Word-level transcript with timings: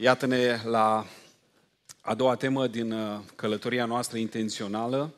Iată-ne 0.00 0.60
la 0.64 1.06
a 2.00 2.14
doua 2.14 2.34
temă 2.34 2.66
din 2.66 2.92
uh, 2.92 3.20
călătoria 3.34 3.84
noastră 3.84 4.18
intențională. 4.18 5.14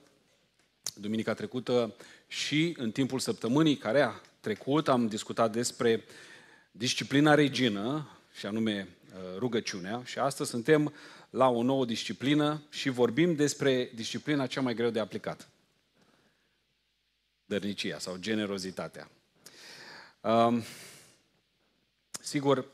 Duminica 0.94 1.34
trecută 1.34 1.94
și 2.26 2.74
în 2.78 2.90
timpul 2.90 3.18
săptămânii 3.18 3.76
care 3.76 4.00
a 4.00 4.12
trecut 4.40 4.88
am 4.88 5.06
discutat 5.06 5.52
despre 5.52 6.04
disciplina 6.70 7.34
regină, 7.34 8.08
și 8.34 8.46
anume 8.46 8.88
uh, 8.88 9.38
rugăciunea, 9.38 10.02
și 10.04 10.18
astăzi 10.18 10.50
suntem 10.50 10.94
la 11.30 11.48
o 11.48 11.62
nouă 11.62 11.84
disciplină 11.84 12.62
și 12.70 12.88
vorbim 12.88 13.34
despre 13.34 13.90
disciplina 13.94 14.46
cea 14.46 14.60
mai 14.60 14.74
greu 14.74 14.90
de 14.90 15.00
aplicat. 15.00 15.48
Dărnicia 17.44 17.98
sau 17.98 18.16
generozitatea. 18.16 19.10
Um, 20.20 20.62
sigur, 22.20 22.68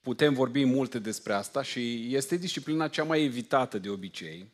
putem 0.00 0.34
vorbi 0.34 0.64
multe 0.64 0.98
despre 0.98 1.32
asta 1.32 1.62
și 1.62 2.14
este 2.14 2.36
disciplina 2.36 2.88
cea 2.88 3.04
mai 3.04 3.24
evitată 3.24 3.78
de 3.78 3.88
obicei, 3.88 4.50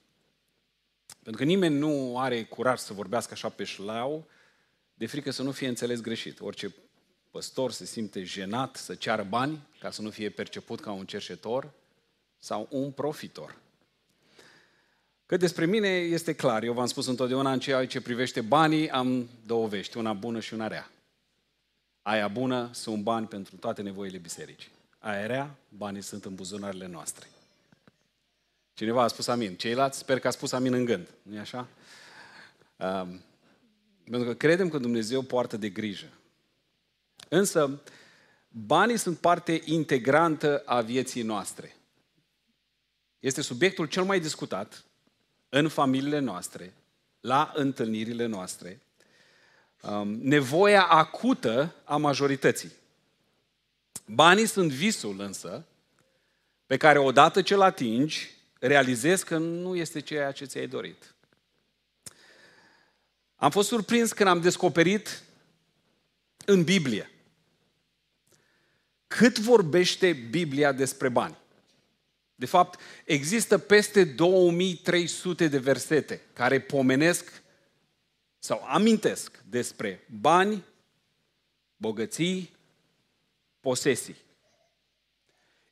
pentru 1.23 1.43
că 1.43 1.48
nimeni 1.48 1.79
nu 1.79 2.19
are 2.19 2.45
curaj 2.45 2.79
să 2.79 2.93
vorbească 2.93 3.33
așa 3.33 3.48
pe 3.48 3.65
șlau, 3.65 4.27
de 4.95 5.06
frică 5.06 5.30
să 5.30 5.43
nu 5.43 5.51
fie 5.51 5.69
înțeles 5.69 6.01
greșit. 6.01 6.41
Orice 6.41 6.75
păstor 7.30 7.73
se 7.73 7.84
simte 7.84 8.23
jenat 8.23 8.77
să 8.77 8.95
ceară 8.95 9.27
bani 9.29 9.67
ca 9.79 9.91
să 9.91 10.03
nu 10.03 10.11
fie 10.11 10.30
perceput 10.30 10.80
ca 10.80 10.93
un 10.93 11.06
cerșetor 11.06 11.70
sau 12.39 12.67
un 12.70 12.91
profitor. 12.91 13.56
Că 15.27 15.37
despre 15.37 15.67
mine 15.67 15.89
este 15.89 16.34
clar, 16.34 16.62
eu 16.62 16.73
v-am 16.73 16.87
spus 16.87 17.06
întotdeauna 17.06 17.53
în 17.53 17.61
ceea 17.61 17.87
ce 17.87 18.01
privește 18.01 18.41
banii, 18.41 18.91
am 18.91 19.28
două 19.47 19.67
vești, 19.69 19.97
una 19.97 20.12
bună 20.12 20.41
și 20.41 20.55
una 20.55 20.67
rea. 20.67 20.91
Aia 22.03 22.28
bună 22.28 22.70
sunt 22.73 23.03
bani 23.03 23.27
pentru 23.27 23.56
toate 23.56 23.83
nevoile 23.83 24.19
bisericii. 24.19 24.70
Aia 25.06 25.27
rea, 25.27 25.56
banii 25.69 26.02
sunt 26.02 26.24
în 26.24 26.34
buzunarele 26.34 26.87
noastre. 26.87 27.27
Cineva 28.74 29.02
a 29.02 29.09
spus 29.09 29.27
amin. 29.27 29.56
Ceilalți 29.56 29.98
sper 29.98 30.19
că 30.19 30.27
a 30.27 30.31
spus 30.31 30.53
amin 30.53 30.72
în 30.72 30.84
gând. 30.84 31.08
nu 31.22 31.34
e 31.34 31.39
așa? 31.39 31.69
Um, 32.77 33.20
pentru 34.05 34.28
că 34.28 34.34
credem 34.34 34.69
că 34.69 34.78
Dumnezeu 34.78 35.22
poartă 35.22 35.56
de 35.56 35.69
grijă. 35.69 36.06
Însă, 37.28 37.83
banii 38.48 38.97
sunt 38.97 39.19
parte 39.19 39.62
integrantă 39.64 40.62
a 40.64 40.81
vieții 40.81 41.22
noastre. 41.22 41.77
Este 43.20 43.41
subiectul 43.41 43.86
cel 43.86 44.05
mai 44.05 44.20
discutat 44.20 44.84
în 45.48 45.69
familiile 45.69 46.19
noastre, 46.19 46.75
la 47.20 47.53
întâlnirile 47.55 48.27
noastre, 48.27 48.81
um, 49.83 50.09
nevoia 50.09 50.83
acută 50.83 51.75
a 51.84 51.97
majorității. 51.97 52.72
Banii 54.05 54.47
sunt 54.47 54.70
visul 54.70 55.20
însă, 55.20 55.66
pe 56.66 56.77
care 56.77 56.98
odată 56.98 57.42
ce-l 57.42 57.61
atingi, 57.61 58.30
realizezi 58.58 59.25
că 59.25 59.38
nu 59.38 59.77
este 59.77 60.00
ceea 60.00 60.33
ce 60.33 60.44
ți-ai 60.44 60.66
dorit. 60.66 61.14
Am 63.36 63.50
fost 63.50 63.69
surprins 63.69 64.12
când 64.12 64.28
am 64.28 64.41
descoperit 64.41 65.22
în 66.44 66.64
Biblie 66.64 67.11
cât 69.06 69.38
vorbește 69.38 70.12
Biblia 70.12 70.72
despre 70.72 71.08
bani. 71.08 71.36
De 72.34 72.47
fapt, 72.47 72.81
există 73.05 73.58
peste 73.58 74.05
2300 74.05 75.48
de 75.48 75.58
versete 75.58 76.20
care 76.33 76.60
pomenesc 76.60 77.42
sau 78.38 78.64
amintesc 78.66 79.42
despre 79.48 80.06
bani, 80.20 80.64
bogății, 81.77 82.56
posesii. 83.67 84.17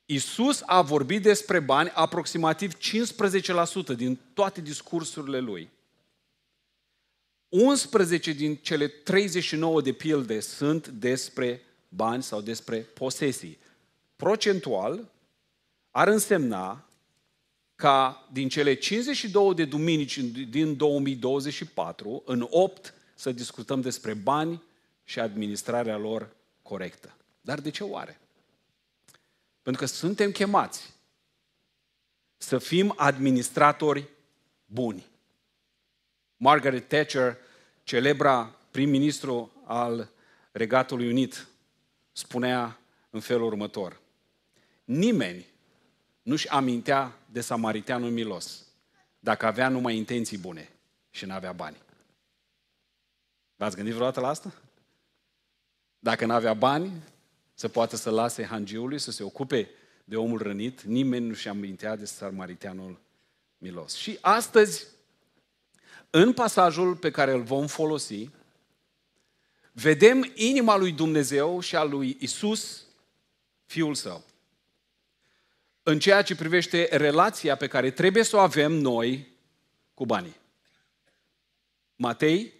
Isus 0.05 0.61
a 0.65 0.81
vorbit 0.81 1.21
despre 1.21 1.59
bani 1.59 1.89
aproximativ 1.89 2.77
15% 3.93 3.95
din 3.95 4.19
toate 4.33 4.61
discursurile 4.61 5.39
lui. 5.39 5.69
11 7.49 8.31
din 8.31 8.55
cele 8.55 8.87
39 8.87 9.81
de 9.81 9.91
pilde 9.91 10.39
sunt 10.39 10.87
despre 10.87 11.61
bani 11.89 12.23
sau 12.23 12.41
despre 12.41 12.77
posesii. 12.77 13.57
Procentual 14.15 15.11
ar 15.91 16.07
însemna 16.07 16.89
ca 17.75 18.27
din 18.31 18.49
cele 18.49 18.73
52 18.73 19.53
de 19.53 19.65
duminici 19.65 20.17
din 20.49 20.77
2024, 20.77 22.23
în 22.25 22.47
8 22.49 22.93
să 23.15 23.31
discutăm 23.31 23.81
despre 23.81 24.13
bani 24.13 24.61
și 25.03 25.19
administrarea 25.19 25.97
lor 25.97 26.35
corectă. 26.61 27.15
Dar 27.45 27.59
de 27.59 27.69
ce 27.69 27.83
oare? 27.83 28.19
Pentru 29.61 29.81
că 29.81 29.87
suntem 29.87 30.31
chemați 30.31 30.93
să 32.37 32.57
fim 32.57 32.93
administratori 32.97 34.09
buni. 34.65 35.05
Margaret 36.37 36.87
Thatcher, 36.87 37.37
celebra 37.83 38.55
prim-ministru 38.71 39.51
al 39.65 40.09
Regatului 40.51 41.09
Unit, 41.09 41.47
spunea 42.11 42.79
în 43.09 43.19
felul 43.19 43.45
următor. 43.45 43.99
Nimeni 44.83 45.45
nu-și 46.21 46.47
amintea 46.47 47.19
de 47.31 47.41
samariteanul 47.41 48.11
milos 48.11 48.65
dacă 49.19 49.45
avea 49.45 49.69
numai 49.69 49.95
intenții 49.95 50.37
bune 50.37 50.69
și 51.09 51.25
nu 51.25 51.33
avea 51.33 51.51
bani. 51.51 51.77
V-ați 53.55 53.75
gândit 53.75 53.93
vreodată 53.93 54.19
la 54.19 54.27
asta? 54.27 54.53
Dacă 55.99 56.25
nu 56.25 56.33
avea 56.33 56.53
bani, 56.53 56.91
să 57.55 57.67
poată 57.67 57.95
să 57.95 58.09
lase 58.09 58.43
hangiului 58.43 58.99
să 58.99 59.11
se 59.11 59.23
ocupe 59.23 59.69
de 60.03 60.15
omul 60.15 60.41
rănit, 60.41 60.81
nimeni 60.81 61.25
nu 61.25 61.33
și 61.33 61.47
amintea 61.47 61.95
de 61.95 62.05
samariteanul 62.05 62.99
milos. 63.57 63.95
Și 63.95 64.17
astăzi, 64.21 64.87
în 66.09 66.33
pasajul 66.33 66.95
pe 66.95 67.11
care 67.11 67.31
îl 67.31 67.41
vom 67.41 67.67
folosi, 67.67 68.29
vedem 69.71 70.31
inima 70.33 70.77
lui 70.77 70.91
Dumnezeu 70.91 71.59
și 71.59 71.75
a 71.75 71.83
lui 71.83 72.17
Isus, 72.19 72.85
Fiul 73.65 73.95
Său. 73.95 74.23
În 75.83 75.99
ceea 75.99 76.21
ce 76.21 76.35
privește 76.35 76.87
relația 76.91 77.55
pe 77.55 77.67
care 77.67 77.91
trebuie 77.91 78.23
să 78.23 78.35
o 78.35 78.39
avem 78.39 78.71
noi 78.71 79.27
cu 79.93 80.05
banii. 80.05 80.35
Matei, 81.95 82.53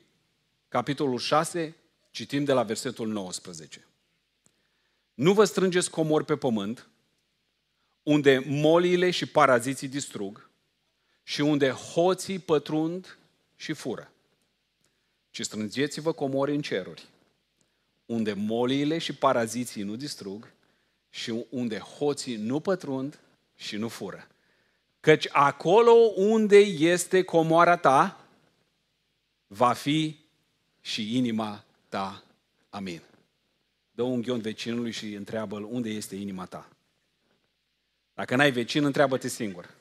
capitolul 0.68 1.20
6, 1.20 1.76
citim 2.12 2.44
de 2.44 2.54
la 2.54 2.64
versetul 2.64 3.08
19. 3.08 3.86
Nu 5.16 5.34
vă 5.34 5.44
strângeți 5.44 5.90
comori 5.90 6.26
pe 6.26 6.36
pământ, 6.36 6.88
unde 8.04 8.44
moliile 8.48 9.12
și 9.12 9.26
paraziții 9.26 9.88
distrug 9.88 10.50
și 11.24 11.42
unde 11.42 11.70
hoții 11.70 12.40
pătrund 12.40 13.18
și 13.56 13.74
fură. 13.74 14.12
Ci 15.30 15.42
strângeți-vă 15.42 16.12
comori 16.12 16.56
în 16.56 16.62
ceruri, 16.62 17.08
unde 18.06 18.34
moliile 18.34 18.98
și 18.98 19.14
paraziții 19.14 19.84
nu 19.84 19.96
distrug 19.96 20.52
și 21.10 21.46
unde 21.50 21.78
hoții 21.78 22.36
nu 22.36 22.60
pătrund 22.60 23.20
și 23.56 23.76
nu 23.76 23.88
fură. 23.88 24.28
Căci 25.00 25.28
acolo 25.32 25.94
unde 26.16 26.58
este 26.58 27.24
comoara 27.24 27.78
ta, 27.78 28.26
va 29.48 29.74
fi 29.74 30.20
și 30.82 31.18
inima 31.18 31.64
ta. 31.90 32.24
Amin 32.70 33.02
dă 33.96 34.02
un 34.02 34.22
ghion 34.22 34.40
vecinului 34.40 34.92
și 34.92 35.14
întreabă 35.14 35.60
unde 35.60 35.90
este 35.90 36.16
inima 36.16 36.46
ta. 36.46 36.70
Dacă 38.14 38.36
n-ai 38.36 38.52
vecin, 38.52 38.84
întreabă-te 38.84 39.28
singur. 39.28 39.74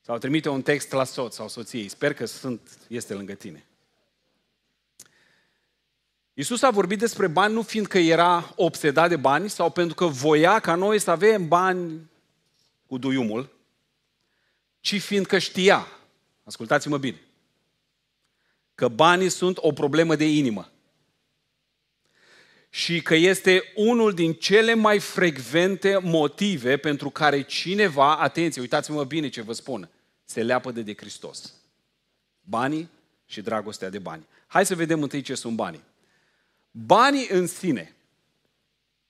Sau 0.00 0.18
trimite 0.18 0.48
un 0.48 0.62
text 0.62 0.92
la 0.92 1.04
soț 1.04 1.34
sau 1.34 1.48
soției. 1.48 1.88
Sper 1.88 2.14
că 2.14 2.24
sunt, 2.24 2.78
este 2.88 3.14
lângă 3.14 3.32
tine. 3.32 3.66
Iisus 6.34 6.62
a 6.62 6.70
vorbit 6.70 6.98
despre 6.98 7.26
bani 7.26 7.54
nu 7.54 7.62
fiindcă 7.62 7.98
era 7.98 8.52
obsedat 8.56 9.08
de 9.08 9.16
bani 9.16 9.50
sau 9.50 9.70
pentru 9.70 9.94
că 9.94 10.06
voia 10.06 10.58
ca 10.58 10.74
noi 10.74 10.98
să 10.98 11.10
avem 11.10 11.48
bani 11.48 12.10
cu 12.86 12.98
duiumul, 12.98 13.56
ci 14.80 15.00
fiindcă 15.00 15.38
știa, 15.38 15.86
ascultați-mă 16.44 16.98
bine, 16.98 17.20
că 18.74 18.88
banii 18.88 19.28
sunt 19.28 19.58
o 19.60 19.72
problemă 19.72 20.16
de 20.16 20.28
inimă 20.28 20.71
și 22.74 23.02
că 23.02 23.14
este 23.14 23.62
unul 23.74 24.12
din 24.12 24.32
cele 24.32 24.74
mai 24.74 24.98
frecvente 24.98 25.98
motive 26.02 26.76
pentru 26.76 27.10
care 27.10 27.42
cineva, 27.42 28.16
atenție, 28.16 28.60
uitați-mă 28.60 29.04
bine 29.04 29.28
ce 29.28 29.42
vă 29.42 29.52
spun, 29.52 29.88
se 30.24 30.42
leapă 30.42 30.70
de, 30.70 30.82
de 30.82 30.94
Hristos. 30.94 31.52
Banii 32.40 32.88
și 33.26 33.40
dragostea 33.40 33.90
de 33.90 33.98
bani. 33.98 34.26
Hai 34.46 34.66
să 34.66 34.74
vedem 34.74 35.02
întâi 35.02 35.20
ce 35.20 35.34
sunt 35.34 35.54
banii. 35.54 35.84
Banii 36.70 37.26
în 37.30 37.46
sine, 37.46 37.94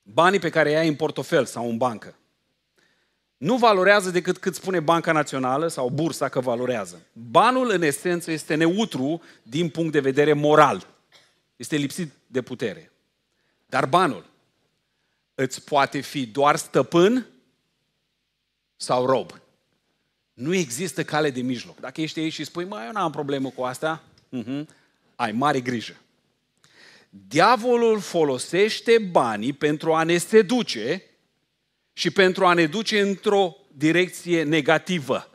banii 0.02 0.38
pe 0.38 0.50
care 0.50 0.68
îi 0.68 0.76
ai 0.76 0.88
în 0.88 0.94
portofel 0.94 1.44
sau 1.44 1.68
în 1.68 1.76
bancă, 1.76 2.14
nu 3.36 3.56
valorează 3.56 4.10
decât 4.10 4.38
cât 4.38 4.54
spune 4.54 4.80
Banca 4.80 5.12
Națională 5.12 5.68
sau 5.68 5.88
bursa 5.88 6.28
că 6.28 6.40
valorează. 6.40 7.02
Banul, 7.12 7.70
în 7.70 7.82
esență, 7.82 8.30
este 8.30 8.54
neutru 8.54 9.22
din 9.42 9.68
punct 9.68 9.92
de 9.92 10.00
vedere 10.00 10.32
moral. 10.32 10.86
Este 11.56 11.76
lipsit 11.76 12.12
de 12.26 12.42
putere. 12.42 12.91
Dar 13.72 13.86
banul 13.86 14.24
îți 15.34 15.64
poate 15.64 16.00
fi 16.00 16.26
doar 16.26 16.56
stăpân 16.56 17.26
sau 18.76 19.06
rob. 19.06 19.40
Nu 20.32 20.54
există 20.54 21.04
cale 21.04 21.30
de 21.30 21.40
mijloc. 21.40 21.80
Dacă 21.80 22.00
ești 22.00 22.18
aici 22.18 22.32
și 22.32 22.44
spui, 22.44 22.64
mai 22.64 22.86
eu 22.86 22.92
n-am 22.92 23.10
problemă 23.10 23.48
cu 23.48 23.62
asta, 23.62 24.02
uh-huh, 24.36 24.64
ai 25.16 25.32
mare 25.32 25.60
grijă. 25.60 25.96
Diavolul 27.10 28.00
folosește 28.00 28.98
banii 28.98 29.52
pentru 29.52 29.94
a 29.94 30.02
ne 30.02 30.18
seduce 30.18 31.02
și 31.92 32.10
pentru 32.10 32.46
a 32.46 32.52
ne 32.52 32.66
duce 32.66 33.00
într-o 33.00 33.56
direcție 33.76 34.42
negativă. 34.42 35.30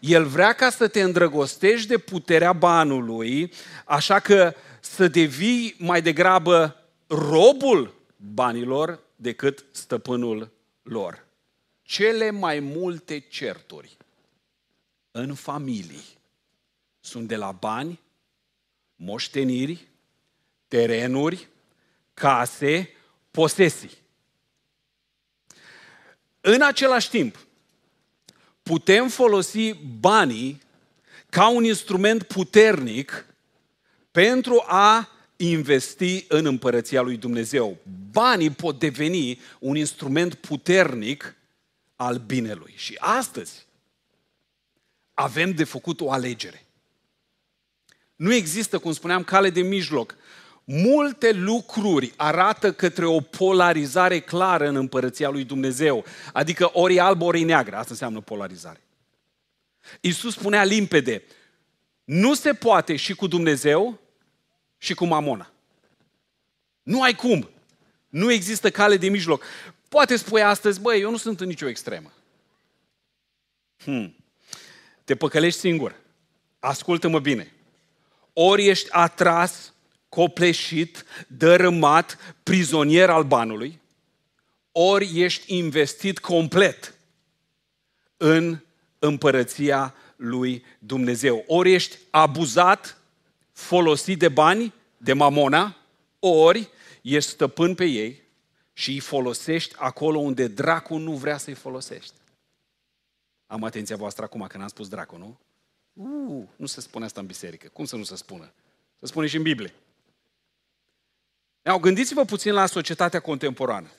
El 0.00 0.26
vrea 0.26 0.52
ca 0.52 0.70
să 0.70 0.88
te 0.88 1.02
îndrăgostești 1.02 1.88
de 1.88 1.98
puterea 1.98 2.52
banului, 2.52 3.52
așa 3.84 4.18
că 4.18 4.54
să 4.80 5.08
devii 5.08 5.74
mai 5.78 6.02
degrabă 6.02 6.76
robul 7.12 7.94
banilor 8.16 9.00
decât 9.16 9.64
stăpânul 9.70 10.50
lor. 10.82 11.26
Cele 11.82 12.30
mai 12.30 12.60
multe 12.60 13.18
certuri 13.18 13.96
în 15.10 15.34
familii 15.34 16.04
sunt 17.00 17.28
de 17.28 17.36
la 17.36 17.52
bani, 17.52 18.00
moșteniri, 18.96 19.88
terenuri, 20.68 21.48
case, 22.14 22.90
posesii. 23.30 24.00
În 26.40 26.62
același 26.62 27.10
timp, 27.10 27.46
putem 28.62 29.08
folosi 29.08 29.74
banii 30.00 30.62
ca 31.30 31.48
un 31.48 31.64
instrument 31.64 32.22
puternic 32.22 33.26
pentru 34.10 34.64
a 34.66 35.11
investi 35.50 36.24
în 36.28 36.46
împărăția 36.46 37.00
lui 37.00 37.16
Dumnezeu. 37.16 37.76
Banii 38.10 38.50
pot 38.50 38.78
deveni 38.78 39.40
un 39.58 39.76
instrument 39.76 40.34
puternic 40.34 41.36
al 41.96 42.16
binelui. 42.16 42.72
Și 42.76 42.96
astăzi 42.98 43.66
avem 45.14 45.50
de 45.50 45.64
făcut 45.64 46.00
o 46.00 46.10
alegere. 46.10 46.66
Nu 48.16 48.34
există, 48.34 48.78
cum 48.78 48.92
spuneam, 48.92 49.24
cale 49.24 49.50
de 49.50 49.60
mijloc. 49.60 50.14
Multe 50.64 51.32
lucruri 51.32 52.12
arată 52.16 52.72
către 52.72 53.06
o 53.06 53.20
polarizare 53.20 54.20
clară 54.20 54.68
în 54.68 54.76
împărăția 54.76 55.28
lui 55.28 55.44
Dumnezeu. 55.44 56.04
Adică 56.32 56.70
ori 56.72 56.98
alb, 56.98 57.22
ori 57.22 57.42
neagră. 57.42 57.76
Asta 57.76 57.90
înseamnă 57.90 58.20
polarizare. 58.20 58.80
Iisus 60.00 60.34
spunea 60.34 60.64
limpede, 60.64 61.22
nu 62.04 62.34
se 62.34 62.54
poate 62.54 62.96
și 62.96 63.14
cu 63.14 63.26
Dumnezeu 63.26 64.01
și 64.82 64.94
cu 64.94 65.04
mamona. 65.04 65.50
Nu 66.82 67.02
ai 67.02 67.14
cum. 67.14 67.50
Nu 68.08 68.32
există 68.32 68.70
cale 68.70 68.96
de 68.96 69.08
mijloc. 69.08 69.44
Poate 69.88 70.16
spui 70.16 70.42
astăzi, 70.42 70.80
băi, 70.80 71.00
eu 71.00 71.10
nu 71.10 71.16
sunt 71.16 71.40
în 71.40 71.46
nicio 71.46 71.68
extremă. 71.68 72.12
Hmm. 73.76 74.16
Te 75.04 75.14
păcălești 75.14 75.60
singur. 75.60 75.94
Ascultă-mă 76.58 77.18
bine. 77.18 77.52
Ori 78.32 78.66
ești 78.66 78.90
atras, 78.90 79.72
copleșit, 80.08 81.04
dărâmat, 81.26 82.34
prizonier 82.42 83.10
al 83.10 83.24
banului, 83.24 83.80
ori 84.72 85.20
ești 85.20 85.56
investit 85.56 86.18
complet 86.18 86.94
în 88.16 88.58
împărăția 88.98 89.94
lui 90.16 90.64
Dumnezeu. 90.78 91.44
Ori 91.46 91.72
ești 91.72 91.98
abuzat, 92.10 93.01
folosit 93.52 94.18
de 94.18 94.28
bani, 94.28 94.74
de 94.96 95.12
mamona, 95.12 95.76
ori 96.18 96.70
ești 97.02 97.30
stăpân 97.30 97.74
pe 97.74 97.84
ei 97.84 98.22
și 98.72 98.90
îi 98.90 99.00
folosești 99.00 99.74
acolo 99.78 100.18
unde 100.18 100.46
dracul 100.46 101.00
nu 101.00 101.12
vrea 101.12 101.38
să-i 101.38 101.54
folosești. 101.54 102.14
Am 103.46 103.64
atenția 103.64 103.96
voastră 103.96 104.24
acum 104.24 104.46
când 104.46 104.62
am 104.62 104.68
spus 104.68 104.88
dracul, 104.88 105.18
nu? 105.18 105.38
Uh, 105.92 106.48
nu 106.56 106.66
se 106.66 106.80
spune 106.80 107.04
asta 107.04 107.20
în 107.20 107.26
biserică. 107.26 107.68
Cum 107.68 107.84
să 107.84 107.96
nu 107.96 108.04
se 108.04 108.16
spună? 108.16 108.52
Se 108.98 109.06
spune 109.06 109.26
și 109.26 109.36
în 109.36 109.42
Biblie. 109.42 109.74
Now, 111.62 111.78
gândiți-vă 111.78 112.24
puțin 112.24 112.52
la 112.52 112.66
societatea 112.66 113.20
contemporană. 113.20 113.90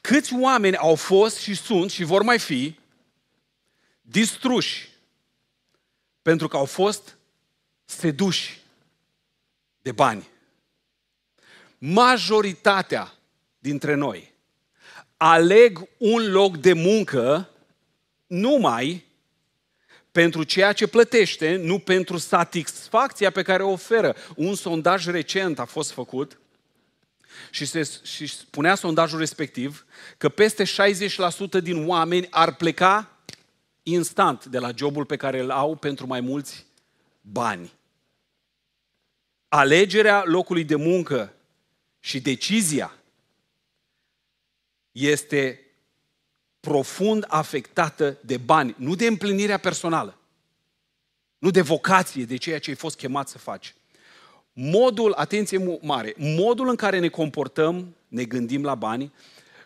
Câți 0.00 0.34
oameni 0.40 0.76
au 0.76 0.94
fost 0.94 1.36
și 1.36 1.54
sunt 1.54 1.90
și 1.90 2.04
vor 2.04 2.22
mai 2.22 2.38
fi 2.38 2.78
distruși 4.00 4.88
pentru 6.22 6.48
că 6.48 6.56
au 6.56 6.64
fost 6.64 7.18
seduși 7.90 8.60
de 9.82 9.92
bani. 9.92 10.28
Majoritatea 11.78 13.12
dintre 13.58 13.94
noi 13.94 14.30
aleg 15.16 15.88
un 15.96 16.30
loc 16.30 16.56
de 16.56 16.72
muncă 16.72 17.50
numai 18.26 19.04
pentru 20.12 20.42
ceea 20.42 20.72
ce 20.72 20.86
plătește, 20.86 21.56
nu 21.56 21.78
pentru 21.78 22.16
satisfacția 22.16 23.30
pe 23.30 23.42
care 23.42 23.62
o 23.62 23.70
oferă. 23.70 24.16
Un 24.36 24.54
sondaj 24.54 25.06
recent 25.06 25.58
a 25.58 25.64
fost 25.64 25.90
făcut 25.90 26.38
și, 27.50 27.64
se, 27.64 27.90
și 28.02 28.26
spunea 28.26 28.74
sondajul 28.74 29.18
respectiv 29.18 29.86
că 30.18 30.28
peste 30.28 30.64
60% 30.64 31.62
din 31.62 31.88
oameni 31.88 32.26
ar 32.30 32.54
pleca 32.54 33.18
instant 33.82 34.44
de 34.44 34.58
la 34.58 34.70
jobul 34.76 35.04
pe 35.04 35.16
care 35.16 35.40
îl 35.40 35.50
au 35.50 35.76
pentru 35.76 36.06
mai 36.06 36.20
mulți 36.20 36.66
bani. 37.20 37.72
Alegerea 39.52 40.22
locului 40.26 40.64
de 40.64 40.74
muncă 40.74 41.32
și 42.00 42.20
decizia 42.20 42.92
este 44.92 45.60
profund 46.60 47.24
afectată 47.28 48.18
de 48.20 48.36
bani, 48.36 48.74
nu 48.78 48.94
de 48.94 49.06
împlinirea 49.06 49.58
personală, 49.58 50.18
nu 51.38 51.50
de 51.50 51.60
vocație, 51.60 52.24
de 52.24 52.36
ceea 52.36 52.58
ce 52.58 52.70
ai 52.70 52.76
fost 52.76 52.96
chemat 52.96 53.28
să 53.28 53.38
faci. 53.38 53.74
Modul, 54.52 55.12
atenție 55.12 55.78
mare, 55.80 56.14
modul 56.16 56.68
în 56.68 56.76
care 56.76 56.98
ne 56.98 57.08
comportăm, 57.08 57.94
ne 58.08 58.24
gândim 58.24 58.64
la 58.64 58.74
bani, 58.74 59.12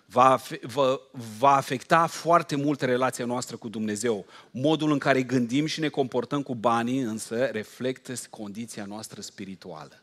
va, 0.06 0.40
va, 0.62 1.00
va 1.38 1.54
afecta 1.54 2.06
foarte 2.06 2.56
mult 2.56 2.80
relația 2.80 3.24
noastră 3.24 3.56
cu 3.56 3.68
Dumnezeu. 3.68 4.26
Modul 4.50 4.92
în 4.92 4.98
care 4.98 5.22
gândim 5.22 5.66
și 5.66 5.80
ne 5.80 5.88
comportăm 5.88 6.42
cu 6.42 6.54
banii 6.54 7.00
însă 7.00 7.44
reflectă 7.44 8.12
condiția 8.30 8.84
noastră 8.84 9.20
spirituală. 9.20 10.02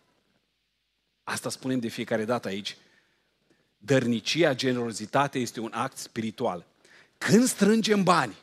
Asta 1.23 1.49
spunem 1.49 1.79
de 1.79 1.87
fiecare 1.87 2.25
dată 2.25 2.47
aici. 2.47 2.77
Dărnicia, 3.77 4.53
generozitatea 4.53 5.41
este 5.41 5.59
un 5.59 5.71
act 5.73 5.97
spiritual. 5.97 6.65
Când 7.17 7.47
strângem 7.47 8.03
bani 8.03 8.35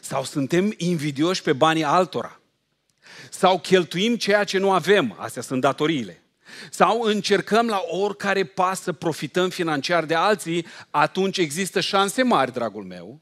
sau 0.00 0.24
suntem 0.24 0.74
invidioși 0.76 1.42
pe 1.42 1.52
banii 1.52 1.84
altora 1.84 2.40
sau 3.30 3.60
cheltuim 3.60 4.16
ceea 4.16 4.44
ce 4.44 4.58
nu 4.58 4.72
avem, 4.72 5.16
astea 5.18 5.42
sunt 5.42 5.60
datoriile, 5.60 6.23
sau 6.70 7.00
încercăm 7.00 7.66
la 7.66 7.82
oricare 7.86 8.44
pas 8.44 8.80
să 8.80 8.92
profităm 8.92 9.48
financiar 9.48 10.04
de 10.04 10.14
alții, 10.14 10.66
atunci 10.90 11.38
există 11.38 11.80
șanse 11.80 12.22
mari, 12.22 12.52
dragul 12.52 12.84
meu, 12.84 13.20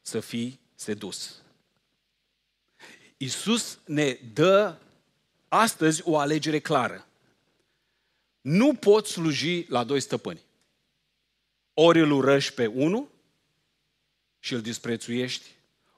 să 0.00 0.20
fii 0.20 0.60
sedus. 0.74 1.42
Isus 3.16 3.78
ne 3.84 4.18
dă 4.32 4.74
astăzi 5.48 6.02
o 6.04 6.18
alegere 6.18 6.58
clară. 6.58 7.06
Nu 8.40 8.74
poți 8.74 9.12
sluji 9.12 9.66
la 9.68 9.84
doi 9.84 10.00
stăpâni. 10.00 10.40
Ori 11.74 12.00
îl 12.00 12.10
urăști 12.10 12.54
pe 12.54 12.66
unul 12.66 13.08
și 14.38 14.54
îl 14.54 14.60
disprețuiești, 14.60 15.44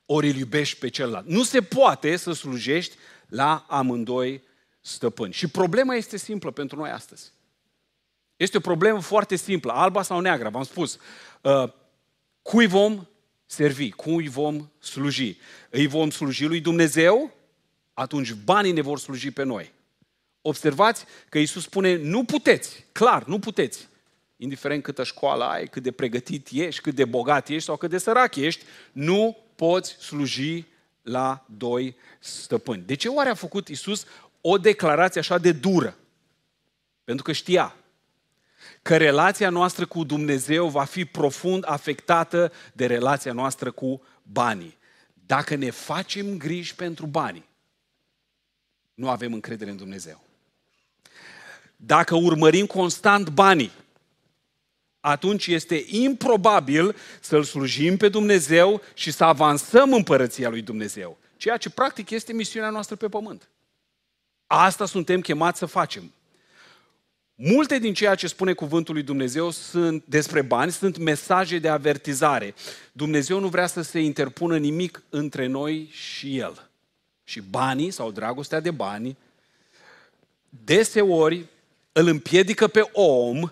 ori 0.07 0.29
îl 0.29 0.37
iubești 0.37 0.79
pe 0.79 0.89
celălalt. 0.89 1.27
Nu 1.27 1.43
se 1.43 1.63
poate 1.63 2.17
să 2.17 2.33
slujești 2.33 2.97
la 3.29 3.67
amândoi 3.69 4.43
stăpâni. 4.81 5.33
Și 5.33 5.49
problema 5.49 5.95
este 5.95 6.17
simplă 6.17 6.51
pentru 6.51 6.79
noi 6.79 6.91
astăzi. 6.91 7.33
Este 8.37 8.57
o 8.57 8.61
problemă 8.61 9.01
foarte 9.01 9.37
simplă, 9.37 9.73
alba 9.73 10.03
sau 10.03 10.21
neagră, 10.21 10.49
v-am 10.49 10.63
spus. 10.63 10.99
Uh, 11.41 11.73
cui 12.43 12.67
vom 12.67 13.07
servi, 13.47 13.91
cui 13.91 14.29
vom 14.29 14.71
sluji? 14.79 15.39
Îi 15.71 15.87
vom 15.87 16.11
sluji 16.11 16.45
lui 16.45 16.61
Dumnezeu? 16.61 17.35
Atunci 17.95 18.33
banii 18.33 18.73
ne 18.73 18.81
vor 18.81 18.99
sluji 18.99 19.31
pe 19.31 19.43
noi. 19.43 19.73
Observați 20.43 21.05
că 21.29 21.39
Iisus 21.39 21.63
spune, 21.63 21.97
nu 21.97 22.25
puteți, 22.25 22.85
clar, 22.93 23.25
nu 23.25 23.39
puteți. 23.39 23.89
Indiferent 24.37 24.83
câtă 24.83 25.05
școală 25.05 25.45
ai, 25.45 25.67
cât 25.67 25.83
de 25.83 25.91
pregătit 25.91 26.49
ești, 26.51 26.81
cât 26.81 26.95
de 26.95 27.05
bogat 27.05 27.49
ești 27.49 27.65
sau 27.65 27.77
cât 27.77 27.91
de 27.91 27.99
sărac 27.99 28.37
ești, 28.37 28.65
nu 28.93 29.37
poți 29.55 29.91
sluji 29.91 30.65
la 31.03 31.45
doi 31.57 31.97
stăpâni. 32.19 32.83
De 32.87 32.95
ce 32.95 33.09
oare 33.09 33.29
a 33.29 33.35
făcut 33.35 33.69
Iisus 33.69 34.05
o 34.41 34.59
declarație 34.59 35.21
așa 35.21 35.39
de 35.39 35.53
dură? 35.53 35.97
Pentru 37.05 37.25
că 37.25 37.33
știa 37.33 37.75
că 38.83 38.97
relația 38.97 39.51
noastră 39.51 39.87
cu 39.87 40.05
Dumnezeu 40.05 40.69
va 40.69 40.85
fi 40.85 41.05
profund 41.05 41.65
afectată 41.67 42.53
de 42.73 42.87
relația 42.87 43.33
noastră 43.33 43.71
cu 43.71 44.03
banii. 44.23 44.79
Dacă 45.27 45.55
ne 45.55 45.71
facem 45.71 46.37
griji 46.39 46.75
pentru 46.75 47.07
bani, 47.07 47.49
nu 48.95 49.09
avem 49.09 49.33
încredere 49.33 49.71
în 49.71 49.77
Dumnezeu. 49.77 50.25
Dacă 51.77 52.15
urmărim 52.15 52.67
constant 52.67 53.29
banii, 53.29 53.73
atunci 55.01 55.47
este 55.47 55.85
improbabil 55.87 56.97
să-L 57.21 57.43
slujim 57.43 57.97
pe 57.97 58.09
Dumnezeu 58.09 58.83
și 58.95 59.11
să 59.11 59.25
avansăm 59.25 59.93
împărăția 59.93 60.49
lui 60.49 60.63
Dumnezeu. 60.63 61.19
Ceea 61.37 61.57
ce 61.57 61.71
practic 61.71 62.11
este 62.11 62.33
misiunea 62.33 62.71
noastră 62.71 62.97
pe 62.97 63.09
pământ. 63.09 63.49
Asta 64.53 64.87
suntem 64.87 65.21
chemați 65.21 65.59
să 65.59 65.67
facem. 65.67 66.13
Multe 67.35 67.79
din 67.79 67.95
ceea 67.95 68.15
ce 68.15 68.27
spune 68.27 68.53
cuvântul 68.53 68.95
lui 68.95 69.03
Dumnezeu 69.03 69.51
sunt 69.51 70.05
despre 70.07 70.43
bani, 70.43 70.73
sunt 70.73 70.97
mesaje 70.97 71.59
de 71.59 71.69
avertizare. 71.69 72.55
Dumnezeu 72.93 73.41
nu 73.41 73.49
vrea 73.49 73.67
să 73.67 73.83
se 73.83 74.01
interpună 74.01 74.59
nimic 74.59 75.03
între 75.09 75.47
noi 75.47 75.89
și 75.93 76.39
El. 76.39 76.71
Și 77.25 77.41
banii 77.41 77.91
sau 77.91 78.11
dragostea 78.11 78.61
de 78.61 78.71
bani 78.71 79.17
deseori 80.49 81.47
îl 81.93 82.07
împiedică 82.07 82.67
pe 82.67 82.89
om 82.93 83.51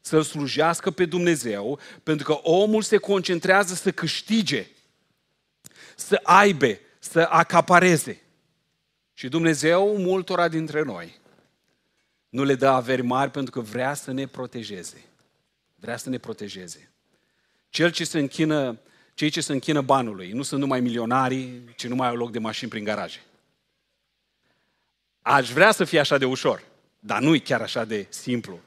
să-L 0.00 0.22
slujească 0.22 0.90
pe 0.90 1.04
Dumnezeu, 1.04 1.78
pentru 2.02 2.26
că 2.26 2.32
omul 2.42 2.82
se 2.82 2.96
concentrează 2.96 3.74
să 3.74 3.90
câștige, 3.90 4.66
să 5.96 6.20
aibă, 6.22 6.78
să 6.98 7.26
acapareze. 7.30 8.22
Și 9.22 9.28
Dumnezeu, 9.28 9.96
multora 9.96 10.48
dintre 10.48 10.82
noi, 10.82 11.20
nu 12.28 12.44
le 12.44 12.54
dă 12.54 12.68
averi 12.68 13.02
mari 13.02 13.30
pentru 13.30 13.50
că 13.50 13.60
vrea 13.60 13.94
să 13.94 14.12
ne 14.12 14.26
protejeze. 14.26 15.04
Vrea 15.74 15.96
să 15.96 16.08
ne 16.08 16.18
protejeze. 16.18 16.90
Cel 17.68 17.90
ce 17.90 18.04
se 18.04 18.18
închină, 18.18 18.78
cei 19.14 19.30
ce 19.30 19.40
se 19.40 19.52
închină 19.52 19.80
banului 19.80 20.30
nu 20.30 20.42
sunt 20.42 20.60
numai 20.60 20.80
milionarii, 20.80 21.62
ci 21.76 21.86
nu 21.86 21.94
mai 21.94 22.08
au 22.08 22.16
loc 22.16 22.30
de 22.30 22.38
mașini 22.38 22.70
prin 22.70 22.84
garaje. 22.84 23.22
Aș 25.20 25.50
vrea 25.50 25.72
să 25.72 25.84
fie 25.84 26.00
așa 26.00 26.18
de 26.18 26.24
ușor, 26.24 26.64
dar 26.98 27.20
nu 27.20 27.34
e 27.34 27.38
chiar 27.38 27.60
așa 27.60 27.84
de 27.84 28.06
simplu. 28.08 28.60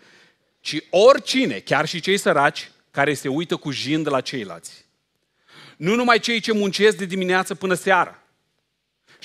Ci 0.60 0.78
oricine, 0.90 1.60
chiar 1.60 1.86
și 1.86 2.00
cei 2.00 2.18
săraci, 2.18 2.72
care 2.92 3.14
se 3.14 3.28
uită 3.28 3.56
cu 3.56 3.72
jind 3.72 4.10
la 4.10 4.22
ceilalți. 4.22 4.86
Nu 5.78 5.96
numai 5.96 6.20
cei 6.20 6.40
ce 6.40 6.52
muncesc 6.52 6.98
de 6.98 7.06
dimineață 7.06 7.56
până 7.56 7.74
seara, 7.74 8.25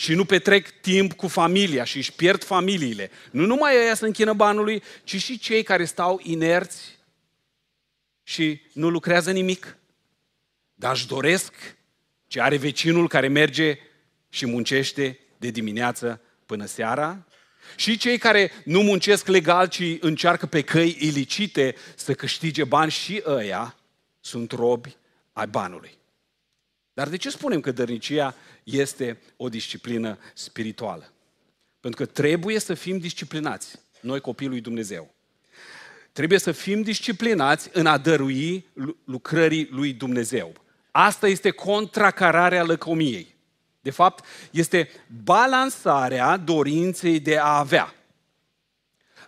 și 0.01 0.15
nu 0.15 0.25
petrec 0.25 0.81
timp 0.81 1.13
cu 1.13 1.29
familia 1.29 1.85
și 1.85 1.97
își 1.97 2.13
pierd 2.13 2.45
familiile. 2.45 3.11
Nu 3.31 3.47
numai 3.47 3.77
ăia 3.77 3.95
să 3.95 4.05
închină 4.05 4.33
banului, 4.33 4.83
ci 5.05 5.23
și 5.23 5.39
cei 5.39 5.63
care 5.63 5.85
stau 5.85 6.21
inerți 6.23 6.99
și 8.23 8.61
nu 8.73 8.89
lucrează 8.89 9.31
nimic. 9.31 9.77
Dar 10.75 10.95
își 10.95 11.07
doresc 11.07 11.55
ce 12.27 12.41
are 12.41 12.57
vecinul 12.57 13.09
care 13.09 13.29
merge 13.29 13.79
și 14.29 14.47
muncește 14.47 15.19
de 15.37 15.51
dimineață 15.51 16.21
până 16.47 16.65
seara. 16.65 17.27
Și 17.77 17.97
cei 17.97 18.19
care 18.19 18.53
nu 18.65 18.83
muncesc 18.83 19.27
legal, 19.27 19.69
ci 19.69 19.97
încearcă 20.01 20.47
pe 20.47 20.63
căi 20.63 20.97
ilicite 21.01 21.75
să 21.95 22.15
câștige 22.15 22.65
bani 22.65 22.91
și 22.91 23.23
ăia 23.27 23.77
sunt 24.21 24.51
robi 24.51 24.97
ai 25.33 25.47
banului. 25.47 25.99
Dar 27.01 27.09
de 27.09 27.17
ce 27.17 27.31
spunem 27.31 27.61
că 27.61 27.73
dărnicia 27.73 28.35
este 28.65 29.21
o 29.37 29.49
disciplină 29.49 30.19
spirituală. 30.35 31.13
Pentru 31.81 32.05
că 32.05 32.13
trebuie 32.13 32.59
să 32.59 32.75
fim 32.75 32.99
disciplinați, 32.99 33.79
noi 34.01 34.21
copiii 34.21 34.51
lui 34.51 34.61
Dumnezeu. 34.61 35.15
Trebuie 36.13 36.39
să 36.39 36.53
fim 36.53 36.83
disciplinați 36.83 37.69
în 37.73 37.87
a 37.87 37.99
dărui 37.99 38.67
lucrării 39.05 39.69
lui 39.71 39.93
Dumnezeu. 39.93 40.53
Asta 40.91 41.29
este 41.29 41.51
contracararea 41.51 42.63
lăcomiei. 42.63 43.35
De 43.81 43.91
fapt, 43.91 44.25
este 44.51 44.89
balansarea 45.25 46.37
dorinței 46.37 47.21
de 47.21 47.39
a 47.39 47.59
avea. 47.59 47.95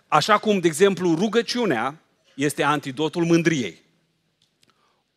Așa 0.07 0.37
cum, 0.37 0.59
de 0.59 0.67
exemplu, 0.67 1.15
rugăciunea 1.15 2.01
este 2.35 2.63
antidotul 2.63 3.25
mândriei. 3.25 3.81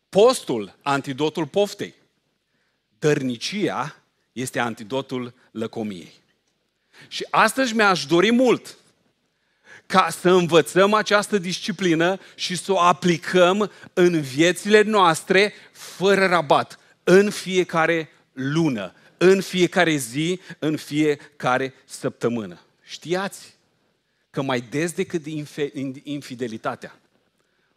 Postul, 0.09 0.77
antidotul 0.81 1.47
poftei. 1.47 1.95
Dărnicia 2.99 3.95
este 4.31 4.59
antidotul 4.59 5.33
lăcomiei. 5.51 6.13
Și 7.07 7.27
astăzi 7.29 7.75
mi-aș 7.75 8.05
dori 8.05 8.31
mult 8.31 8.77
ca 9.85 10.09
să 10.09 10.29
învățăm 10.29 10.93
această 10.93 11.37
disciplină 11.37 12.19
și 12.35 12.55
să 12.55 12.71
o 12.71 12.79
aplicăm 12.79 13.71
în 13.93 14.21
viețile 14.21 14.81
noastre 14.81 15.53
fără 15.71 16.25
rabat, 16.25 16.79
în 17.03 17.29
fiecare 17.29 18.09
lună, 18.33 18.93
în 19.17 19.41
fiecare 19.41 19.95
zi, 19.95 20.39
în 20.59 20.77
fiecare 20.77 21.73
săptămână. 21.85 22.59
Știați 22.83 23.55
că 24.29 24.41
mai 24.41 24.61
des 24.61 24.91
decât 24.91 25.25
infidelitatea, 26.03 26.99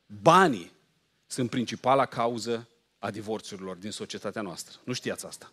banii 0.06 0.72
sunt 1.26 1.50
principala 1.50 2.06
cauză 2.06 2.68
a 3.00 3.10
divorțurilor 3.10 3.76
din 3.76 3.90
societatea 3.90 4.42
noastră. 4.42 4.78
Nu 4.84 4.92
știați 4.92 5.26
asta. 5.26 5.52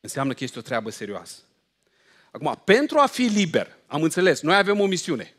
Înseamnă 0.00 0.32
că 0.32 0.44
este 0.44 0.58
o 0.58 0.62
treabă 0.62 0.90
serioasă. 0.90 1.36
Acum, 2.30 2.62
pentru 2.64 2.98
a 2.98 3.06
fi 3.06 3.22
liber, 3.22 3.76
am 3.86 4.02
înțeles, 4.02 4.40
noi 4.40 4.56
avem 4.56 4.80
o 4.80 4.86
misiune. 4.86 5.34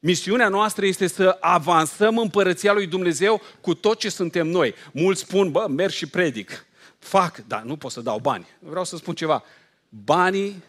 Misiunea 0.00 0.48
noastră 0.48 0.86
este 0.86 1.06
să 1.06 1.36
avansăm 1.40 2.18
împărăția 2.18 2.72
lui 2.72 2.86
Dumnezeu 2.86 3.42
cu 3.60 3.74
tot 3.74 3.98
ce 3.98 4.08
suntem 4.08 4.46
noi. 4.46 4.74
Mulți 4.92 5.20
spun, 5.20 5.50
bă, 5.50 5.66
merg 5.68 5.92
și 5.92 6.06
predic. 6.06 6.66
Fac, 6.98 7.46
dar 7.46 7.62
nu 7.62 7.76
pot 7.76 7.90
să 7.90 8.00
dau 8.00 8.18
bani. 8.18 8.46
Vreau 8.58 8.84
să 8.84 8.96
spun 8.96 9.14
ceva. 9.14 9.44
Banii 9.88 10.62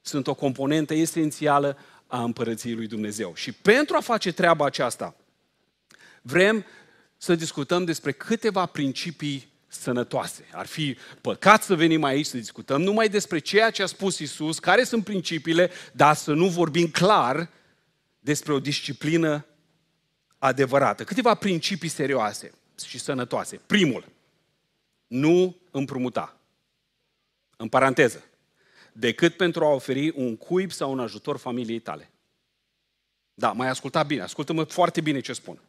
sunt 0.00 0.26
o 0.26 0.34
componentă 0.34 0.94
esențială 0.94 1.78
a 2.06 2.22
împărăției 2.22 2.74
lui 2.74 2.86
Dumnezeu. 2.86 3.34
Și 3.34 3.52
pentru 3.52 3.96
a 3.96 4.00
face 4.00 4.32
treaba 4.32 4.64
aceasta, 4.64 5.16
vrem 6.22 6.64
să 7.22 7.34
discutăm 7.34 7.84
despre 7.84 8.12
câteva 8.12 8.66
principii 8.66 9.48
sănătoase. 9.66 10.44
Ar 10.52 10.66
fi 10.66 10.96
păcat 11.20 11.62
să 11.62 11.74
venim 11.74 12.04
aici 12.04 12.26
să 12.26 12.36
discutăm 12.36 12.82
numai 12.82 13.08
despre 13.08 13.38
ceea 13.38 13.70
ce 13.70 13.82
a 13.82 13.86
spus 13.86 14.18
Isus, 14.18 14.58
care 14.58 14.84
sunt 14.84 15.04
principiile, 15.04 15.70
dar 15.92 16.14
să 16.16 16.32
nu 16.32 16.48
vorbim 16.48 16.88
clar 16.88 17.48
despre 18.20 18.52
o 18.52 18.60
disciplină 18.60 19.46
adevărată. 20.38 21.04
Câteva 21.04 21.34
principii 21.34 21.88
serioase 21.88 22.52
și 22.86 22.98
sănătoase. 22.98 23.60
Primul, 23.66 24.04
nu 25.06 25.56
împrumuta. 25.70 26.36
În 27.56 27.68
paranteză, 27.68 28.24
decât 28.92 29.36
pentru 29.36 29.64
a 29.64 29.68
oferi 29.68 30.12
un 30.14 30.36
cuib 30.36 30.70
sau 30.70 30.92
un 30.92 31.00
ajutor 31.00 31.36
familiei 31.36 31.80
tale. 31.80 32.10
Da, 33.34 33.52
mai 33.52 33.68
asculta 33.68 34.02
bine, 34.02 34.22
ascultă-mă 34.22 34.64
foarte 34.64 35.00
bine 35.00 35.20
ce 35.20 35.32
spun. 35.32 35.60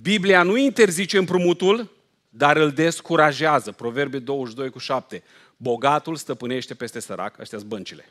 Biblia 0.00 0.42
nu 0.42 0.56
interzice 0.56 1.18
împrumutul, 1.18 1.90
dar 2.28 2.56
îl 2.56 2.70
descurajează. 2.70 3.72
Proverbe 3.72 4.18
22 4.18 4.70
cu 4.70 4.78
7. 4.78 5.22
Bogatul 5.56 6.16
stăpânește 6.16 6.74
peste 6.74 7.00
sărac, 7.00 7.40
astea 7.40 7.58
sunt 7.58 7.70
băncile. 7.70 8.08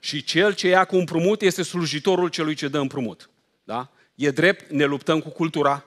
Și 0.00 0.22
cel 0.22 0.54
ce 0.54 0.68
ia 0.68 0.84
cu 0.84 0.96
împrumut 0.96 1.42
este 1.42 1.62
slujitorul 1.62 2.28
celui 2.28 2.54
ce 2.54 2.68
dă 2.68 2.78
împrumut. 2.78 3.30
Da? 3.64 3.90
E 4.14 4.30
drept, 4.30 4.70
ne 4.70 4.84
luptăm 4.84 5.20
cu 5.20 5.28
cultura. 5.28 5.84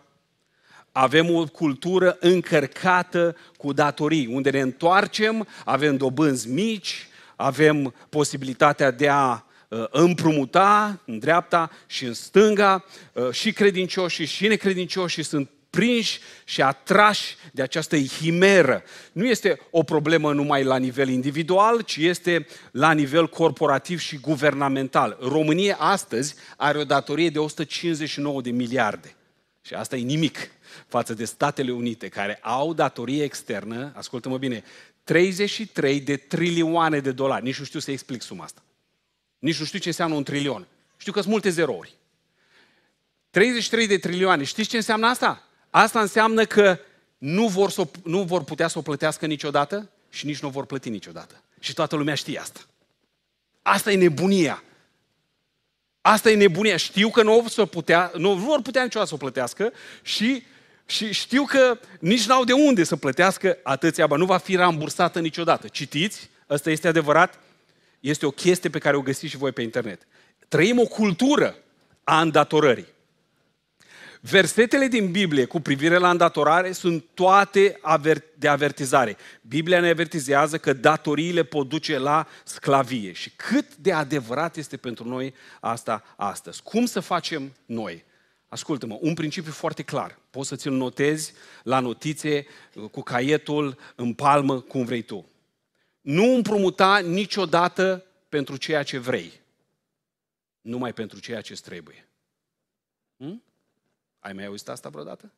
Avem 0.92 1.36
o 1.36 1.46
cultură 1.46 2.18
încărcată 2.20 3.38
cu 3.58 3.74
datorii, 3.74 4.28
unde 4.28 4.50
ne 4.50 4.60
întoarcem, 4.60 5.48
avem 5.66 5.98
dobânzi 5.98 6.50
mici, 6.50 7.08
avem 7.36 7.94
posibilitatea 8.10 8.92
de 8.92 9.10
a 9.10 9.32
uh, 9.32 9.51
împrumuta 9.92 11.02
în 11.06 11.20
dreapta 11.20 11.72
și 11.88 12.06
în 12.06 12.14
stânga, 12.14 12.86
uh, 13.14 13.32
și 13.32 13.52
credincioșii 13.52 14.26
și 14.26 14.48
necredincioșii 14.48 15.24
sunt 15.24 15.50
prinși 15.70 16.20
și 16.44 16.62
atrași 16.62 17.36
de 17.52 17.62
această 17.62 17.98
himeră. 17.98 18.84
Nu 19.12 19.26
este 19.26 19.60
o 19.70 19.84
problemă 19.84 20.34
numai 20.34 20.64
la 20.64 20.78
nivel 20.78 21.10
individual, 21.10 21.82
ci 21.82 21.98
este 21.98 22.48
la 22.72 22.92
nivel 22.92 23.28
corporativ 23.28 24.00
și 24.00 24.18
guvernamental. 24.18 25.18
România 25.22 25.76
astăzi 25.80 26.36
are 26.58 26.78
o 26.78 26.84
datorie 26.84 27.30
de 27.30 27.40
159 27.40 28.42
de 28.42 28.50
miliarde. 28.50 29.16
Și 29.62 29.74
asta 29.74 29.96
e 29.96 30.02
nimic 30.02 30.38
față 30.88 31.14
de 31.14 31.26
Statele 31.26 31.72
Unite, 31.72 32.08
care 32.08 32.40
au 32.42 32.74
datorie 32.74 33.24
externă, 33.24 33.92
ascultă-mă 33.96 34.38
bine, 34.38 34.64
33 35.04 36.00
de 36.00 36.16
trilioane 36.16 37.00
de 37.00 37.12
dolari. 37.12 37.44
Nici 37.44 37.60
nu 37.60 37.66
știu 37.66 37.80
să 37.80 37.92
explic 37.92 38.22
suma 38.22 38.44
asta. 38.44 38.62
Nici 39.42 39.60
nu 39.60 39.66
știu 39.66 39.80
ce 39.80 39.88
înseamnă 39.88 40.16
un 40.16 40.24
trilion. 40.24 40.68
Știu 40.98 41.12
că 41.12 41.20
sunt 41.20 41.32
multe 41.32 41.50
zerouri. 41.50 41.96
33 43.30 43.88
de 43.88 43.98
trilioane. 43.98 44.44
Știți 44.44 44.70
ce 44.70 44.76
înseamnă 44.76 45.08
asta? 45.08 45.48
Asta 45.70 46.02
înseamnă 46.02 46.46
că 46.46 46.80
nu 47.18 47.48
vor, 47.48 47.70
să, 47.70 47.88
nu 48.04 48.24
vor 48.24 48.44
putea 48.44 48.68
să 48.68 48.78
o 48.78 48.82
plătească 48.82 49.26
niciodată 49.26 49.90
și 50.10 50.26
nici 50.26 50.40
nu 50.40 50.50
vor 50.50 50.66
plăti 50.66 50.90
niciodată. 50.90 51.44
Și 51.60 51.74
toată 51.74 51.96
lumea 51.96 52.16
știe 52.16 52.40
asta. 52.40 52.60
Asta 53.62 53.92
e 53.92 53.96
nebunia. 53.96 54.64
Asta 56.02 56.30
e 56.30 56.36
nebunia. 56.36 56.78
Știu 56.78 57.10
că 57.10 57.24
nu, 57.24 57.46
o 57.58 57.66
putea, 57.66 58.12
nu 58.18 58.34
vor 58.34 58.62
putea 58.62 58.84
niciodată 58.84 59.10
să 59.10 59.16
o 59.16 59.24
plătească 59.24 59.72
și, 60.02 60.44
și 60.86 61.14
știu 61.14 61.44
că 61.44 61.80
nici 62.00 62.26
n-au 62.26 62.44
de 62.44 62.54
unde 62.54 62.84
să 62.84 62.96
plătească 62.96 63.58
atâția 63.64 64.08
bani. 64.08 64.22
Nu 64.22 64.28
va 64.28 64.38
fi 64.38 64.56
rambursată 64.56 65.20
niciodată. 65.20 65.68
Citiți, 65.68 66.30
ăsta 66.50 66.70
este 66.70 66.88
adevărat, 66.88 67.40
este 68.02 68.26
o 68.26 68.32
chestie 68.32 68.70
pe 68.70 68.80
care 68.80 68.98
o 68.98 69.02
găsiți 69.02 69.32
și 69.32 69.38
voi 69.38 69.52
pe 69.52 69.62
internet. 69.62 70.08
Trăim 70.48 70.80
o 70.80 70.86
cultură 70.86 71.56
a 72.04 72.22
îndatorării. 72.22 72.88
Versetele 74.24 74.88
din 74.88 75.12
Biblie 75.12 75.46
cu 75.46 75.60
privire 75.60 75.98
la 75.98 76.10
îndatorare 76.10 76.72
sunt 76.72 77.06
toate 77.14 77.80
de 78.38 78.48
avertizare. 78.48 79.18
Biblia 79.42 79.80
ne 79.80 79.90
avertizează 79.90 80.58
că 80.58 80.74
datoriile 80.74 81.44
pot 81.44 81.70
duce 81.70 81.98
la 81.98 82.28
sclavie. 82.44 83.12
Și 83.12 83.32
cât 83.36 83.76
de 83.76 83.92
adevărat 83.92 84.56
este 84.56 84.78
pentru 84.78 85.08
noi 85.08 85.34
asta 85.60 86.04
astăzi. 86.16 86.64
Cum 86.64 86.86
să 86.86 87.00
facem 87.00 87.52
noi? 87.66 88.04
Ascultă-mă, 88.48 88.98
un 89.02 89.14
principiu 89.14 89.52
foarte 89.52 89.84
clar. 89.84 90.20
Poți 90.30 90.48
să 90.48 90.56
ți-l 90.56 90.72
notezi 90.72 91.34
la 91.64 91.80
notițe, 91.80 92.46
cu 92.92 93.02
caietul, 93.02 93.78
în 93.96 94.14
palmă, 94.14 94.60
cum 94.60 94.86
vrei 94.86 95.02
tu. 95.02 95.26
Nu 96.02 96.24
împrumuta 96.24 97.00
niciodată 97.00 98.06
pentru 98.30 98.58
ceea 98.58 98.84
ce 98.84 98.98
vrei, 98.98 99.42
numai 100.62 100.94
pentru 100.94 101.20
ceea 101.20 101.42
ce 101.42 101.54
trebuie. 101.54 102.08
Hm? 103.18 103.44
Ai 104.20 104.34
mai 104.34 104.46
auzit 104.46 104.68
asta 104.68 104.90
vreodată? 104.90 105.32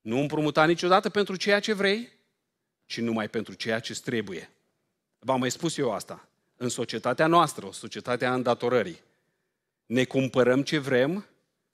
Nu 0.00 0.18
împrumuta 0.18 0.66
niciodată 0.66 1.10
pentru 1.10 1.36
ceea 1.36 1.60
ce 1.60 1.72
vrei, 1.72 2.12
ci 2.86 3.00
numai 3.00 3.28
pentru 3.28 3.54
ceea 3.54 3.80
ce 3.80 4.00
trebuie. 4.00 4.50
V-am 5.18 5.40
mai 5.40 5.50
spus 5.50 5.76
eu 5.76 5.92
asta. 5.92 6.28
În 6.56 6.68
societatea 6.68 7.26
noastră, 7.26 7.66
o 7.66 7.72
societate 7.72 8.24
a 8.24 8.34
îndatorării, 8.34 9.00
ne 9.86 10.04
cumpărăm 10.04 10.62
ce 10.62 10.78
vrem 10.78 11.26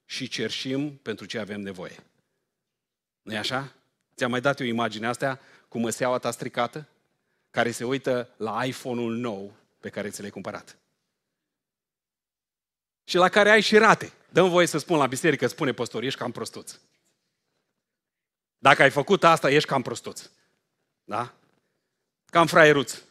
și 0.05 0.27
cerșim 0.27 0.95
pentru 0.97 1.25
ce 1.25 1.39
avem 1.39 1.61
nevoie. 1.61 2.03
nu 3.21 3.33
e 3.33 3.37
așa? 3.37 3.75
Ți-am 4.15 4.31
mai 4.31 4.41
dat 4.41 4.59
eu 4.59 4.65
imaginea 4.65 5.09
asta 5.09 5.39
cu 5.67 5.79
măseaua 5.79 6.17
ta 6.17 6.31
stricată, 6.31 6.87
care 7.51 7.71
se 7.71 7.83
uită 7.83 8.29
la 8.37 8.65
iPhone-ul 8.65 9.15
nou 9.15 9.53
pe 9.79 9.89
care 9.89 10.09
ți 10.09 10.21
l-ai 10.21 10.29
cumpărat. 10.29 10.77
Și 13.03 13.15
la 13.15 13.29
care 13.29 13.49
ai 13.49 13.61
și 13.61 13.77
rate. 13.77 14.11
Dăm 14.29 14.49
voie 14.49 14.65
să 14.65 14.77
spun 14.77 14.97
la 14.97 15.07
biserică, 15.07 15.47
spune 15.47 15.71
păstor, 15.71 16.03
ești 16.03 16.19
cam 16.19 16.31
prostuț. 16.31 16.79
Dacă 18.57 18.81
ai 18.81 18.89
făcut 18.89 19.23
asta, 19.23 19.49
ești 19.49 19.69
cam 19.69 19.81
prostuț. 19.81 20.29
Da? 21.03 21.33
Cam 22.25 22.47
fraieruț. 22.47 23.01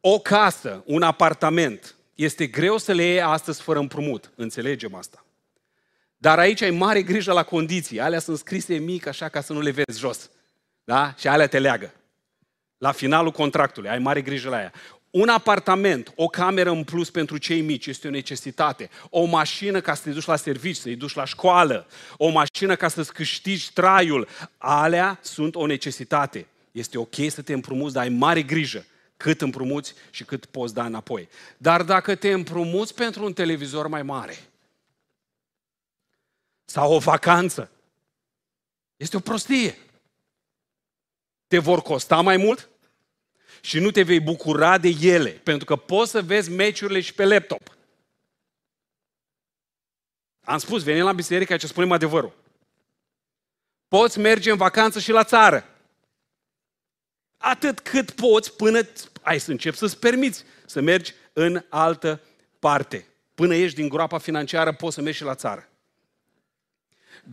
O 0.00 0.18
casă, 0.18 0.82
un 0.86 1.02
apartament, 1.02 1.94
este 2.14 2.46
greu 2.46 2.76
să 2.76 2.92
le 2.92 3.02
iei 3.02 3.22
astăzi 3.22 3.62
fără 3.62 3.78
împrumut. 3.78 4.30
Înțelegem 4.34 4.94
asta. 4.94 5.24
Dar 6.16 6.38
aici 6.38 6.60
ai 6.60 6.70
mare 6.70 7.02
grijă 7.02 7.32
la 7.32 7.44
condiții. 7.44 8.00
Alea 8.00 8.18
sunt 8.18 8.38
scrise 8.38 8.76
mic, 8.78 9.06
așa, 9.06 9.28
ca 9.28 9.40
să 9.40 9.52
nu 9.52 9.60
le 9.60 9.70
vezi 9.70 9.98
jos. 9.98 10.30
Da? 10.84 11.14
Și 11.14 11.28
alea 11.28 11.46
te 11.46 11.58
leagă. 11.58 11.92
La 12.78 12.92
finalul 12.92 13.30
contractului, 13.30 13.88
ai 13.88 13.98
mare 13.98 14.22
grijă 14.22 14.48
la 14.48 14.60
ea. 14.60 14.72
Un 15.10 15.28
apartament, 15.28 16.12
o 16.16 16.26
cameră 16.26 16.70
în 16.70 16.84
plus 16.84 17.10
pentru 17.10 17.38
cei 17.38 17.60
mici 17.60 17.86
este 17.86 18.06
o 18.06 18.10
necesitate. 18.10 18.90
O 19.10 19.24
mașină 19.24 19.80
ca 19.80 19.94
să 19.94 20.02
te 20.02 20.10
duci 20.10 20.24
la 20.24 20.36
serviciu, 20.36 20.80
să-i 20.80 20.96
duci 20.96 21.14
la 21.14 21.24
școală. 21.24 21.86
O 22.16 22.28
mașină 22.28 22.76
ca 22.76 22.88
să-ți 22.88 23.12
câștigi 23.12 23.72
traiul. 23.72 24.28
Alea 24.58 25.18
sunt 25.22 25.54
o 25.54 25.66
necesitate. 25.66 26.46
Este 26.72 26.98
ok 26.98 27.14
să 27.28 27.42
te 27.42 27.52
împrumuți, 27.52 27.94
dar 27.94 28.02
ai 28.02 28.08
mare 28.08 28.42
grijă 28.42 28.84
cât 29.16 29.40
împrumuți 29.40 29.94
și 30.10 30.24
cât 30.24 30.46
poți 30.46 30.74
da 30.74 30.84
înapoi. 30.84 31.28
Dar 31.56 31.82
dacă 31.82 32.14
te 32.14 32.32
împrumuți 32.32 32.94
pentru 32.94 33.24
un 33.24 33.32
televizor 33.32 33.86
mai 33.86 34.02
mare 34.02 34.38
sau 36.64 36.92
o 36.92 36.98
vacanță, 36.98 37.70
este 38.96 39.16
o 39.16 39.20
prostie. 39.20 39.78
Te 41.48 41.58
vor 41.58 41.82
costa 41.82 42.20
mai 42.20 42.36
mult? 42.36 42.68
și 43.60 43.78
nu 43.78 43.90
te 43.90 44.02
vei 44.02 44.20
bucura 44.20 44.78
de 44.78 44.96
ele, 45.00 45.30
pentru 45.30 45.64
că 45.64 45.76
poți 45.76 46.10
să 46.10 46.22
vezi 46.22 46.50
meciurile 46.50 47.00
și 47.00 47.14
pe 47.14 47.24
laptop. 47.24 47.76
Am 50.44 50.58
spus, 50.58 50.82
venim 50.82 51.04
la 51.04 51.12
biserică 51.12 51.56
ce 51.56 51.66
spunem 51.66 51.92
adevărul. 51.92 52.36
Poți 53.88 54.18
merge 54.18 54.50
în 54.50 54.56
vacanță 54.56 54.98
și 54.98 55.10
la 55.10 55.24
țară. 55.24 55.64
Atât 57.36 57.80
cât 57.80 58.10
poți 58.10 58.56
până 58.56 58.80
ai 59.22 59.40
să 59.40 59.50
începi 59.50 59.76
să-ți 59.76 59.98
permiți 59.98 60.44
să 60.66 60.80
mergi 60.80 61.12
în 61.32 61.64
altă 61.68 62.20
parte. 62.58 63.06
Până 63.34 63.54
ești 63.54 63.76
din 63.76 63.88
groapa 63.88 64.18
financiară, 64.18 64.72
poți 64.72 64.94
să 64.94 65.00
mergi 65.00 65.18
și 65.18 65.24
la 65.24 65.34
țară. 65.34 65.68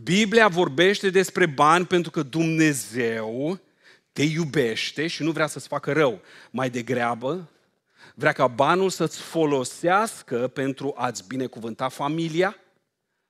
Biblia 0.04 0.48
vorbește 0.48 1.10
despre 1.10 1.46
bani 1.46 1.86
pentru 1.86 2.12
că 2.12 2.24
Dumnezeu 2.24 3.60
te 4.15 4.23
iubește 4.23 5.08
și 5.08 5.23
nu 5.23 5.32
vrea 5.32 5.47
să-ți 5.47 5.67
facă 5.67 5.91
rău. 5.91 6.21
Mai 6.51 6.69
degrabă, 6.69 7.49
vrea 8.13 8.32
ca 8.32 8.47
banul 8.47 8.89
să-ți 8.89 9.19
folosească 9.19 10.47
pentru 10.47 10.93
a-ți 10.97 11.28
binecuvânta 11.28 11.89
familia, 11.89 12.58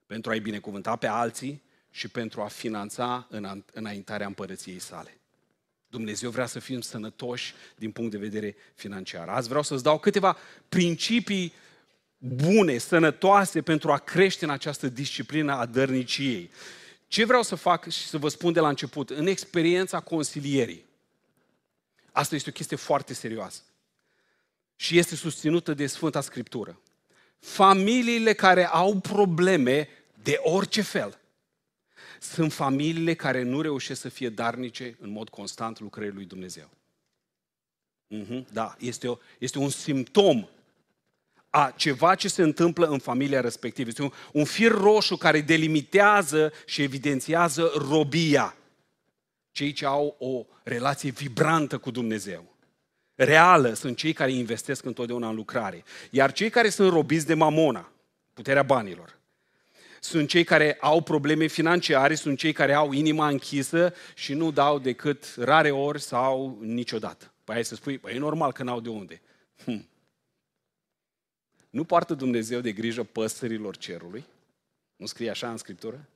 pentru 0.06 0.32
a-i 0.32 0.40
binecuvânta 0.40 0.96
pe 0.96 1.08
alții 1.08 1.64
și 1.92 2.08
pentru 2.08 2.42
a 2.42 2.48
finanța 2.48 3.28
înaintarea 3.74 4.28
împărăției 4.28 4.80
sale. 4.80 5.18
Dumnezeu 5.88 6.30
vrea 6.30 6.46
să 6.46 6.60
fim 6.60 6.82
sănătoși 6.82 7.54
din 7.76 7.92
punct 7.92 8.12
de 8.12 8.18
vedere 8.18 8.56
financiar. 8.76 9.28
Azi 9.28 9.48
vreau 9.48 9.64
să-ți 9.64 9.84
dau 9.84 10.00
câteva 10.00 10.38
principii 10.70 11.54
bune, 12.18 12.78
sănătoase 12.78 13.62
pentru 13.62 13.92
a 13.92 13.98
crește 13.98 14.46
în 14.46 14.52
această 14.52 14.88
disciplină 14.88 15.54
a 15.54 15.66
dărniciei. 15.66 16.52
Ce 17.08 17.26
vreau 17.26 17.44
să 17.44 17.56
fac 17.56 17.90
și 17.90 18.08
să 18.08 18.18
vă 18.18 18.30
spun 18.30 18.54
de 18.54 18.60
la 18.60 18.70
început, 18.70 19.10
în 19.10 19.28
experiența 19.28 20.00
consilierii, 20.00 20.86
asta 22.12 22.36
este 22.36 22.50
o 22.50 22.54
chestie 22.54 22.78
foarte 22.78 23.14
serioasă 23.14 23.62
și 24.76 24.98
este 24.98 25.16
susținută 25.16 25.74
de 25.74 25.88
Sfânta 25.88 26.22
Scriptură. 26.22 26.80
Familiile 27.40 28.34
care 28.34 28.68
au 28.68 29.00
probleme 29.00 29.90
de 30.24 30.40
orice 30.44 30.82
fel 30.82 31.20
sunt 32.20 32.54
familiile 32.54 33.14
care 33.14 33.42
nu 33.42 33.62
reușesc 33.62 34.02
să 34.02 34.10
fie 34.10 34.30
darnice 34.30 34.98
în 35.00 35.10
mod 35.10 35.30
constant 35.30 35.80
lucrării 35.80 36.14
lui 36.14 36.26
Dumnezeu. 36.26 36.70
Mm-hmm, 38.16 38.52
da, 38.54 38.76
este, 38.80 39.08
o, 39.08 39.18
este 39.40 39.58
un 39.58 39.70
simptom 39.70 40.48
a 41.56 41.74
ceva 41.76 42.16
ce 42.16 42.28
se 42.28 42.42
întâmplă 42.42 42.88
în 42.88 43.00
familia 43.00 43.42
respectivă. 43.42 43.88
Este 43.90 44.02
un, 44.02 44.12
un 44.32 44.46
fir 44.46 44.72
roșu 44.72 45.16
care 45.16 45.42
delimitează 45.42 46.54
și 46.66 46.82
evidențiază 46.82 47.72
robia. 47.90 48.56
Cei 49.52 49.72
ce 49.72 49.86
au 49.86 50.16
o 50.20 50.46
relație 50.64 51.10
vibrantă 51.10 51.78
cu 51.78 51.92
Dumnezeu. 51.92 52.56
Reală 53.14 53.74
sunt 53.74 53.98
cei 53.98 54.14
care 54.14 54.32
investesc 54.32 54.86
întotdeauna 54.86 55.30
în 55.30 55.36
lucrare. 55.36 55.84
Iar 56.10 56.32
cei 56.32 56.50
care 56.50 56.70
sunt 56.70 56.92
robiți 56.92 57.26
de 57.26 57.34
mamona, 57.34 57.92
puterea 58.34 58.64
banilor, 58.64 59.18
sunt 60.00 60.30
cei 60.30 60.44
care 60.44 60.78
au 60.80 61.02
probleme 61.02 61.46
financiare, 61.46 62.16
sunt 62.16 62.38
cei 62.38 62.54
care 62.54 62.74
au 62.74 62.92
inima 62.92 63.28
închisă 63.28 63.94
și 64.14 64.34
nu 64.34 64.52
dau 64.52 64.80
decât 64.80 65.34
rare 65.38 65.72
ori 65.72 66.02
sau 66.02 66.58
niciodată. 66.62 67.32
Păi 67.44 67.56
ai 67.56 67.66
să 67.66 67.76
spui, 67.76 67.98
păi 67.98 68.16
e 68.16 68.20
normal 68.20 68.52
că 68.52 68.64
n-au 68.64 68.80
de 68.80 68.90
unde. 68.90 69.22
Hm. 69.64 69.94
Nu 71.76 71.84
poartă 71.84 72.14
Dumnezeu 72.14 72.60
de 72.60 72.72
grijă 72.72 73.04
păsărilor 73.04 73.78
cerului? 73.78 74.26
Nu 74.96 75.06
scrie 75.06 75.30
așa 75.30 75.52
în 75.52 75.58
Scriptură? 75.58 76.10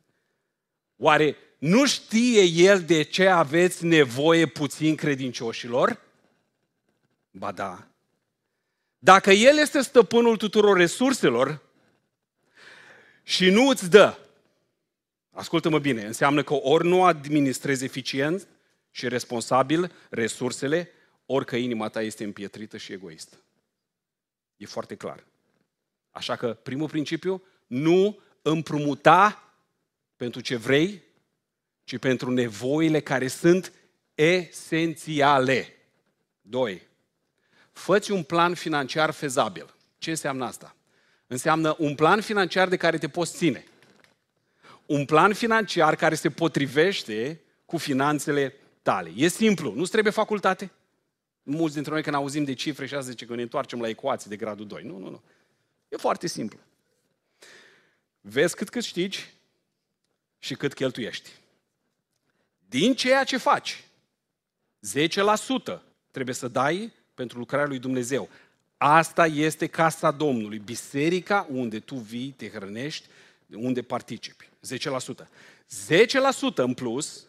Oare 0.98 1.36
nu 1.58 1.86
știe 1.86 2.43
El 2.43 2.82
de 2.84 3.02
ce 3.02 3.28
aveți 3.28 3.86
nevoie 3.86 4.45
puțin 4.45 4.95
credincioșilor? 4.95 6.02
Ba 7.32 7.52
da. 7.52 7.88
Dacă 9.00 9.32
El 9.32 9.58
este 9.58 9.82
stăpânul 9.82 10.38
tuturor 10.38 10.78
resurselor 10.78 11.62
și 13.24 13.50
nu 13.50 13.67
îți 13.67 13.89
dă, 13.89 14.17
ascultă-mă 15.32 15.80
bine, 15.80 16.06
înseamnă 16.06 16.43
că 16.43 16.54
ori 16.54 16.88
nu 16.88 17.04
administrezi 17.04 17.84
eficient 17.84 18.48
și 18.91 19.08
responsabil 19.08 19.91
resursele, 20.10 20.91
ori 21.26 21.45
că 21.45 21.56
inima 21.56 21.89
ta 21.89 22.02
este 22.02 22.24
împietrită 22.24 22.78
și 22.78 22.91
egoistă. 22.91 23.38
E 24.58 24.65
foarte 24.65 24.95
clar. 24.95 25.28
Așa 26.12 26.36
că 26.36 26.54
primul 26.54 26.88
principiu, 26.88 27.43
nu 27.67 28.19
împrumuta 28.41 29.54
pentru 30.15 30.41
ce 30.41 30.56
vrei, 30.56 31.04
ci 31.84 31.98
pentru 31.98 32.32
nevoile 32.32 33.00
care 33.00 33.28
sunt 33.28 33.74
esențiale. 34.15 35.76
Doi, 36.41 36.88
făți 37.72 38.12
un 38.12 38.24
plan 38.24 38.54
financiar 38.54 39.12
fezabil. 39.12 39.74
Ce 39.98 40.10
înseamnă 40.10 40.45
asta? 40.45 40.76
Înseamnă 41.28 41.76
un 41.78 41.95
plan 41.95 42.22
financiar 42.22 42.67
de 42.67 42.78
care 42.78 42.98
te 42.98 43.08
poți 43.08 43.36
ține. 43.38 43.63
Un 44.86 45.06
plan 45.06 45.34
financiar 45.34 45.95
care 45.95 46.15
se 46.15 46.30
potrivește 46.30 47.41
cu 47.65 47.78
finanțele 47.78 48.56
tale. 48.82 49.12
E 49.15 49.28
simplu, 49.28 49.74
nu 49.74 49.84
trebuie 49.84 50.13
facultate. 50.13 50.72
Mulți 51.43 51.74
dintre 51.74 51.91
noi 51.93 52.04
când 52.04 52.15
auzim 52.15 52.43
de 52.43 52.54
cifre 52.54 52.86
și 52.86 53.02
zice 53.02 53.26
că 53.26 53.36
ne 53.36 53.41
întoarcem 53.41 53.82
la 53.82 53.88
ecuații 53.88 54.30
de 54.30 54.36
gradul 54.36 54.67
2. 54.67 54.84
Nu, 54.84 54.98
nu, 54.98 55.10
nu. 55.10 55.22
E 55.89 55.97
foarte 55.97 56.28
simplu. 56.28 56.60
Vezi 58.21 58.56
cât 58.56 58.69
câștigi 58.69 59.34
și 60.39 60.56
cât 60.56 60.73
cheltuiești. 60.73 61.30
Din 62.69 62.95
ceea 62.95 63.23
ce 63.23 63.38
faci, 63.38 63.84
10% 65.75 65.80
trebuie 66.12 66.36
să 66.36 66.47
dai 66.47 66.93
pentru 67.13 67.38
lucrarea 67.38 67.67
lui 67.67 67.80
Dumnezeu. 67.80 68.30
Asta 68.78 69.25
este 69.25 69.67
casa 69.67 70.12
Domnului, 70.12 70.60
biserica 70.60 71.47
unde 71.49 71.80
tu 71.80 71.95
vii, 71.95 72.32
te 72.32 72.49
hrănești, 72.49 73.08
unde 73.47 73.82
participi. 73.82 74.49
10%. 74.67 75.28
10% 75.88 76.56
în 76.56 76.73
plus 76.73 77.28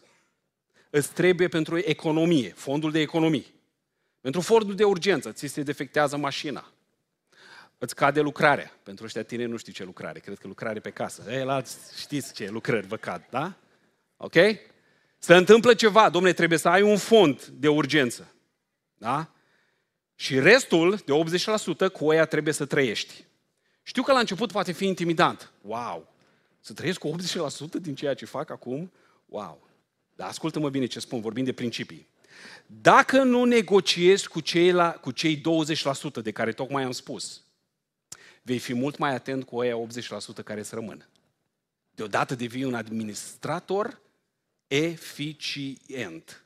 îți 0.90 1.12
trebuie 1.12 1.48
pentru 1.48 1.78
economie, 1.78 2.48
fondul 2.48 2.90
de 2.90 3.00
economie. 3.00 3.46
Pentru 4.20 4.40
fondul 4.40 4.74
de 4.74 4.84
urgență, 4.84 5.32
ți 5.32 5.46
se 5.46 5.62
defectează 5.62 6.16
mașina. 6.16 6.72
Îți 7.82 7.94
cade 7.94 8.20
lucrarea. 8.20 8.72
Pentru 8.82 9.04
ăștia 9.04 9.22
tine 9.22 9.44
nu 9.44 9.56
știu 9.56 9.72
ce 9.72 9.84
lucrare, 9.84 10.18
cred 10.18 10.38
că 10.38 10.46
lucrare 10.46 10.80
pe 10.80 10.90
casă. 10.90 11.24
Ei, 11.28 11.44
la 11.44 11.62
știți 11.98 12.32
ce 12.34 12.48
lucrări 12.48 12.86
vă 12.86 12.96
cad, 12.96 13.26
da? 13.30 13.54
Ok? 14.16 14.34
Se 15.18 15.34
întâmplă 15.34 15.74
ceva, 15.74 16.10
domne, 16.10 16.32
trebuie 16.32 16.58
să 16.58 16.68
ai 16.68 16.82
un 16.82 16.96
fond 16.96 17.44
de 17.44 17.68
urgență. 17.68 18.34
Da? 18.94 19.30
Și 20.14 20.38
restul, 20.38 21.02
de 21.06 21.12
80%, 21.88 21.92
cu 21.92 22.10
aia 22.10 22.24
trebuie 22.24 22.54
să 22.54 22.64
trăiești. 22.64 23.24
Știu 23.82 24.02
că 24.02 24.12
la 24.12 24.18
început 24.18 24.52
poate 24.52 24.72
fi 24.72 24.86
intimidant. 24.86 25.52
Wow! 25.62 26.14
Să 26.60 26.72
trăiesc 26.72 26.98
cu 26.98 27.14
80% 27.78 27.80
din 27.80 27.94
ceea 27.94 28.14
ce 28.14 28.24
fac 28.24 28.50
acum? 28.50 28.92
Wow! 29.26 29.68
Dar 30.16 30.28
ascultă-mă 30.28 30.68
bine 30.68 30.86
ce 30.86 31.00
spun, 31.00 31.20
vorbim 31.20 31.44
de 31.44 31.52
principii. 31.52 32.08
Dacă 32.66 33.22
nu 33.22 33.44
negociezi 33.44 34.28
cu 34.28 34.40
cei, 34.40 34.72
la, 34.72 34.90
cu 34.90 35.10
cei 35.10 35.36
20% 35.36 35.42
de 36.22 36.30
care 36.30 36.52
tocmai 36.52 36.82
am 36.82 36.92
spus, 36.92 37.42
vei 38.50 38.58
fi 38.58 38.74
mult 38.74 38.98
mai 38.98 39.14
atent 39.14 39.44
cu 39.44 39.58
aia 39.58 39.76
80% 40.40 40.44
care 40.44 40.62
să 40.62 40.74
rămână. 40.74 41.06
Deodată 41.90 42.34
devii 42.34 42.64
un 42.64 42.74
administrator 42.74 44.00
eficient. 44.66 46.42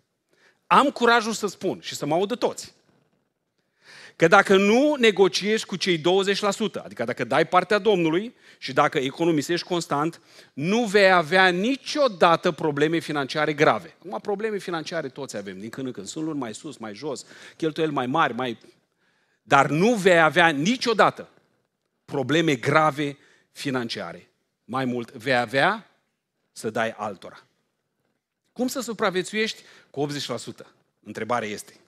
Am 0.66 0.90
curajul 0.90 1.32
să 1.32 1.46
spun 1.46 1.80
și 1.80 1.94
să 1.94 2.06
mă 2.06 2.14
audă 2.14 2.34
toți 2.34 2.74
că 4.16 4.28
dacă 4.28 4.56
nu 4.56 4.94
negociezi 4.98 5.66
cu 5.66 5.76
cei 5.76 5.98
20%, 5.98 6.02
adică 6.84 7.04
dacă 7.04 7.24
dai 7.24 7.46
partea 7.46 7.78
Domnului 7.78 8.34
și 8.58 8.72
dacă 8.72 8.98
economisești 8.98 9.66
constant, 9.66 10.20
nu 10.52 10.84
vei 10.84 11.10
avea 11.10 11.48
niciodată 11.48 12.50
probleme 12.50 12.98
financiare 12.98 13.52
grave. 13.52 13.94
Acum, 13.98 14.18
probleme 14.22 14.58
financiare 14.58 15.08
toți 15.08 15.36
avem, 15.36 15.58
din 15.60 15.68
când 15.68 15.86
în 15.86 15.92
când. 15.92 16.06
Sunt 16.06 16.24
luni 16.24 16.38
mai 16.38 16.54
sus, 16.54 16.76
mai 16.76 16.94
jos, 16.94 17.24
cheltuieli 17.56 17.92
mai 17.92 18.06
mari, 18.06 18.34
mai... 18.34 18.58
Dar 19.42 19.70
nu 19.70 19.94
vei 19.94 20.20
avea 20.20 20.48
niciodată 20.48 21.28
probleme 22.04 22.54
grave 22.54 23.16
financiare. 23.52 24.28
Mai 24.64 24.84
mult, 24.84 25.12
vei 25.12 25.36
avea 25.36 25.90
să 26.52 26.70
dai 26.70 26.90
altora. 26.96 27.46
Cum 28.52 28.66
să 28.66 28.80
supraviețuiești 28.80 29.62
cu 29.90 30.06
80%? 30.06 30.66
Întrebarea 31.04 31.48
este. 31.48 31.80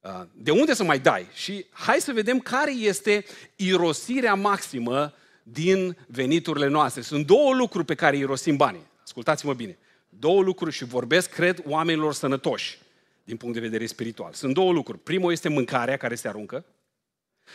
Uh, 0.00 0.22
de 0.32 0.50
unde 0.50 0.74
să 0.74 0.84
mai 0.84 0.98
dai? 0.98 1.26
Și 1.32 1.66
hai 1.70 2.00
să 2.00 2.12
vedem 2.12 2.38
care 2.38 2.72
este 2.72 3.24
irosirea 3.56 4.34
maximă 4.34 5.14
din 5.42 5.96
veniturile 6.06 6.66
noastre. 6.66 7.02
Sunt 7.02 7.26
două 7.26 7.54
lucruri 7.54 7.84
pe 7.84 7.94
care 7.94 8.16
irosim 8.16 8.56
banii. 8.56 8.86
Ascultați-mă 9.02 9.54
bine. 9.54 9.78
Două 10.08 10.42
lucruri 10.42 10.74
și 10.74 10.84
vorbesc, 10.84 11.30
cred, 11.30 11.62
oamenilor 11.66 12.14
sănătoși 12.14 12.78
din 13.24 13.36
punct 13.36 13.54
de 13.54 13.60
vedere 13.60 13.86
spiritual. 13.86 14.32
Sunt 14.32 14.54
două 14.54 14.72
lucruri. 14.72 14.98
Primul 14.98 15.32
este 15.32 15.48
mâncarea 15.48 15.96
care 15.96 16.14
se 16.14 16.28
aruncă 16.28 16.64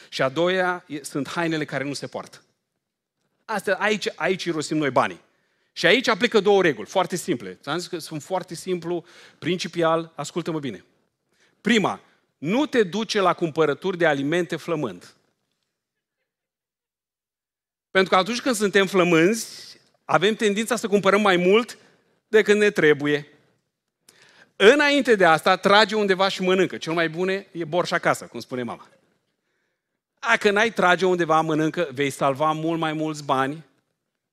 și 0.10 0.22
a 0.22 0.30
doua 0.30 0.86
sunt 1.02 1.28
hainele 1.28 1.66
care 1.66 1.84
nu 1.84 1.94
se 1.94 2.08
poartă. 2.08 2.42
Asta, 3.46 3.74
aici, 3.80 4.08
aici 4.16 4.44
irosim 4.44 4.78
noi 4.78 4.92
banii. 4.92 5.22
Și 5.74 5.86
aici 5.86 6.08
aplică 6.08 6.40
două 6.40 6.62
reguli, 6.62 6.88
foarte 6.88 7.16
simple. 7.16 7.58
Ți-am 7.62 7.78
zis 7.78 7.88
că 7.88 7.98
sunt 7.98 8.24
foarte 8.24 8.56
simplu, 8.56 9.06
principial, 9.40 10.12
ascultă-mă 10.16 10.60
bine. 10.60 10.86
Prima, 11.62 12.00
nu 12.38 12.66
te 12.66 12.84
duce 12.84 13.20
la 13.20 13.34
cumpărături 13.34 13.98
de 13.98 14.06
alimente 14.06 14.56
flămând. 14.56 15.14
Pentru 17.92 18.14
că 18.14 18.20
atunci 18.20 18.42
când 18.42 18.56
suntem 18.56 18.88
flămânzi, 18.88 19.80
avem 20.06 20.36
tendința 20.36 20.76
să 20.76 20.88
cumpărăm 20.88 21.22
mai 21.22 21.38
mult 21.38 21.78
decât 22.28 22.58
ne 22.58 22.70
trebuie. 22.70 23.28
Înainte 24.56 25.16
de 25.16 25.26
asta, 25.26 25.56
trage 25.56 25.96
undeva 25.96 26.28
și 26.28 26.42
mănâncă. 26.42 26.78
Cel 26.78 26.94
mai 26.94 27.10
bune 27.10 27.48
e 27.52 27.66
borș 27.66 27.92
acasă, 27.92 28.26
cum 28.26 28.40
spune 28.40 28.64
mama. 28.64 28.90
Dacă 30.30 30.52
n-ai 30.52 30.72
trage 30.72 31.06
undeva, 31.06 31.42
mănâncă, 31.42 31.90
vei 31.94 32.10
salva 32.10 32.52
mult 32.52 32.80
mai 32.80 32.94
mulți 32.94 33.24
bani. 33.24 33.66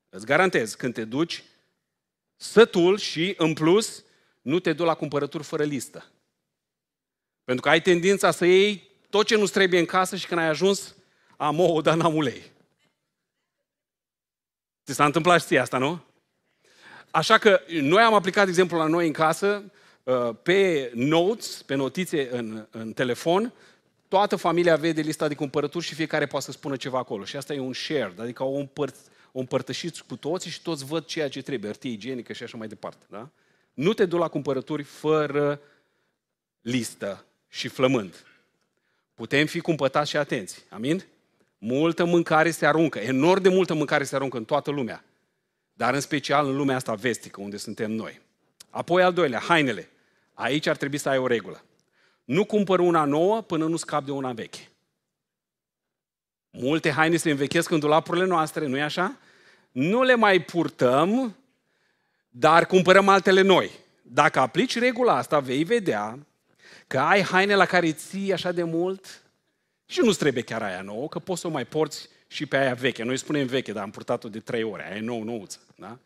Îți 0.08 0.26
garantez, 0.26 0.74
când 0.74 0.94
te 0.94 1.04
duci 1.04 1.44
sătul 2.36 2.98
și, 2.98 3.34
în 3.36 3.54
plus, 3.54 4.04
nu 4.42 4.58
te 4.58 4.72
duci 4.72 4.86
la 4.86 4.94
cumpărături 4.94 5.44
fără 5.44 5.64
listă. 5.64 6.04
Pentru 7.44 7.62
că 7.62 7.68
ai 7.68 7.82
tendința 7.82 8.30
să 8.30 8.44
iei 8.44 8.90
tot 9.10 9.26
ce 9.26 9.36
nu-ți 9.36 9.52
trebuie 9.52 9.80
în 9.80 9.86
casă 9.86 10.16
și 10.16 10.26
când 10.26 10.40
ai 10.40 10.48
ajuns, 10.48 10.94
am 11.36 11.60
ouă, 11.60 11.80
dar 11.80 11.96
n-am 11.96 12.14
ulei. 12.14 12.42
Ți 14.84 14.94
s-a 14.94 15.04
întâmplat 15.04 15.46
și 15.46 15.58
asta, 15.58 15.78
nu? 15.78 16.04
Așa 17.10 17.38
că 17.38 17.60
noi 17.68 18.02
am 18.02 18.14
aplicat, 18.14 18.44
de 18.44 18.50
exemplu, 18.50 18.78
la 18.78 18.86
noi 18.86 19.06
în 19.06 19.12
casă, 19.12 19.72
uh, 20.02 20.30
pe 20.42 20.90
notes, 20.94 21.62
pe 21.62 21.74
notițe 21.74 22.28
în, 22.30 22.66
în 22.70 22.92
telefon, 22.92 23.52
toată 24.08 24.36
familia 24.36 24.76
vede 24.76 25.00
lista 25.00 25.28
de 25.28 25.34
cumpărături 25.34 25.84
și 25.84 25.94
fiecare 25.94 26.26
poate 26.26 26.44
să 26.44 26.52
spună 26.52 26.76
ceva 26.76 26.98
acolo. 26.98 27.24
Și 27.24 27.36
asta 27.36 27.54
e 27.54 27.58
un 27.58 27.72
share, 27.72 28.14
adică 28.18 28.44
o, 28.44 28.62
împăr- 28.62 28.94
o 29.32 29.38
împărtășiți 29.38 30.04
cu 30.04 30.16
toții 30.16 30.50
și 30.50 30.62
toți 30.62 30.84
văd 30.84 31.04
ceea 31.04 31.28
ce 31.28 31.42
trebuie, 31.42 31.70
hârtie 31.70 31.90
igienică 31.90 32.32
și 32.32 32.42
așa 32.42 32.56
mai 32.56 32.68
departe. 32.68 33.04
Da? 33.08 33.28
Nu 33.74 33.92
te 33.92 34.04
du 34.04 34.16
la 34.16 34.28
cumpărături 34.28 34.82
fără 34.82 35.60
listă 36.60 37.24
și 37.48 37.68
flămând. 37.68 38.26
Putem 39.14 39.46
fi 39.46 39.60
cumpătați 39.60 40.10
și 40.10 40.16
atenți. 40.16 40.64
Amin? 40.68 41.04
Multă 41.58 42.04
mâncare 42.04 42.50
se 42.50 42.66
aruncă, 42.66 42.98
enorm 42.98 43.42
de 43.42 43.48
multă 43.48 43.74
mâncare 43.74 44.04
se 44.04 44.14
aruncă 44.14 44.36
în 44.36 44.44
toată 44.44 44.70
lumea. 44.70 45.04
Dar 45.72 45.94
în 45.94 46.00
special 46.00 46.46
în 46.46 46.56
lumea 46.56 46.76
asta 46.76 46.94
vestică, 46.94 47.40
unde 47.40 47.56
suntem 47.56 47.90
noi. 47.90 48.20
Apoi 48.70 49.02
al 49.02 49.12
doilea, 49.12 49.38
hainele. 49.38 49.88
Aici 50.34 50.66
ar 50.66 50.76
trebui 50.76 50.98
să 50.98 51.08
ai 51.08 51.18
o 51.18 51.26
regulă. 51.26 51.62
Nu 52.28 52.44
cumpăr 52.44 52.78
una 52.78 53.04
nouă 53.04 53.42
până 53.42 53.66
nu 53.66 53.76
scap 53.76 54.04
de 54.04 54.10
una 54.10 54.32
veche. 54.32 54.70
Multe 56.50 56.90
haine 56.90 57.16
se 57.16 57.30
învechesc 57.30 57.70
în 57.70 57.78
dulapurile 57.78 58.24
noastre, 58.24 58.66
nu-i 58.66 58.82
așa? 58.82 59.16
Nu 59.70 60.02
le 60.02 60.14
mai 60.14 60.42
purtăm, 60.42 61.36
dar 62.28 62.66
cumpărăm 62.66 63.08
altele 63.08 63.40
noi. 63.40 63.70
Dacă 64.02 64.40
aplici 64.40 64.78
regula 64.78 65.16
asta, 65.16 65.40
vei 65.40 65.64
vedea 65.64 66.18
Că 66.86 66.98
ai 66.98 67.22
haine 67.22 67.54
la 67.54 67.66
care 67.66 67.92
ții 67.92 68.32
așa 68.32 68.52
de 68.52 68.62
mult 68.62 69.22
și 69.86 70.00
nu-ți 70.00 70.18
trebuie 70.18 70.42
chiar 70.42 70.62
aia 70.62 70.82
nouă, 70.82 71.08
că 71.08 71.18
poți 71.18 71.40
să 71.40 71.46
o 71.46 71.50
mai 71.50 71.64
porți 71.64 72.08
și 72.26 72.46
pe 72.46 72.56
aia 72.56 72.74
veche. 72.74 73.02
Noi 73.02 73.16
spunem 73.16 73.46
veche, 73.46 73.72
dar 73.72 73.82
am 73.82 73.90
purtat-o 73.90 74.28
de 74.28 74.40
trei 74.40 74.62
ore, 74.62 74.86
aia 74.86 74.96
e 74.96 75.00
nou, 75.00 75.22
nouță. 75.22 75.60
Da? 75.76 75.98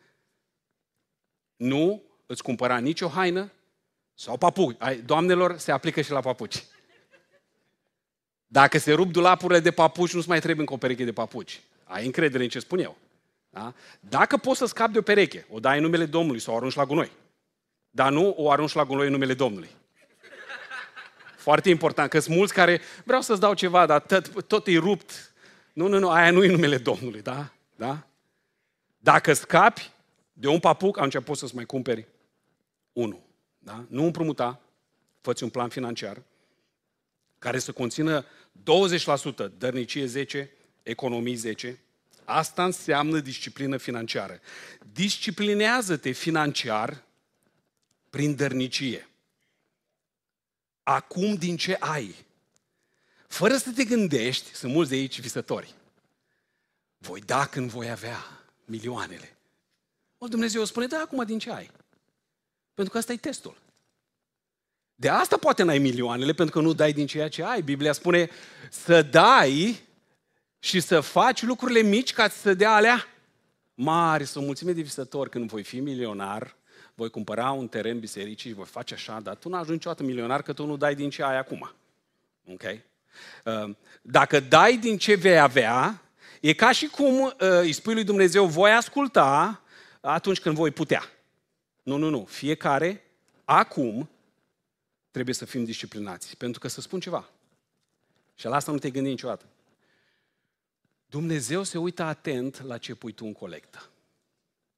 Nu 1.55 2.03
îți 2.25 2.43
cumpăra 2.43 2.77
nicio 2.77 3.07
haină 3.07 3.51
sau 4.15 4.37
papuci. 4.37 4.77
Doamnelor, 5.05 5.57
se 5.57 5.71
aplică 5.71 6.01
și 6.01 6.11
la 6.11 6.19
papuci. 6.19 6.63
Dacă 8.47 8.77
se 8.77 8.93
rup 8.93 9.11
dulapurile 9.11 9.59
de 9.59 9.71
papuci, 9.71 10.13
nu-ți 10.13 10.27
mai 10.27 10.39
trebuie 10.39 10.59
încă 10.59 10.73
o 10.73 10.77
pereche 10.77 11.03
de 11.03 11.11
papuci. 11.11 11.61
Ai 11.83 12.05
încredere 12.05 12.43
în 12.43 12.49
ce 12.49 12.59
spun 12.59 12.79
eu. 12.79 12.97
Da? 13.49 13.73
Dacă 13.99 14.37
poți 14.37 14.57
să 14.57 14.65
scapi 14.65 14.91
de 14.91 14.97
o 14.97 15.01
pereche, 15.01 15.45
o 15.49 15.59
dai 15.59 15.77
în 15.77 15.83
numele 15.83 16.05
Domnului 16.05 16.39
sau 16.39 16.53
o 16.53 16.57
arunci 16.57 16.75
la 16.75 16.85
gunoi. 16.85 17.11
Dar 17.89 18.11
nu 18.11 18.33
o 18.37 18.51
arunci 18.51 18.73
la 18.73 18.85
gunoi 18.85 19.05
în 19.05 19.11
numele 19.11 19.33
Domnului. 19.33 19.69
Foarte 21.35 21.69
important, 21.69 22.09
că 22.09 22.19
sunt 22.19 22.35
mulți 22.35 22.53
care 22.53 22.81
vreau 23.03 23.21
să-ți 23.21 23.39
dau 23.39 23.53
ceva, 23.53 23.85
dar 23.85 24.01
tot, 24.01 24.47
tot 24.47 24.67
e 24.67 24.77
rupt. 24.77 25.33
Nu, 25.73 25.87
nu, 25.87 25.99
nu, 25.99 26.09
aia 26.09 26.31
nu 26.31 26.43
e 26.43 26.51
numele 26.51 26.77
Domnului, 26.77 27.21
da? 27.21 27.51
da? 27.75 28.07
Dacă 28.97 29.33
scapi 29.33 29.91
de 30.33 30.47
un 30.47 30.59
papuc, 30.59 30.97
atunci 30.97 31.23
poți 31.23 31.39
să-ți 31.39 31.55
mai 31.55 31.65
cumperi 31.65 32.07
unul. 32.91 33.21
Da? 33.63 33.85
Nu 33.89 34.03
împrumuta, 34.03 34.61
fă 35.21 35.33
un 35.41 35.49
plan 35.49 35.69
financiar 35.69 36.21
care 37.39 37.59
să 37.59 37.71
conțină 37.71 38.25
20% 38.25 38.25
dărnicie 39.57 40.05
10, 40.05 40.51
economii 40.83 41.35
10. 41.35 41.79
Asta 42.25 42.65
înseamnă 42.65 43.19
disciplină 43.19 43.77
financiară. 43.77 44.39
Disciplinează-te 44.91 46.11
financiar 46.11 47.03
prin 48.09 48.35
dărnicie 48.35 49.07
acum 50.83 51.35
din 51.35 51.57
ce 51.57 51.77
ai. 51.79 52.15
Fără 53.27 53.57
să 53.57 53.71
te 53.71 53.83
gândești, 53.83 54.55
sunt 54.55 54.73
mulți 54.73 54.89
de 54.89 54.95
aici 54.95 55.19
visători. 55.19 55.73
Voi 56.97 57.21
da 57.21 57.45
când 57.45 57.69
voi 57.69 57.89
avea 57.89 58.45
milioanele. 58.65 59.37
O, 60.17 60.27
Dumnezeu 60.27 60.65
spune, 60.65 60.87
da, 60.87 60.99
acum 60.99 61.25
din 61.25 61.39
ce 61.39 61.51
ai? 61.51 61.71
Pentru 62.73 62.93
că 62.93 62.99
asta 62.99 63.13
e 63.13 63.17
testul. 63.17 63.57
De 64.95 65.09
asta 65.09 65.37
poate 65.37 65.63
n-ai 65.63 65.77
milioanele, 65.77 66.33
pentru 66.33 66.55
că 66.55 66.65
nu 66.65 66.73
dai 66.73 66.93
din 66.93 67.07
ceea 67.07 67.29
ce 67.29 67.43
ai. 67.43 67.61
Biblia 67.61 67.91
spune 67.91 68.29
să 68.69 69.01
dai 69.01 69.81
și 70.59 70.79
să 70.79 70.99
faci 70.99 71.41
lucrurile 71.41 71.81
mici 71.81 72.13
ca 72.13 72.29
să 72.29 72.53
dea 72.53 72.71
alea 72.73 73.07
mari. 73.73 74.25
Sunt 74.25 74.45
mulțime 74.45 74.71
de 74.71 74.81
visători 74.81 75.29
când 75.29 75.49
voi 75.49 75.63
fi 75.63 75.79
milionar, 75.79 76.55
voi 76.93 77.09
cumpăra 77.09 77.51
un 77.51 77.67
teren 77.67 77.99
bisericii 77.99 78.49
și 78.49 78.55
voi 78.55 78.65
face 78.65 78.93
așa, 78.93 79.19
dar 79.19 79.35
tu 79.35 79.49
nu 79.49 79.55
ajungi 79.55 79.71
niciodată 79.71 80.03
milionar 80.03 80.41
că 80.41 80.53
tu 80.53 80.65
nu 80.65 80.77
dai 80.77 80.95
din 80.95 81.09
ce 81.09 81.23
ai 81.23 81.37
acum. 81.37 81.71
Ok? 82.51 82.63
Uh, 83.45 83.75
dacă 84.01 84.39
dai 84.39 84.77
din 84.77 84.97
ce 84.97 85.15
vei 85.15 85.39
avea, 85.39 86.03
E 86.45 86.53
ca 86.53 86.71
și 86.71 86.87
cum 86.87 87.21
uh, 87.21 87.31
îi 87.37 87.71
spui 87.71 87.93
lui 87.93 88.03
Dumnezeu, 88.03 88.45
voi 88.45 88.71
asculta 88.71 89.61
atunci 90.01 90.39
când 90.39 90.55
voi 90.55 90.71
putea. 90.71 91.03
Nu, 91.83 91.97
nu, 91.97 92.09
nu. 92.09 92.25
Fiecare, 92.25 93.03
acum, 93.45 94.09
trebuie 95.11 95.35
să 95.35 95.45
fim 95.45 95.63
disciplinați. 95.63 96.37
Pentru 96.37 96.59
că 96.59 96.67
să 96.67 96.81
spun 96.81 96.99
ceva. 96.99 97.29
Și 98.35 98.45
la 98.45 98.55
asta 98.55 98.71
nu 98.71 98.79
te 98.79 98.89
gândi 98.89 99.09
niciodată. 99.09 99.45
Dumnezeu 101.05 101.63
se 101.63 101.77
uită 101.77 102.03
atent 102.03 102.61
la 102.61 102.77
ce 102.77 102.95
pui 102.95 103.11
tu 103.11 103.25
în 103.25 103.33
colectă. 103.33 103.89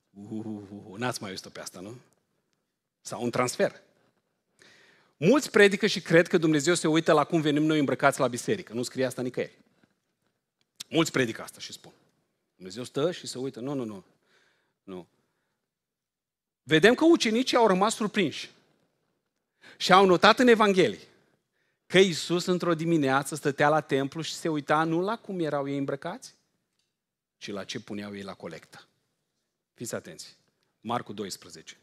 Uh, 0.10 0.98
n-ați 0.98 1.22
mai 1.22 1.30
auzit 1.30 1.48
pe 1.48 1.60
asta, 1.60 1.80
nu? 1.80 1.96
Sau 3.02 3.24
un 3.24 3.30
transfer. 3.30 3.82
Mulți 5.18 5.52
predică 5.52 5.88
și 5.88 6.02
cred 6.02 6.28
că 6.28 6.38
Dumnezeu 6.38 6.74
se 6.74 6.88
uită 6.88 7.13
la 7.13 7.24
cum 7.24 7.41
venim 7.41 7.63
noi 7.63 7.80
îmbrăcați 7.80 8.20
la 8.20 8.28
biserică. 8.28 8.74
Nu 8.74 8.84
scrie 8.84 9.06
asta 9.06 9.22
nicăieri. 9.22 9.58
Mulți 10.89 11.12
predică 11.12 11.41
asta 11.41 11.60
și 11.60 11.72
spun. 11.72 11.91
Dumnezeu 12.56 12.84
stă 12.84 13.12
și 13.12 13.28
se 13.28 13.38
uită. 13.38 13.60
Nu, 13.60 13.74
nu, 13.74 13.84
nu. 13.84 14.04
Nu. 14.84 15.08
Vedem 16.67 16.95
că 16.95 17.06
ucenicii 17.06 17.58
au 17.58 17.67
rămas 17.67 17.95
surprinși. 17.95 18.51
Și 19.78 19.93
au 19.93 20.06
notat 20.06 20.39
în 20.39 20.47
Evanghelie 20.47 21.08
că 21.88 21.97
Iisus 21.97 22.45
într-o 22.45 22.75
dimineață 22.75 23.36
stătea 23.36 23.69
la 23.69 23.82
templu 23.82 24.21
și 24.21 24.34
se 24.34 24.47
uita 24.47 24.84
nu 24.84 25.01
la 25.01 25.17
cum 25.17 25.39
erau 25.39 25.69
ei 25.69 25.78
îmbrăcați, 25.78 26.36
ci 27.38 27.51
la 27.51 27.63
ce 27.63 27.80
puneau 27.80 28.15
ei 28.15 28.23
la 28.23 28.34
colectă. 28.34 28.88
Fiți 29.73 29.95
atenți. 29.95 30.38
Marcu 30.82 31.13
12. 31.13 31.78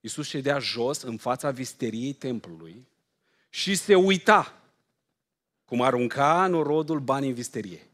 Iisus 0.00 0.26
ședea 0.26 0.58
jos 0.58 1.02
în 1.02 1.16
fața 1.16 1.50
visteriei 1.50 2.12
templului 2.12 2.86
și 3.48 3.74
se 3.74 3.94
uita 3.94 4.62
cum 5.64 5.82
arunca 5.82 6.46
norodul 6.46 7.00
bani 7.00 7.28
în 7.28 7.34
visterie. 7.34 7.86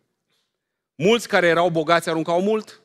Mulți 0.95 1.29
care 1.29 1.47
erau 1.47 1.71
bogați 1.71 2.09
aruncau 2.09 2.43
mult. 2.43 2.81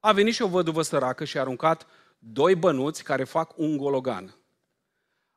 A 0.00 0.12
venit 0.12 0.34
și 0.34 0.42
o 0.42 0.48
văduvă 0.48 0.82
săracă 0.82 1.24
și 1.24 1.36
a 1.36 1.40
aruncat 1.40 1.86
doi 2.24 2.54
bănuți 2.54 3.04
care 3.04 3.24
fac 3.24 3.52
un 3.56 3.76
gologan. 3.76 4.36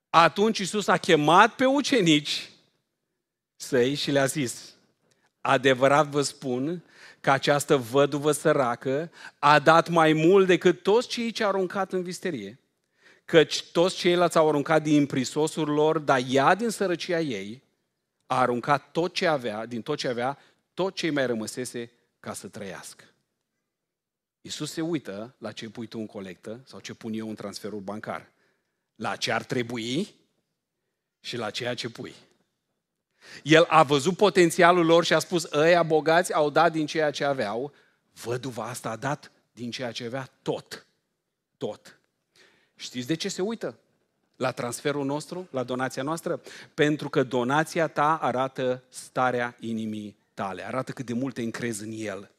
Atunci 0.09 0.57
Iisus 0.57 0.87
a 0.87 0.97
chemat 0.97 1.55
pe 1.55 1.65
ucenici 1.65 2.49
săi 3.55 3.93
și 3.93 4.11
le-a 4.11 4.25
zis, 4.25 4.73
adevărat 5.41 6.07
vă 6.07 6.21
spun 6.21 6.83
că 7.21 7.31
această 7.31 7.77
văduvă 7.77 8.31
săracă 8.31 9.11
a 9.39 9.59
dat 9.59 9.89
mai 9.89 10.13
mult 10.13 10.47
decât 10.47 10.83
toți 10.83 11.07
cei 11.07 11.31
ce 11.31 11.43
au 11.43 11.49
aruncat 11.49 11.93
în 11.93 12.03
visterie, 12.03 12.59
căci 13.25 13.63
toți 13.63 13.95
ceilalți 13.95 14.37
au 14.37 14.47
aruncat 14.47 14.83
din 14.83 15.05
prisosul 15.05 15.69
lor, 15.69 15.97
dar 15.97 16.21
ea 16.29 16.55
din 16.55 16.69
sărăcia 16.69 17.19
ei 17.19 17.63
a 18.25 18.39
aruncat 18.39 18.91
tot 18.91 19.13
ce 19.13 19.27
avea, 19.27 19.65
din 19.65 19.81
tot 19.81 19.97
ce 19.97 20.07
avea, 20.07 20.37
tot 20.73 20.95
ce 20.95 21.11
mai 21.11 21.25
rămăsese 21.25 21.91
ca 22.19 22.33
să 22.33 22.47
trăiască. 22.47 23.03
Iisus 24.45 24.71
se 24.71 24.81
uită 24.81 25.35
la 25.37 25.51
ce 25.51 25.69
pui 25.69 25.87
tu 25.87 25.97
în 25.99 26.05
colectă 26.05 26.59
sau 26.65 26.79
ce 26.79 26.93
pun 26.93 27.13
eu 27.13 27.29
în 27.29 27.35
transferul 27.35 27.79
bancar. 27.79 28.31
La 28.95 29.15
ce 29.15 29.31
ar 29.31 29.43
trebui 29.43 30.15
și 31.19 31.37
la 31.37 31.49
ceea 31.49 31.73
ce 31.73 31.89
pui. 31.89 32.13
El 33.43 33.65
a 33.69 33.83
văzut 33.83 34.17
potențialul 34.17 34.85
lor 34.85 35.05
și 35.05 35.13
a 35.13 35.19
spus, 35.19 35.51
ăia 35.51 35.83
bogați 35.83 36.33
au 36.33 36.49
dat 36.49 36.71
din 36.71 36.85
ceea 36.85 37.11
ce 37.11 37.23
aveau, 37.23 37.73
văduva 38.23 38.63
asta 38.63 38.89
a 38.89 38.95
dat 38.95 39.31
din 39.51 39.71
ceea 39.71 39.91
ce 39.91 40.05
avea 40.05 40.29
tot. 40.41 40.85
Tot. 41.57 41.99
Știți 42.75 43.07
de 43.07 43.15
ce 43.15 43.29
se 43.29 43.41
uită? 43.41 43.79
La 44.35 44.51
transferul 44.51 45.05
nostru, 45.05 45.47
la 45.51 45.63
donația 45.63 46.03
noastră? 46.03 46.41
Pentru 46.73 47.09
că 47.09 47.23
donația 47.23 47.87
ta 47.87 48.15
arată 48.15 48.83
starea 48.89 49.55
inimii 49.59 50.17
tale, 50.33 50.65
arată 50.65 50.91
cât 50.91 51.05
de 51.05 51.13
mult 51.13 51.33
te 51.33 51.41
încrezi 51.41 51.83
în 51.83 51.91
el. 51.95 52.34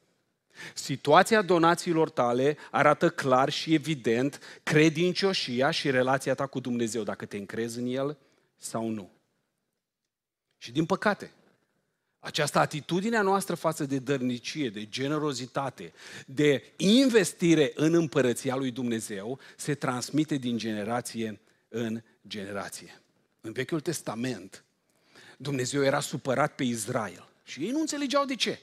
Situația 0.75 1.43
donațiilor 1.43 2.11
tale 2.11 2.57
arată 2.71 3.11
clar 3.11 3.51
și 3.51 3.75
evident 3.75 4.41
credincioșia 4.63 5.71
și 5.71 5.91
relația 5.91 6.35
ta 6.35 6.47
cu 6.47 6.61
Dumnezeu, 6.61 7.03
dacă 7.03 7.25
te 7.25 7.37
încrezi 7.37 7.79
în 7.79 7.87
El 7.87 8.19
sau 8.57 8.89
nu. 8.89 9.11
Și 10.59 10.73
din 10.73 10.87
păcate, 10.87 11.33
această 12.19 12.59
atitudine 12.59 13.17
a 13.17 13.23
noastră 13.23 13.55
față 13.55 13.85
de 13.85 13.99
dărnicie, 13.99 14.71
de 14.71 14.89
generozitate, 14.89 15.93
de 16.27 16.73
investire 16.77 17.73
în 17.75 17.95
împărăția 17.95 18.57
lui 18.57 18.71
Dumnezeu 18.71 19.39
se 19.57 19.75
transmite 19.75 20.37
din 20.37 20.59
generație 20.59 21.41
în 21.69 22.03
generație. 22.29 23.01
În 23.41 23.53
Vechiul 23.53 23.81
Testament, 23.81 24.65
Dumnezeu 25.37 25.83
era 25.83 26.01
supărat 26.01 26.55
pe 26.55 26.63
Israel 26.63 27.29
și 27.43 27.61
ei 27.61 27.71
nu 27.71 27.81
înțelegeau 27.81 28.25
de 28.25 28.35
ce. 28.35 28.61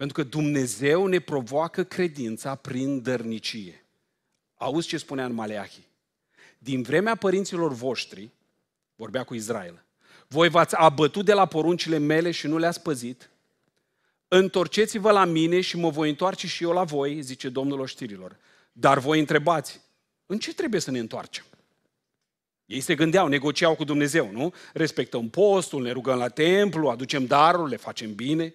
Pentru 0.00 0.22
că 0.22 0.28
Dumnezeu 0.28 1.06
ne 1.06 1.18
provoacă 1.18 1.84
credința 1.84 2.54
prin 2.54 3.02
dărnicie. 3.02 3.84
Auzi 4.54 4.88
ce 4.88 4.96
spunea 4.96 5.24
în 5.24 5.32
Maleahi? 5.32 5.86
Din 6.58 6.82
vremea 6.82 7.14
părinților 7.14 7.72
voștri, 7.72 8.30
vorbea 8.94 9.24
cu 9.24 9.34
Israel, 9.34 9.84
voi 10.28 10.48
v-ați 10.48 10.74
abătut 10.76 11.24
de 11.24 11.32
la 11.32 11.46
poruncile 11.46 11.98
mele 11.98 12.30
și 12.30 12.46
nu 12.46 12.58
le-ați 12.58 12.82
păzit, 12.82 13.30
întorceți-vă 14.28 15.10
la 15.10 15.24
mine 15.24 15.60
și 15.60 15.76
mă 15.76 15.90
voi 15.90 16.08
întoarce 16.08 16.46
și 16.46 16.64
eu 16.64 16.72
la 16.72 16.84
voi, 16.84 17.22
zice 17.22 17.48
Domnul 17.48 17.80
oștirilor. 17.80 18.36
Dar 18.72 18.98
voi 18.98 19.18
întrebați, 19.18 19.80
în 20.26 20.38
ce 20.38 20.54
trebuie 20.54 20.80
să 20.80 20.90
ne 20.90 20.98
întoarcem? 20.98 21.44
Ei 22.66 22.80
se 22.80 22.94
gândeau, 22.94 23.28
negociau 23.28 23.74
cu 23.74 23.84
Dumnezeu, 23.84 24.30
nu? 24.30 24.54
Respectăm 24.72 25.28
postul, 25.28 25.82
ne 25.82 25.90
rugăm 25.90 26.18
la 26.18 26.28
templu, 26.28 26.88
aducem 26.88 27.26
darul, 27.26 27.68
le 27.68 27.76
facem 27.76 28.14
bine. 28.14 28.54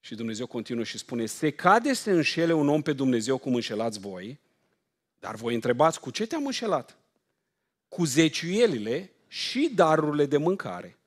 Și 0.00 0.14
Dumnezeu 0.14 0.46
continuă 0.46 0.84
și 0.84 0.98
spune, 0.98 1.26
se 1.26 1.50
cade 1.50 1.92
să 1.92 2.10
înșele 2.10 2.52
un 2.52 2.68
om 2.68 2.82
pe 2.82 2.92
Dumnezeu 2.92 3.38
cum 3.38 3.54
înșelați 3.54 4.00
voi, 4.00 4.38
dar 5.20 5.34
voi 5.34 5.54
întrebați, 5.54 6.00
cu 6.00 6.10
ce 6.10 6.26
te-am 6.26 6.46
înșelat? 6.46 6.96
Cu 7.88 8.04
zeciuielile 8.04 9.12
și 9.28 9.70
darurile 9.74 10.26
de 10.26 10.36
mâncare. 10.36 10.98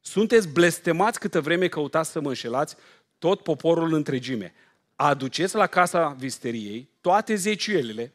Sunteți 0.00 0.48
blestemați 0.48 1.18
câtă 1.18 1.40
vreme 1.40 1.68
căutați 1.68 2.10
să 2.10 2.20
mă 2.20 2.28
înșelați 2.28 2.76
tot 3.18 3.42
poporul 3.42 3.92
întregime. 3.92 4.54
Aduceți 4.96 5.54
la 5.54 5.66
casa 5.66 6.08
visteriei 6.08 6.88
toate 7.00 7.34
zeciuielile, 7.34 8.12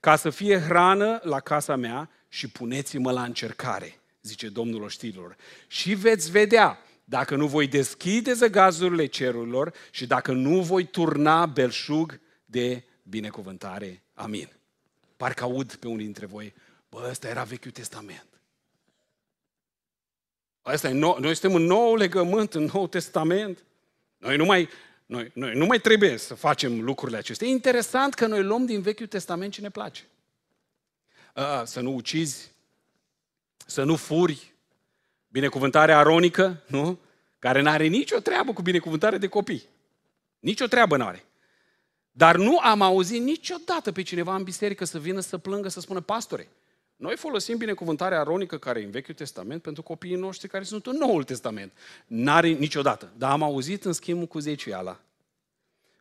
ca 0.00 0.16
să 0.16 0.30
fie 0.30 0.58
hrană 0.58 1.20
la 1.22 1.40
casa 1.40 1.76
mea 1.76 2.10
și 2.28 2.48
puneți-mă 2.48 3.12
la 3.12 3.22
încercare, 3.22 4.00
zice 4.22 4.48
Domnul 4.48 4.82
oștirilor. 4.82 5.36
Și 5.66 5.94
veți 5.94 6.30
vedea 6.30 6.78
dacă 7.08 7.36
nu 7.36 7.46
voi 7.46 7.66
deschide 7.66 8.32
zăgazurile 8.32 9.06
cerurilor 9.06 9.72
și 9.90 10.06
dacă 10.06 10.32
nu 10.32 10.60
voi 10.60 10.84
turna 10.84 11.46
belșug 11.46 12.20
de 12.44 12.84
binecuvântare. 13.02 14.02
Amin. 14.14 14.48
Parcă 15.16 15.44
aud 15.44 15.74
pe 15.74 15.86
unii 15.86 16.04
dintre 16.04 16.26
voi, 16.26 16.54
bă, 16.88 17.06
ăsta 17.10 17.28
era 17.28 17.42
Vechiul 17.42 17.70
Testament. 17.70 18.26
Asta 20.62 20.88
e 20.88 20.92
nou, 20.92 21.18
noi 21.20 21.34
suntem 21.34 21.60
în 21.60 21.66
nou 21.66 21.94
legământ, 21.94 22.54
în 22.54 22.70
nou 22.72 22.86
testament. 22.86 23.64
Noi 24.18 24.36
nu 24.36 24.44
mai, 24.44 24.68
noi, 25.06 25.30
noi 25.34 25.54
nu 25.54 25.66
mai 25.66 25.78
trebuie 25.78 26.16
să 26.16 26.34
facem 26.34 26.82
lucrurile 26.82 27.18
acestea. 27.18 27.46
E 27.46 27.50
interesant 27.50 28.14
că 28.14 28.26
noi 28.26 28.42
luăm 28.42 28.66
din 28.66 28.80
Vechiul 28.80 29.06
Testament 29.06 29.52
ce 29.52 29.60
ne 29.60 29.70
place. 29.70 30.02
A, 31.32 31.64
să 31.64 31.80
nu 31.80 31.94
ucizi, 31.94 32.52
să 33.66 33.82
nu 33.82 33.96
furi, 33.96 34.52
binecuvântarea 35.28 35.98
aronică, 35.98 36.62
nu? 36.66 36.98
Care 37.38 37.60
nu 37.60 37.68
are 37.68 37.86
nicio 37.86 38.18
treabă 38.18 38.52
cu 38.52 38.62
binecuvântare 38.62 39.18
de 39.18 39.26
copii. 39.26 39.68
Nicio 40.38 40.66
treabă 40.66 40.96
nu 40.96 41.04
are. 41.04 41.24
Dar 42.10 42.36
nu 42.36 42.58
am 42.58 42.82
auzit 42.82 43.22
niciodată 43.22 43.92
pe 43.92 44.02
cineva 44.02 44.34
în 44.34 44.42
biserică 44.42 44.84
să 44.84 44.98
vină 44.98 45.20
să 45.20 45.38
plângă, 45.38 45.68
să 45.68 45.80
spună, 45.80 46.00
pastore, 46.00 46.48
noi 46.98 47.16
folosim 47.16 47.56
binecuvântarea 47.56 48.20
aronică 48.20 48.58
care 48.58 48.80
e 48.80 48.84
în 48.84 48.90
Vechiul 48.90 49.14
Testament 49.14 49.62
pentru 49.62 49.82
copiii 49.82 50.14
noștri 50.14 50.48
care 50.48 50.64
sunt 50.64 50.86
în 50.86 50.96
Noul 50.96 51.24
Testament. 51.24 51.72
N-are 52.06 52.48
niciodată. 52.48 53.12
Dar 53.16 53.30
am 53.30 53.42
auzit 53.42 53.84
în 53.84 53.92
schimb 53.92 54.28
cu 54.28 54.38
zeciuiala. 54.38 55.00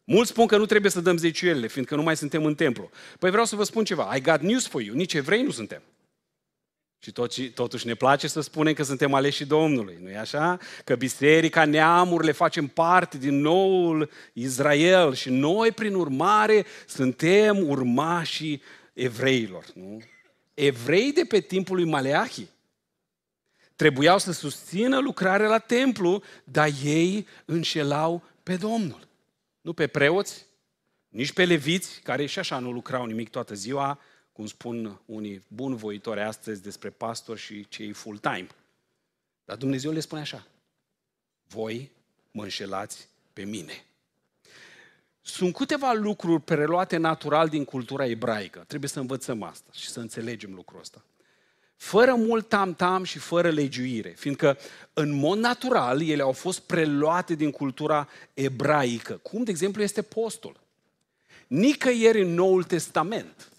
Mulți 0.03 0.29
spun 0.29 0.47
că 0.47 0.57
nu 0.57 0.65
trebuie 0.65 0.91
să 0.91 1.01
dăm 1.01 1.17
zeciuielile, 1.17 1.67
fiindcă 1.67 1.95
nu 1.95 2.01
mai 2.01 2.17
suntem 2.17 2.45
în 2.45 2.55
templu. 2.55 2.89
Păi 3.19 3.29
vreau 3.29 3.45
să 3.45 3.55
vă 3.55 3.63
spun 3.63 3.83
ceva. 3.83 4.15
I 4.15 4.21
got 4.21 4.39
news 4.39 4.67
for 4.67 4.81
you. 4.81 4.95
Nici 4.95 5.13
evrei 5.13 5.43
nu 5.43 5.51
suntem. 5.51 5.81
Și 7.07 7.49
totuși 7.49 7.87
ne 7.87 7.93
place 7.93 8.27
să 8.27 8.41
spunem 8.41 8.73
că 8.73 8.83
suntem 8.83 9.13
aleși 9.13 9.45
Domnului, 9.45 9.97
nu-i 10.01 10.17
așa? 10.17 10.59
Că 10.83 10.95
biserica, 10.95 11.65
neamurile 11.65 12.31
facem 12.31 12.67
parte 12.67 13.17
din 13.17 13.39
noul 13.39 14.09
Israel 14.33 15.13
și 15.13 15.29
noi, 15.29 15.71
prin 15.71 15.93
urmare, 15.93 16.65
suntem 16.87 17.69
urmașii 17.69 18.61
evreilor, 18.93 19.65
nu? 19.73 20.01
Evrei 20.53 21.13
de 21.13 21.23
pe 21.27 21.39
timpul 21.39 21.75
lui 21.75 21.85
Maleahi 21.85 22.47
trebuiau 23.75 24.17
să 24.17 24.31
susțină 24.31 24.99
lucrarea 24.99 25.47
la 25.47 25.57
templu, 25.57 26.23
dar 26.43 26.69
ei 26.83 27.27
înșelau 27.45 28.23
pe 28.43 28.55
Domnul. 28.55 29.07
Nu 29.61 29.73
pe 29.73 29.87
preoți, 29.87 30.45
nici 31.09 31.31
pe 31.31 31.45
leviți, 31.45 31.99
care 32.03 32.25
și 32.25 32.39
așa 32.39 32.59
nu 32.59 32.71
lucrau 32.71 33.05
nimic 33.05 33.29
toată 33.29 33.53
ziua, 33.53 33.99
cum 34.38 34.45
spun 34.45 35.00
unii 35.06 35.43
bunvoitori 35.47 36.21
astăzi 36.21 36.62
despre 36.62 36.89
pastori 36.89 37.39
și 37.39 37.67
cei 37.69 37.91
full-time. 37.91 38.47
Dar 39.45 39.58
Dumnezeu 39.58 39.91
le 39.91 40.00
spune 40.00 40.21
așa, 40.21 40.47
voi 41.47 41.91
mă 42.32 42.43
înșelați 42.43 43.08
pe 43.34 43.43
mine. 43.43 43.86
Sunt 45.21 45.54
câteva 45.54 45.93
lucruri 45.93 46.41
preluate 46.41 46.97
natural 46.97 47.47
din 47.47 47.65
cultura 47.65 48.06
ebraică. 48.06 48.63
Trebuie 48.67 48.89
să 48.89 49.00
învățăm 49.00 49.43
asta 49.43 49.69
și 49.71 49.89
să 49.89 50.00
înțelegem 50.00 50.54
lucrul 50.54 50.80
ăsta. 50.80 51.04
Fără 51.76 52.13
mult 52.13 52.50
tam-tam 52.50 53.04
și 53.04 53.19
fără 53.19 53.50
legiuire, 53.50 54.10
fiindcă 54.10 54.58
în 54.93 55.12
mod 55.12 55.38
natural 55.38 56.02
ele 56.02 56.21
au 56.21 56.32
fost 56.32 56.60
preluate 56.60 57.36
din 57.36 57.52
cultura 57.52 58.10
ebraică, 58.34 59.13
cum 59.13 59.43
de 59.43 59.52
exemplu 59.52 59.82
este 59.82 60.02
postul. 60.02 60.60
Nicăieri 61.47 62.21
în 62.21 62.34
Noul 62.34 62.63
Testament 62.63 63.52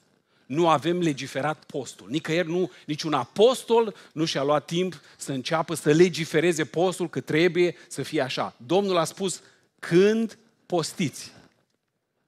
nu 0.48 0.68
avem 0.68 0.98
legiferat 1.00 1.64
postul. 1.64 2.06
Nicăieri 2.11 2.48
nu, 2.48 2.70
niciun 2.87 3.12
apostol 3.12 3.94
nu 4.12 4.24
și-a 4.24 4.42
luat 4.42 4.64
timp 4.64 5.00
să 5.16 5.32
înceapă 5.32 5.74
să 5.74 5.92
legifereze 5.92 6.64
postul, 6.64 7.08
că 7.08 7.20
trebuie 7.20 7.76
să 7.88 8.02
fie 8.02 8.20
așa. 8.20 8.54
Domnul 8.66 8.96
a 8.96 9.04
spus, 9.04 9.42
când 9.78 10.38
postiți. 10.66 11.32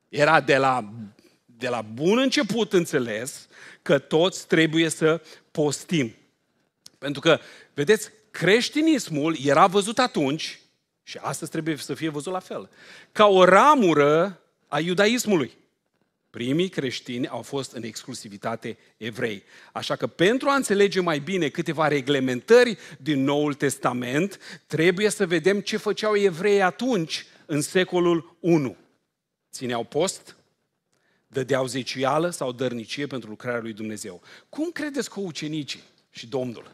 Era 0.09 0.41
de 0.41 0.57
la, 0.57 0.93
de 1.45 1.69
la 1.69 1.83
bun 1.83 2.19
început 2.19 2.73
înțeles 2.73 3.49
că 3.83 3.99
toți 3.99 4.47
trebuie 4.47 4.89
să 4.89 5.23
postim. 5.51 6.15
Pentru 6.99 7.21
că, 7.21 7.41
vedeți, 7.75 8.11
creștinismul 8.31 9.37
era 9.45 9.67
văzut 9.67 9.99
atunci, 9.99 10.61
și 11.03 11.19
astăzi 11.21 11.51
trebuie 11.51 11.77
să 11.77 11.95
fie 11.95 12.09
văzut 12.09 12.33
la 12.33 12.39
fel, 12.39 12.69
ca 13.13 13.27
o 13.27 13.45
ramură 13.45 14.41
a 14.69 14.81
iudaismului. 14.81 15.59
Primii 16.31 16.69
creștini 16.69 17.29
au 17.29 17.43
fost 17.43 17.73
în 17.73 17.83
exclusivitate 17.83 18.79
evrei. 18.97 19.43
Așa 19.73 19.97
că 19.97 20.07
pentru 20.07 20.49
a 20.49 20.55
înțelege 20.55 21.01
mai 21.01 21.19
bine 21.19 21.49
câteva 21.49 21.89
reglementări 21.89 22.79
din 22.99 23.25
Noul 23.25 23.55
Testament, 23.55 24.39
trebuie 24.67 25.09
să 25.09 25.27
vedem 25.27 25.61
ce 25.61 25.77
făceau 25.77 26.17
evrei 26.17 26.63
atunci, 26.63 27.27
în 27.47 27.61
secolul 27.61 28.37
I. 28.41 28.77
Țineau 29.53 29.85
post, 29.85 30.37
dădeau 31.27 31.67
zecială 31.67 32.31
sau 32.31 32.53
dărnicie 32.53 33.07
pentru 33.07 33.29
lucrarea 33.29 33.61
lui 33.61 33.73
Dumnezeu. 33.73 34.23
Cum 34.49 34.71
credeți 34.71 35.11
că 35.11 35.21
ucenicii 35.21 35.83
și 36.11 36.27
Domnul 36.27 36.71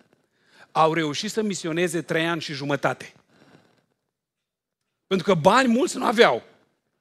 au 0.73 0.93
reușit 0.93 1.31
să 1.31 1.43
misioneze 1.43 2.03
trei 2.03 2.27
ani 2.27 2.41
și 2.41 2.53
jumătate? 2.53 3.13
Pentru 5.07 5.27
că 5.27 5.35
bani 5.35 5.69
mulți 5.69 5.97
nu 5.97 6.05
aveau. 6.05 6.43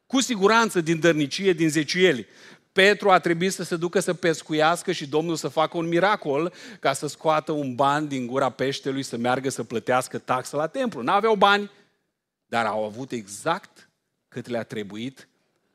Cu 0.05 0.19
siguranță 0.21 0.81
din 0.81 0.99
dărnicie, 0.99 1.53
din 1.53 1.69
zeciuieli. 1.69 2.25
Petru 2.71 3.11
a 3.11 3.19
trebuit 3.19 3.53
să 3.53 3.63
se 3.63 3.75
ducă 3.75 3.99
să 3.99 4.13
pescuiască 4.13 4.91
și 4.91 5.07
Domnul 5.07 5.35
să 5.35 5.47
facă 5.47 5.77
un 5.77 5.87
miracol 5.87 6.53
ca 6.79 6.93
să 6.93 7.07
scoată 7.07 7.51
un 7.51 7.75
ban 7.75 8.07
din 8.07 8.27
gura 8.27 8.49
peștelui 8.49 9.03
să 9.03 9.17
meargă 9.17 9.49
să 9.49 9.63
plătească 9.63 10.17
taxă 10.17 10.55
la 10.55 10.67
templu. 10.67 11.01
N-aveau 11.01 11.35
bani, 11.35 11.71
dar 12.45 12.65
au 12.65 12.85
avut 12.85 13.11
exact 13.11 13.89
cât 14.27 14.47
le-a 14.47 14.63
trebuit 14.63 15.27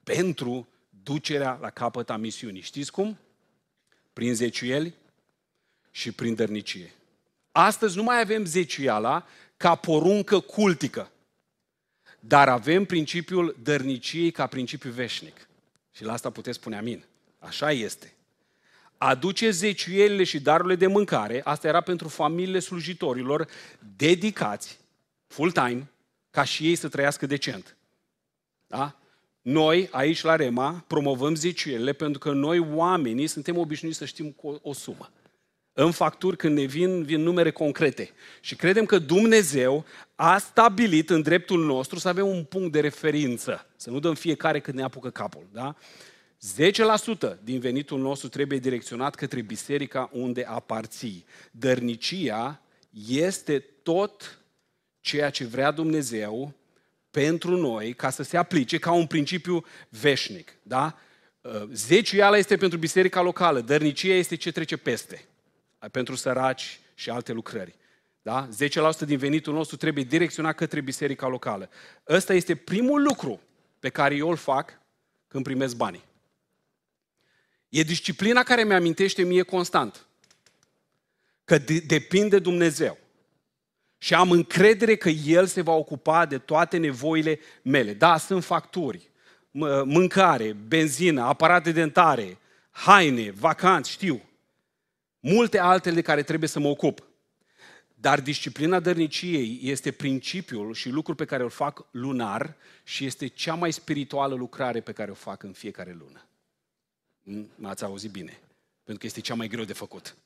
pentru 0.03 0.69
ducerea 1.03 1.59
la 1.61 1.71
capăt 1.71 2.11
a 2.11 2.17
misiunii. 2.17 2.61
Știți 2.61 2.93
cum? 2.93 3.19
Prin 4.13 4.35
zeciuieli 4.35 4.95
și 5.91 6.13
prin 6.13 6.35
dărnicie. 6.35 6.93
Astăzi 7.53 7.97
nu 7.97 8.03
mai 8.03 8.21
avem 8.21 8.45
zeciuiala 8.45 9.27
ca 9.57 9.75
poruncă 9.75 10.41
cultică. 10.41 11.11
Dar 12.21 12.49
avem 12.49 12.85
principiul 12.85 13.57
dărniciei 13.63 14.31
ca 14.31 14.47
principiu 14.47 14.91
veșnic. 14.91 15.49
Și 15.93 16.05
la 16.05 16.13
asta 16.13 16.31
puteți 16.31 16.59
spune 16.59 16.77
amin. 16.77 17.05
Așa 17.39 17.71
este. 17.73 18.15
Aduce 18.99 19.51
zeciuielile 19.51 20.25
și 20.25 20.41
darurile 20.41 20.75
de 20.75 20.87
mâncare, 20.87 21.41
asta 21.45 21.69
era 21.69 21.81
pentru 21.81 22.09
familiile 22.09 22.59
slujitorilor 22.59 23.49
dedicați, 23.97 24.79
full-time, 25.27 25.91
ca 26.31 26.45
și 26.45 26.67
ei 26.67 26.75
să 26.75 26.89
trăiască 26.89 27.27
decent. 27.27 27.77
Da? 28.67 28.99
Noi, 29.43 29.89
aici 29.91 30.23
la 30.23 30.37
Rema, 30.37 30.85
promovăm 30.87 31.35
zeciuielile 31.35 31.93
pentru 31.93 32.19
că 32.19 32.33
noi, 32.33 32.59
oamenii, 32.59 33.27
suntem 33.27 33.57
obișnuiți 33.57 33.99
să 33.99 34.05
știm 34.05 34.31
cu 34.31 34.49
o, 34.49 34.59
o 34.63 34.73
sumă 34.73 35.11
în 35.85 35.91
facturi 35.91 36.37
când 36.37 36.57
ne 36.57 36.65
vin, 36.65 37.03
vin 37.03 37.23
numere 37.23 37.51
concrete. 37.51 38.11
Și 38.41 38.57
credem 38.57 38.85
că 38.85 38.99
Dumnezeu 38.99 39.85
a 40.15 40.39
stabilit 40.39 41.11
în 41.11 41.23
dreptul 41.23 41.65
nostru 41.65 41.99
să 41.99 42.09
avem 42.09 42.27
un 42.27 42.45
punct 42.45 42.73
de 42.73 42.81
referință, 42.81 43.67
să 43.77 43.91
nu 43.91 43.99
dăm 43.99 44.15
fiecare 44.15 44.61
când 44.61 44.77
ne 44.77 44.83
apucă 44.83 45.11
capul. 45.11 45.47
Da? 45.53 45.77
10% 47.37 47.43
din 47.45 47.61
venitul 47.61 48.01
nostru 48.01 48.29
trebuie 48.29 48.59
direcționat 48.59 49.15
către 49.15 49.43
biserica 49.43 50.11
unde 50.13 50.45
aparții. 50.45 51.25
Dărnicia 51.51 52.63
este 53.09 53.59
tot 53.83 54.39
ceea 55.01 55.31
ce 55.31 55.45
vrea 55.45 55.71
Dumnezeu 55.71 56.55
pentru 57.11 57.57
noi 57.57 57.93
ca 57.93 58.11
să 58.11 58.23
se 58.23 58.37
aplice 58.37 58.79
ca 58.79 58.93
un 58.93 59.07
principiu 59.07 59.65
veșnic. 59.89 60.53
Da? 60.63 60.99
Zeciuiala 61.73 62.37
este 62.37 62.57
pentru 62.57 62.79
biserica 62.79 63.21
locală, 63.21 63.61
dărnicia 63.61 64.15
este 64.15 64.37
ce 64.37 64.53
trece 64.53 64.77
peste 64.77 65.25
pentru 65.89 66.15
săraci 66.15 66.81
și 66.95 67.11
alte 67.11 67.33
lucrări. 67.33 67.75
Da? 68.23 68.49
10% 68.49 68.99
din 69.05 69.19
venitul 69.19 69.55
nostru 69.55 69.77
trebuie 69.77 70.05
direcționat 70.05 70.55
către 70.55 70.81
biserica 70.81 71.27
locală. 71.27 71.71
Ăsta 72.09 72.35
este 72.35 72.55
primul 72.55 73.03
lucru 73.03 73.41
pe 73.79 73.89
care 73.89 74.15
eu 74.15 74.29
îl 74.29 74.37
fac 74.37 74.81
când 75.29 75.45
primesc 75.45 75.77
banii. 75.77 76.05
E 77.69 77.83
disciplina 77.83 78.43
care 78.43 78.65
mi-amintește 78.65 79.23
mie 79.23 79.43
constant 79.43 80.07
că 81.45 81.59
de- 81.59 81.79
depinde 81.79 82.39
Dumnezeu. 82.39 82.99
Și 83.99 84.15
am 84.15 84.31
încredere 84.31 84.97
că 84.97 85.09
El 85.09 85.47
se 85.47 85.61
va 85.61 85.73
ocupa 85.73 86.27
de 86.27 86.39
toate 86.39 86.77
nevoile 86.77 87.39
mele. 87.63 87.95
Da, 87.95 88.17
sunt 88.17 88.45
facturi, 88.45 89.11
mâncare, 89.85 90.53
benzină, 90.53 91.23
aparate 91.23 91.73
dentare, 91.73 92.39
haine, 92.71 93.31
vacanți, 93.31 93.91
știu 93.91 94.30
multe 95.21 95.59
altele 95.59 95.95
de 95.95 96.03
care 96.03 96.23
trebuie 96.23 96.49
să 96.49 96.59
mă 96.59 96.69
ocup. 96.69 97.05
Dar 97.95 98.21
disciplina 98.21 98.81
dărniciei 98.81 99.59
este 99.63 99.91
principiul 99.91 100.75
și 100.75 100.89
lucrul 100.89 101.15
pe 101.15 101.25
care 101.25 101.43
îl 101.43 101.51
fac 101.51 101.87
lunar 101.91 102.57
și 102.85 103.05
este 103.05 103.27
cea 103.27 103.55
mai 103.55 103.73
spirituală 103.73 104.35
lucrare 104.35 104.81
pe 104.81 104.93
care 104.93 105.11
o 105.11 105.15
fac 105.15 105.43
în 105.43 105.53
fiecare 105.53 105.97
lună. 105.99 106.25
Hmm? 107.25 107.51
M-ați 107.55 107.85
auzit 107.85 108.11
bine. 108.11 108.41
Pentru 108.85 108.99
că 108.99 109.07
este 109.07 109.21
cea 109.21 109.35
mai 109.35 109.49
greu 109.49 109.65
de 109.65 109.73
făcut. 109.73 110.17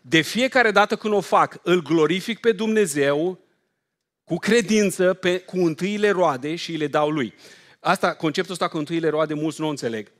De 0.00 0.20
fiecare 0.20 0.70
dată 0.70 0.96
când 0.96 1.14
o 1.14 1.20
fac, 1.20 1.60
îl 1.62 1.82
glorific 1.82 2.40
pe 2.40 2.52
Dumnezeu 2.52 3.38
cu 4.24 4.36
credință, 4.36 5.14
pe, 5.14 5.40
cu 5.40 5.58
întâiile 5.58 6.10
roade 6.10 6.54
și 6.54 6.72
le 6.72 6.86
dau 6.86 7.10
lui. 7.10 7.34
Asta, 7.80 8.14
conceptul 8.14 8.52
ăsta 8.52 8.68
cu 8.68 8.76
întâiile 8.76 9.08
roade, 9.08 9.34
mulți 9.34 9.60
nu 9.60 9.66
o 9.66 9.70
înțeleg. 9.70 10.12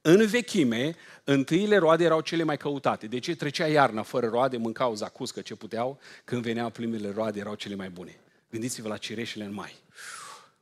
În 0.00 0.26
vechime, 0.26 0.94
întâiile 1.24 1.76
roade 1.76 2.04
erau 2.04 2.20
cele 2.20 2.42
mai 2.42 2.56
căutate. 2.56 3.06
De 3.06 3.18
ce 3.18 3.36
trecea 3.36 3.66
iarna 3.66 4.02
fără 4.02 4.28
roade, 4.28 4.56
mâncau 4.56 4.94
zacuscă 4.94 5.40
ce 5.40 5.54
puteau, 5.54 6.00
când 6.24 6.42
veneau 6.42 6.70
primele 6.70 7.12
roade 7.14 7.38
erau 7.38 7.54
cele 7.54 7.74
mai 7.74 7.90
bune. 7.90 8.20
Gândiți-vă 8.50 8.88
la 8.88 8.96
cireșele 8.96 9.44
în 9.44 9.54
mai. 9.54 9.76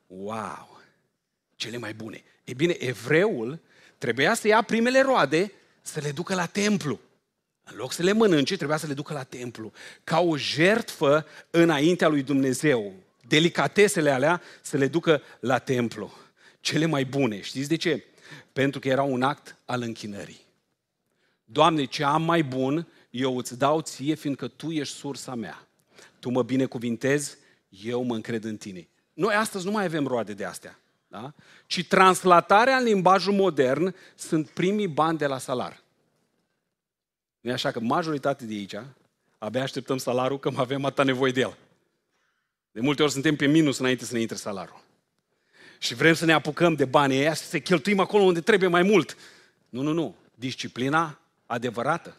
Wow! 0.07 0.81
Cele 1.57 1.77
mai 1.77 1.95
bune. 1.95 2.23
E 2.45 2.55
bine, 2.55 2.77
evreul 2.79 3.61
trebuia 3.99 4.35
să 4.35 4.47
ia 4.47 4.63
primele 4.63 5.01
roade 5.01 5.53
să 5.83 6.01
le 6.01 6.11
ducă 6.11 6.35
la 6.35 6.47
templu. 6.47 7.01
În 7.65 7.77
loc 7.77 7.93
să 7.93 8.03
le 8.03 8.13
mănânce, 8.13 8.57
trebuia 8.57 8.77
să 8.77 8.87
le 8.87 8.95
ducă 8.95 9.13
la 9.13 9.23
templu. 9.23 9.73
Ca 10.05 10.21
o 10.21 10.37
jertfă 10.37 11.27
înaintea 11.51 12.09
lui 12.09 12.23
Dumnezeu. 12.23 12.93
Delicatesele 13.29 14.11
alea 14.11 14.43
să 14.61 14.77
le 14.77 14.87
ducă 14.87 15.23
la 15.41 15.59
templu. 15.59 16.13
Cele 16.61 16.87
mai 16.87 17.05
bune. 17.05 17.41
Știți 17.41 17.69
de 17.69 17.77
ce? 17.77 18.05
Pentru 18.53 18.81
că 18.81 18.89
era 18.89 19.03
un 19.03 19.23
act 19.23 19.57
al 19.65 19.83
închinării. 19.83 20.41
Doamne, 21.45 21.85
ce 21.85 22.05
am 22.05 22.23
mai 22.23 22.43
bun, 22.43 22.89
eu 23.11 23.37
îți 23.37 23.59
dau 23.59 23.81
ție, 23.81 24.15
fiindcă 24.15 24.49
Tu 24.49 24.71
ești 24.71 24.95
sursa 24.95 25.35
mea. 25.35 25.69
Tu 26.19 26.31
mă 26.31 26.43
binecuvintezi, 26.43 27.37
eu 27.69 28.03
mă 28.03 28.15
încred 28.15 28.45
în 28.45 28.57
Tine. 28.57 28.89
Noi 29.13 29.35
astăzi 29.35 29.65
nu 29.65 29.71
mai 29.71 29.85
avem 29.85 30.07
roade 30.07 30.33
de 30.33 30.45
astea. 30.45 30.79
Da? 31.09 31.35
Ci 31.67 31.87
translatarea 31.87 32.77
în 32.77 32.85
limbajul 32.85 33.33
modern 33.33 33.95
sunt 34.15 34.49
primii 34.49 34.89
bani 34.89 35.19
de 35.19 35.27
la 35.27 35.39
salar. 35.39 35.83
Nu 37.41 37.53
așa 37.53 37.71
că 37.71 37.81
majoritatea 37.81 38.47
de 38.47 38.55
aici 38.55 38.75
abia 39.39 39.63
așteptăm 39.63 39.97
salarul 39.97 40.39
că 40.39 40.51
avem 40.57 40.85
atâta 40.85 41.03
nevoie 41.03 41.33
de 41.33 41.41
el. 41.41 41.57
De 42.71 42.81
multe 42.81 43.03
ori 43.03 43.13
suntem 43.13 43.37
pe 43.37 43.47
minus 43.47 43.79
înainte 43.79 44.05
să 44.05 44.15
ne 44.15 44.21
intre 44.21 44.37
salarul. 44.37 44.85
Și 45.79 45.95
vrem 45.95 46.15
să 46.15 46.25
ne 46.25 46.33
apucăm 46.33 46.75
de 46.75 46.85
banii 46.85 47.19
ăia, 47.19 47.35
să 47.35 47.45
se 47.45 47.61
cheltuim 47.61 48.01
acolo 48.01 48.23
unde 48.23 48.41
trebuie 48.41 48.69
mai 48.69 48.83
mult. 48.83 49.17
Nu, 49.69 49.83
nu, 49.83 49.93
nu. 49.93 50.15
Disciplina 50.35 51.21
adevărată, 51.47 52.17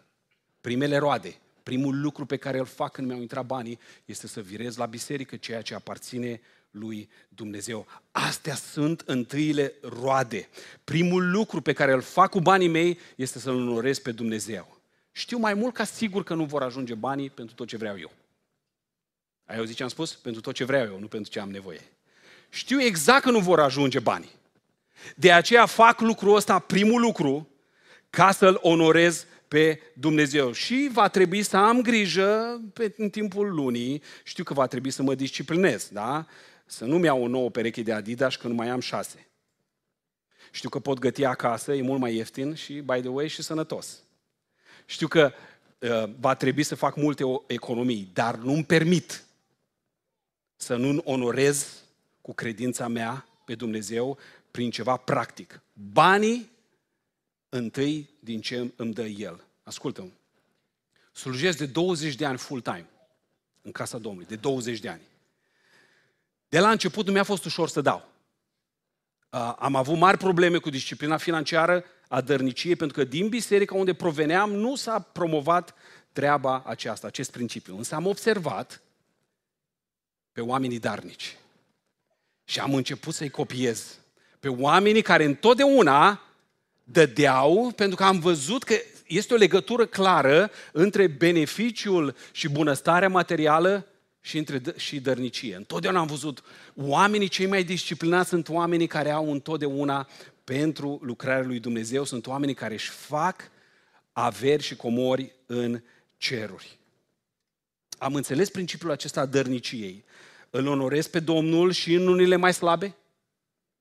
primele 0.62 0.98
roade, 0.98 1.36
primul 1.64 2.02
lucru 2.02 2.26
pe 2.26 2.38
care 2.38 2.60
îl 2.60 2.66
fac 2.66 2.92
când 2.92 3.08
mi-au 3.08 3.22
intrat 3.22 3.46
banii 3.46 3.80
este 4.06 4.28
să 4.28 4.42
virez 4.42 4.76
la 4.76 4.86
biserică 4.86 5.36
ceea 5.36 5.62
ce 5.62 5.74
aparține 5.74 6.42
lui 6.72 7.10
Dumnezeu. 7.30 7.88
Astea 8.12 8.56
sunt 8.56 9.04
întâile 9.06 9.74
roade. 9.82 10.50
Primul 10.84 11.32
lucru 11.32 11.62
pe 11.62 11.74
care 11.74 11.92
îl 11.92 12.02
fac 12.02 12.30
cu 12.30 12.40
banii 12.40 12.68
mei 12.68 13.00
este 13.16 13.40
să-L 13.40 13.56
onorez 13.56 14.00
pe 14.00 14.12
Dumnezeu. 14.12 14.78
Știu 15.12 15.38
mai 15.38 15.54
mult 15.54 15.74
ca 15.74 15.84
sigur 15.84 16.24
că 16.24 16.34
nu 16.34 16.46
vor 16.46 16.62
ajunge 16.62 16.94
banii 16.94 17.30
pentru 17.30 17.56
tot 17.56 17.68
ce 17.68 17.78
vreau 17.78 18.00
eu. 18.00 18.12
Ai 19.46 19.58
auzit 19.58 19.76
ce 19.76 19.84
am 19.84 19.90
spus? 19.90 20.16
Pentru 20.16 20.42
tot 20.42 20.54
ce 20.54 20.64
vreau 20.64 20.86
eu, 20.86 21.00
nu 21.00 21.08
pentru 21.08 21.32
ce 21.32 21.40
am 21.40 21.50
nevoie. 21.50 21.82
Știu 22.58 22.82
exact 22.82 23.24
că 23.24 23.32
nu 23.32 23.40
vor 23.40 23.60
ajunge 23.60 24.00
banii. 24.00 24.32
De 25.16 25.32
aceea 25.32 25.66
fac 25.66 26.00
lucrul 26.00 26.36
ăsta, 26.36 26.60
primul 26.60 27.02
lucru, 27.02 27.48
ca 28.10 28.32
să-L 28.32 28.60
onorez 28.62 29.26
pe 29.48 29.82
Dumnezeu. 29.94 30.52
Și 30.52 30.90
va 30.92 31.08
trebui 31.08 31.44
să 31.44 31.58
am 31.58 31.82
grijă 31.82 32.62
pe, 32.74 32.94
în 32.98 33.10
timpul 33.10 33.54
lunii, 33.54 34.02
știu 34.24 34.44
că 34.44 34.54
va 34.54 34.68
trebui 34.68 34.92
să 34.92 35.04
mă 35.04 35.16
disciplinez, 35.16 35.90
da? 35.92 36.26
Să 36.66 36.86
nu-mi 36.86 37.06
iau 37.06 37.24
o 37.24 37.28
nouă 37.28 37.50
pereche 37.50 37.82
de 37.82 37.94
Adidas 37.94 38.36
că 38.36 38.48
nu 38.48 38.54
mai 38.54 38.70
am 38.70 38.80
șase. 38.80 39.28
Știu 40.52 40.70
că 40.70 40.80
pot 40.80 41.00
găti 41.00 41.26
acasă, 41.26 41.74
e 41.74 41.82
mult 41.82 42.00
mai 42.00 42.16
ieftin 42.16 42.54
și, 42.54 42.74
by 42.74 43.00
the 43.00 43.10
way, 43.10 43.28
și 43.28 43.42
sănătos. 43.42 44.04
Știu 44.86 45.08
că 45.08 45.32
uh, 45.80 46.04
va 46.20 46.36
trebui 46.36 46.64
să 46.64 46.76
fac 46.76 46.96
multe 46.96 47.24
economii, 47.48 48.10
dar 48.14 48.36
nu-mi 48.36 48.66
permit 48.66 49.24
să 50.56 50.76
nu 50.76 51.02
onorez 51.04 51.86
cu 52.28 52.34
credința 52.34 52.88
mea 52.88 53.28
pe 53.46 53.56
Dumnezeu 53.56 54.18
prin 54.52 54.72
ceva 54.72 54.98
practic. 54.98 55.62
Banii 55.74 56.52
întâi 57.50 58.10
din 58.20 58.42
ce 58.42 58.72
îmi 58.76 58.94
dă 58.94 59.06
El. 59.06 59.44
Ascultă-mă. 59.64 60.10
Slujesc 61.12 61.58
de 61.58 61.66
20 61.66 62.16
de 62.16 62.26
ani 62.26 62.38
full-time 62.38 62.90
în 63.62 63.72
casa 63.72 63.98
Domnului, 63.98 64.28
de 64.28 64.36
20 64.36 64.80
de 64.80 64.90
ani. 64.90 65.02
De 66.50 66.60
la 66.60 66.72
început 66.72 67.06
nu 67.06 67.12
mi-a 67.12 67.24
fost 67.24 67.46
ușor 67.46 67.70
să 67.70 67.82
dau. 67.82 68.08
Am 69.58 69.76
avut 69.76 69.98
mari 69.98 70.18
probleme 70.18 70.58
cu 70.58 70.70
disciplina 70.70 71.18
financiară 71.18 71.84
a 72.08 72.22
dărniciei, 72.22 72.76
pentru 72.76 72.98
că 72.98 73.04
din 73.04 73.30
biserica 73.30 73.76
unde 73.76 73.94
proveneam 73.94 74.52
nu 74.52 74.76
s-a 74.76 75.00
promovat 75.00 75.76
treaba 76.12 76.64
aceasta, 76.66 77.08
acest 77.08 77.32
principiu. 77.32 77.78
Însă 77.78 77.96
am 77.96 78.06
observat 78.06 78.82
pe 80.32 80.42
oamenii 80.42 80.80
darnici. 80.80 81.38
Și 82.58 82.64
am 82.64 82.74
început 82.74 83.14
să-i 83.14 83.30
copiez. 83.30 84.00
Pe 84.40 84.48
oamenii 84.48 85.02
care 85.02 85.24
întotdeauna 85.24 86.22
dădeau, 86.84 87.72
pentru 87.76 87.96
că 87.96 88.04
am 88.04 88.20
văzut 88.20 88.64
că 88.64 88.76
este 89.08 89.34
o 89.34 89.38
legătură 89.38 89.86
clară 89.86 90.52
între 90.72 91.08
beneficiul 91.08 92.16
și 92.32 92.50
bunăstarea 92.50 93.10
materială 93.10 93.88
și, 94.22 94.38
între, 94.38 94.62
și 94.76 95.00
dărnicie. 95.00 95.56
Întotdeauna 95.56 96.00
am 96.00 96.08
văzut, 96.08 96.44
oamenii 96.76 97.28
cei 97.28 97.46
mai 97.46 97.64
disciplinați 97.64 98.30
sunt 98.30 98.50
oamenii 98.50 98.88
care 98.88 99.10
au 99.10 99.32
întotdeauna 99.32 100.08
pentru 100.44 101.00
lucrarea 101.02 101.46
lui 101.46 101.60
Dumnezeu, 101.60 102.04
sunt 102.04 102.28
oamenii 102.28 102.56
care 102.56 102.74
își 102.74 102.90
fac 102.90 103.52
averi 104.12 104.64
și 104.64 104.76
comori 104.76 105.36
în 105.46 105.82
ceruri. 106.18 106.78
Am 107.98 108.16
înțeles 108.16 108.50
principiul 108.50 108.92
acesta 108.92 109.22
a 109.22 109.26
dărniciei. 109.26 110.06
Îl 110.58 110.68
onorez 110.68 111.08
pe 111.08 111.20
Domnul 111.20 111.72
și 111.72 111.94
în 111.94 112.06
lunile 112.06 112.36
mai 112.36 112.54
slabe 112.54 112.96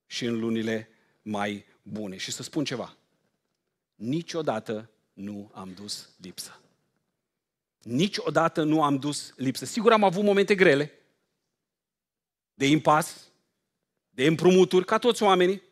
și 0.06 0.24
în 0.24 0.38
lunile 0.38 0.88
mai 1.22 1.64
bune. 1.82 2.16
Și 2.16 2.32
să 2.32 2.42
spun 2.42 2.64
ceva. 2.64 2.96
Niciodată 3.94 4.90
nu 5.12 5.50
am 5.54 5.72
dus 5.72 6.08
lipsă. 6.20 6.60
Niciodată 7.82 8.62
nu 8.62 8.82
am 8.82 8.98
dus 8.98 9.32
lipsă. 9.36 9.64
Sigur 9.64 9.92
am 9.92 10.04
avut 10.04 10.24
momente 10.24 10.54
grele, 10.54 10.92
de 12.54 12.66
impas, 12.66 13.28
de 14.10 14.26
împrumuturi, 14.26 14.84
ca 14.84 14.98
toți 14.98 15.22
oamenii, 15.22 15.62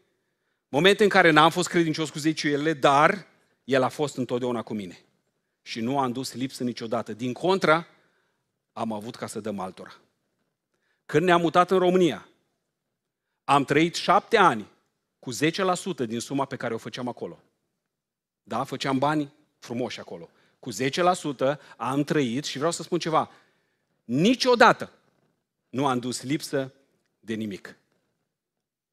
momente 0.68 1.02
în 1.02 1.09
care 1.09 1.30
n-am 1.30 1.50
fost 1.50 1.68
credincios 1.68 2.11
cu 2.11 2.18
zeciuielile, 2.18 2.72
dar 2.72 3.26
El 3.64 3.82
a 3.82 3.88
fost 3.88 4.16
întotdeauna 4.16 4.62
cu 4.62 4.74
mine. 4.74 4.98
Și 5.62 5.80
nu 5.80 5.98
am 5.98 6.12
dus 6.12 6.34
lipsă 6.34 6.62
niciodată. 6.62 7.12
Din 7.12 7.32
contra, 7.32 7.86
am 8.72 8.92
avut 8.92 9.16
ca 9.16 9.26
să 9.26 9.40
dăm 9.40 9.59
altora. 9.59 9.98
Când 11.07 11.24
ne-am 11.24 11.40
mutat 11.40 11.70
în 11.70 11.78
România, 11.78 12.28
am 13.44 13.64
trăit 13.64 13.94
șapte 13.94 14.36
ani 14.36 14.68
cu 15.18 15.32
10% 15.32 15.36
din 16.07 16.20
suma 16.20 16.44
pe 16.44 16.57
care 16.57 16.74
o 16.74 16.78
făceam 16.78 17.09
acolo. 17.09 17.42
Da, 18.42 18.64
făceam 18.64 18.98
bani 18.98 19.32
frumoși 19.59 20.00
acolo. 20.00 20.30
Cu 20.59 20.72
10% 20.72 20.76
am 21.76 22.02
trăit 22.02 22.44
și 22.44 22.57
vreau 22.57 22.72
să 22.72 22.82
spun 22.82 22.98
ceva. 22.98 23.30
Niciodată 24.05 24.92
nu 25.68 25.86
am 25.86 25.98
dus 25.98 26.22
lipsă 26.22 26.72
de 27.20 27.34
nimic. 27.34 27.76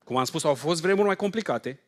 Cum 0.04 0.18
am 0.18 0.24
spus, 0.24 0.44
au 0.44 0.56
fost 0.56 0.82
vremuri 0.82 1.08
mai 1.08 1.16
complicate, 1.16 1.80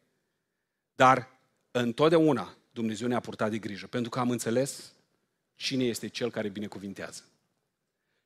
dar 0.95 1.29
întotdeauna 1.71 2.57
Dumnezeu 2.71 3.07
ne-a 3.07 3.19
purtat 3.19 3.49
de 3.49 3.57
grijă, 3.57 3.87
pentru 3.87 4.09
că 4.09 4.19
am 4.19 4.29
înțeles 4.29 4.93
cine 5.55 5.83
este 5.83 6.07
cel 6.07 6.31
care 6.31 6.49
binecuvintează. 6.49 7.23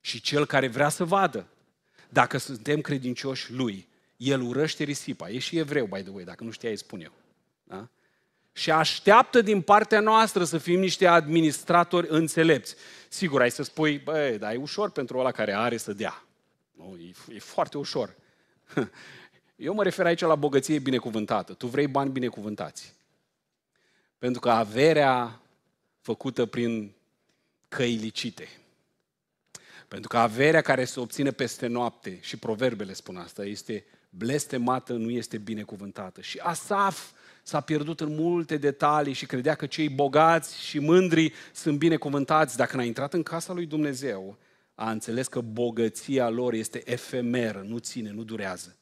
Și 0.00 0.20
cel 0.20 0.46
care 0.46 0.68
vrea 0.68 0.88
să 0.88 1.04
vadă 1.04 1.46
dacă 2.08 2.38
suntem 2.38 2.80
credincioși 2.80 3.52
lui. 3.52 3.88
El 4.16 4.40
urăște 4.40 4.84
risipa. 4.84 5.28
E 5.28 5.38
și 5.38 5.58
evreu, 5.58 5.86
by 5.86 6.02
the 6.02 6.10
way, 6.10 6.24
dacă 6.24 6.44
nu 6.44 6.50
știai, 6.50 6.76
spun 6.76 7.00
eu. 7.00 7.12
Da? 7.64 7.88
Și 8.52 8.70
așteaptă 8.70 9.40
din 9.40 9.60
partea 9.60 10.00
noastră 10.00 10.44
să 10.44 10.58
fim 10.58 10.80
niște 10.80 11.06
administratori 11.06 12.06
înțelepți. 12.10 12.74
Sigur, 13.08 13.40
ai 13.40 13.50
să 13.50 13.62
spui, 13.62 13.98
băi, 13.98 14.38
dar 14.38 14.52
e 14.52 14.56
ușor 14.56 14.90
pentru 14.90 15.18
ăla 15.18 15.30
care 15.30 15.52
are 15.52 15.76
să 15.76 15.92
dea. 15.92 16.24
Nu, 16.70 16.98
e, 17.00 17.34
e 17.34 17.38
foarte 17.38 17.78
ușor. 17.78 18.16
Eu 19.56 19.74
mă 19.74 19.82
refer 19.82 20.06
aici 20.06 20.20
la 20.20 20.34
bogăție 20.34 20.78
binecuvântată. 20.78 21.54
Tu 21.54 21.66
vrei 21.66 21.86
bani 21.86 22.10
binecuvântați. 22.10 22.94
Pentru 24.18 24.40
că 24.40 24.50
averea 24.50 25.40
făcută 26.00 26.46
prin 26.46 26.92
căi 27.68 27.94
licite, 27.94 28.48
pentru 29.88 30.08
că 30.08 30.18
averea 30.18 30.60
care 30.60 30.84
se 30.84 31.00
obține 31.00 31.30
peste 31.30 31.66
noapte, 31.66 32.18
și 32.20 32.36
proverbele 32.36 32.92
spun 32.92 33.16
asta, 33.16 33.44
este 33.44 33.84
blestemată, 34.10 34.92
nu 34.92 35.10
este 35.10 35.38
binecuvântată. 35.38 36.20
Și 36.20 36.38
Asaf 36.38 37.10
s-a 37.42 37.60
pierdut 37.60 38.00
în 38.00 38.14
multe 38.14 38.56
detalii 38.56 39.12
și 39.12 39.26
credea 39.26 39.54
că 39.54 39.66
cei 39.66 39.88
bogați 39.88 40.60
și 40.64 40.78
mândri 40.78 41.32
sunt 41.52 41.78
binecuvântați. 41.78 42.56
Dacă 42.56 42.76
n-a 42.76 42.82
intrat 42.82 43.14
în 43.14 43.22
casa 43.22 43.52
lui 43.52 43.66
Dumnezeu, 43.66 44.38
a 44.74 44.90
înțeles 44.90 45.28
că 45.28 45.40
bogăția 45.40 46.28
lor 46.28 46.52
este 46.52 46.82
efemeră, 46.90 47.64
nu 47.66 47.78
ține, 47.78 48.10
nu 48.10 48.22
durează. 48.22 48.76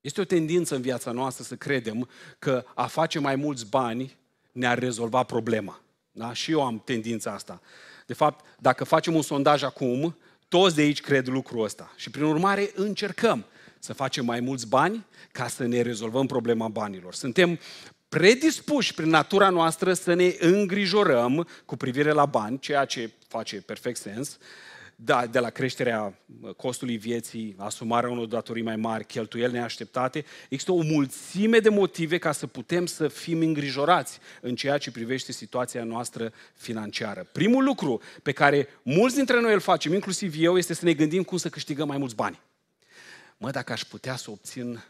Este 0.00 0.20
o 0.20 0.24
tendință 0.24 0.74
în 0.74 0.80
viața 0.80 1.10
noastră 1.10 1.44
să 1.44 1.56
credem 1.56 2.08
că 2.38 2.64
a 2.74 2.86
face 2.86 3.18
mai 3.18 3.36
mulți 3.36 3.68
bani 3.68 4.16
ne-ar 4.52 4.78
rezolva 4.78 5.22
problema. 5.22 5.80
Da? 6.10 6.32
Și 6.32 6.50
eu 6.50 6.64
am 6.64 6.82
tendința 6.84 7.32
asta. 7.32 7.60
De 8.06 8.14
fapt, 8.14 8.44
dacă 8.58 8.84
facem 8.84 9.14
un 9.14 9.22
sondaj 9.22 9.62
acum, 9.62 10.16
toți 10.48 10.74
de 10.74 10.80
aici 10.80 11.00
cred 11.00 11.26
lucrul 11.26 11.64
ăsta. 11.64 11.92
Și 11.96 12.10
prin 12.10 12.24
urmare 12.24 12.70
încercăm 12.74 13.44
să 13.78 13.92
facem 13.92 14.24
mai 14.24 14.40
mulți 14.40 14.68
bani 14.68 15.06
ca 15.32 15.48
să 15.48 15.66
ne 15.66 15.80
rezolvăm 15.80 16.26
problema 16.26 16.68
banilor. 16.68 17.14
Suntem 17.14 17.58
predispuși 18.08 18.94
prin 18.94 19.08
natura 19.08 19.48
noastră 19.48 19.92
să 19.92 20.14
ne 20.14 20.34
îngrijorăm 20.38 21.48
cu 21.64 21.76
privire 21.76 22.10
la 22.10 22.26
bani, 22.26 22.58
ceea 22.58 22.84
ce 22.84 23.10
face 23.28 23.56
perfect 23.56 24.00
sens, 24.00 24.38
da, 25.04 25.26
de 25.26 25.38
la 25.38 25.50
creșterea 25.50 26.18
costului 26.56 26.96
vieții, 26.96 27.54
asumarea 27.58 28.10
unor 28.10 28.26
datorii 28.26 28.62
mai 28.62 28.76
mari, 28.76 29.04
cheltuieli 29.04 29.52
neașteptate, 29.52 30.24
există 30.48 30.72
o 30.72 30.82
mulțime 30.82 31.58
de 31.58 31.68
motive 31.68 32.18
ca 32.18 32.32
să 32.32 32.46
putem 32.46 32.86
să 32.86 33.08
fim 33.08 33.38
îngrijorați 33.38 34.18
în 34.40 34.54
ceea 34.54 34.78
ce 34.78 34.90
privește 34.90 35.32
situația 35.32 35.84
noastră 35.84 36.32
financiară. 36.54 37.28
Primul 37.32 37.64
lucru 37.64 38.00
pe 38.22 38.32
care 38.32 38.68
mulți 38.82 39.16
dintre 39.16 39.40
noi 39.40 39.52
îl 39.52 39.60
facem, 39.60 39.92
inclusiv 39.92 40.34
eu, 40.38 40.56
este 40.56 40.74
să 40.74 40.84
ne 40.84 40.94
gândim 40.94 41.22
cum 41.22 41.38
să 41.38 41.48
câștigăm 41.48 41.88
mai 41.88 41.98
mulți 41.98 42.14
bani. 42.14 42.40
Mă, 43.36 43.50
dacă 43.50 43.72
aș 43.72 43.84
putea 43.84 44.16
să 44.16 44.30
obțin 44.30 44.84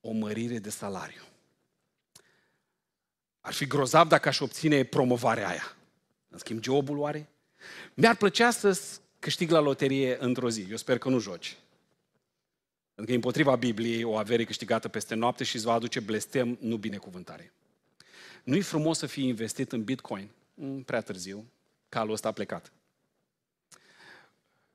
o 0.00 0.12
mărire 0.12 0.58
de 0.58 0.70
salariu. 0.70 1.22
Ar 3.40 3.52
fi 3.52 3.66
grozav 3.66 4.08
dacă 4.08 4.28
aș 4.28 4.40
obține 4.40 4.84
promovarea 4.84 5.48
aia. 5.48 5.76
În 6.28 6.38
schimb, 6.38 6.62
jobul 6.62 6.98
oare? 6.98 7.28
Mi-ar 7.94 8.16
plăcea 8.16 8.50
să 8.50 8.72
câștig 9.22 9.50
la 9.50 9.60
loterie 9.60 10.16
într-o 10.20 10.50
zi. 10.50 10.66
Eu 10.70 10.76
sper 10.76 10.98
că 10.98 11.08
nu 11.08 11.18
joci. 11.18 11.56
Pentru 12.94 13.04
că 13.04 13.12
e 13.12 13.14
împotriva 13.14 13.56
Bibliei 13.56 14.04
o 14.04 14.16
avere 14.16 14.44
câștigată 14.44 14.88
peste 14.88 15.14
noapte 15.14 15.44
și 15.44 15.56
îți 15.56 15.64
va 15.64 15.72
aduce 15.72 16.00
blestem, 16.00 16.58
nu 16.60 16.76
binecuvântare. 16.76 17.52
Nu-i 18.44 18.60
frumos 18.60 18.98
să 18.98 19.06
fii 19.06 19.26
investit 19.26 19.72
în 19.72 19.84
Bitcoin? 19.84 20.28
Mm, 20.54 20.82
prea 20.82 21.00
târziu. 21.00 21.46
Calul 21.88 22.12
ăsta 22.12 22.28
a 22.28 22.32
plecat. 22.32 22.72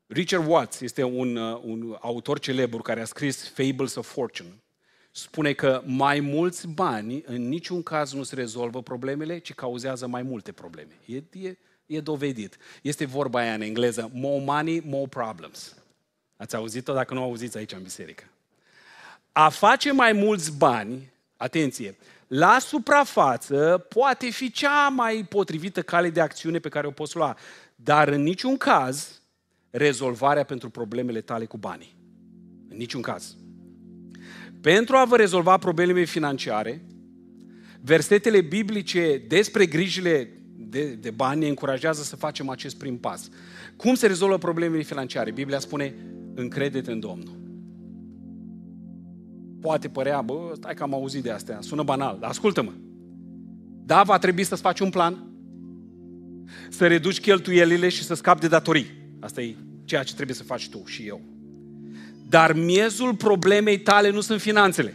Richard 0.05 0.47
Watts 0.47 0.79
este 0.79 1.03
un, 1.03 1.35
uh, 1.35 1.61
un 1.63 1.97
autor 1.99 2.39
celebru 2.39 2.81
care 2.81 3.01
a 3.01 3.05
scris 3.05 3.49
Fables 3.49 3.95
of 3.95 4.11
Fortune. 4.11 4.53
Spune 5.17 5.53
că 5.53 5.81
mai 5.85 6.19
mulți 6.19 6.67
bani 6.67 7.23
în 7.25 7.47
niciun 7.47 7.83
caz 7.83 8.13
nu 8.13 8.23
se 8.23 8.35
rezolvă 8.35 8.81
problemele, 8.81 9.37
ci 9.37 9.53
cauzează 9.53 10.07
mai 10.07 10.21
multe 10.21 10.51
probleme. 10.51 10.99
E, 11.05 11.15
e, 11.47 11.57
E 11.87 11.99
dovedit. 11.99 12.57
Este 12.81 13.05
vorba 13.05 13.39
aia 13.39 13.53
în 13.53 13.61
engleză, 13.61 14.09
more 14.13 14.43
money, 14.43 14.81
more 14.85 15.07
problems. 15.07 15.75
Ați 16.37 16.55
auzit-o 16.55 16.93
dacă 16.93 17.13
nu 17.13 17.21
auziți 17.21 17.57
aici 17.57 17.71
în 17.71 17.81
biserică. 17.81 18.23
A 19.31 19.49
face 19.49 19.91
mai 19.91 20.11
mulți 20.11 20.57
bani, 20.57 21.11
atenție, 21.37 21.97
la 22.27 22.59
suprafață 22.59 23.85
poate 23.89 24.29
fi 24.29 24.51
cea 24.51 24.87
mai 24.87 25.25
potrivită 25.29 25.81
cale 25.81 26.09
de 26.09 26.21
acțiune 26.21 26.59
pe 26.59 26.69
care 26.69 26.87
o 26.87 26.91
poți 26.91 27.15
lua, 27.15 27.37
dar 27.75 28.07
în 28.07 28.21
niciun 28.21 28.57
caz 28.57 29.21
rezolvarea 29.69 30.43
pentru 30.43 30.69
problemele 30.69 31.21
tale 31.21 31.45
cu 31.45 31.57
banii. 31.57 31.95
În 32.69 32.77
niciun 32.77 33.01
caz. 33.01 33.35
Pentru 34.61 34.95
a 34.95 35.05
vă 35.05 35.15
rezolva 35.15 35.57
problemele 35.57 36.03
financiare, 36.03 36.81
versetele 37.81 38.41
biblice 38.41 39.21
despre 39.27 39.65
grijile 39.65 40.31
de, 40.55 40.85
de 40.85 41.11
bani 41.11 41.39
ne 41.39 41.47
încurajează 41.47 42.01
să 42.01 42.15
facem 42.15 42.49
acest 42.49 42.77
prim 42.77 42.97
pas. 42.97 43.29
Cum 43.75 43.95
se 43.95 44.07
rezolvă 44.07 44.37
problemele 44.37 44.81
financiare? 44.81 45.31
Biblia 45.31 45.59
spune, 45.59 45.95
încrede-te 46.35 46.91
în 46.91 46.99
Domnul. 46.99 47.35
Poate 49.61 49.89
părea, 49.89 50.21
bă, 50.21 50.51
stai 50.55 50.73
că 50.73 50.83
am 50.83 50.93
auzit 50.93 51.23
de 51.23 51.31
astea, 51.31 51.57
sună 51.61 51.83
banal, 51.83 52.17
dar 52.19 52.29
ascultă-mă. 52.29 52.71
Da, 53.85 54.03
va 54.03 54.17
trebui 54.17 54.43
să-ți 54.43 54.61
faci 54.61 54.79
un 54.79 54.89
plan, 54.89 55.27
să 56.69 56.87
reduci 56.87 57.19
cheltuielile 57.19 57.89
și 57.89 58.03
să 58.03 58.13
scapi 58.13 58.41
de 58.41 58.47
datorii. 58.47 58.85
Asta 59.19 59.41
e 59.41 59.55
ceea 59.85 60.03
ce 60.03 60.13
trebuie 60.13 60.35
să 60.35 60.43
faci 60.43 60.69
tu 60.69 60.83
și 60.85 61.07
eu. 61.07 61.21
Dar 62.29 62.53
miezul 62.53 63.15
problemei 63.15 63.79
tale 63.79 64.09
nu 64.09 64.21
sunt 64.21 64.41
finanțele. 64.41 64.93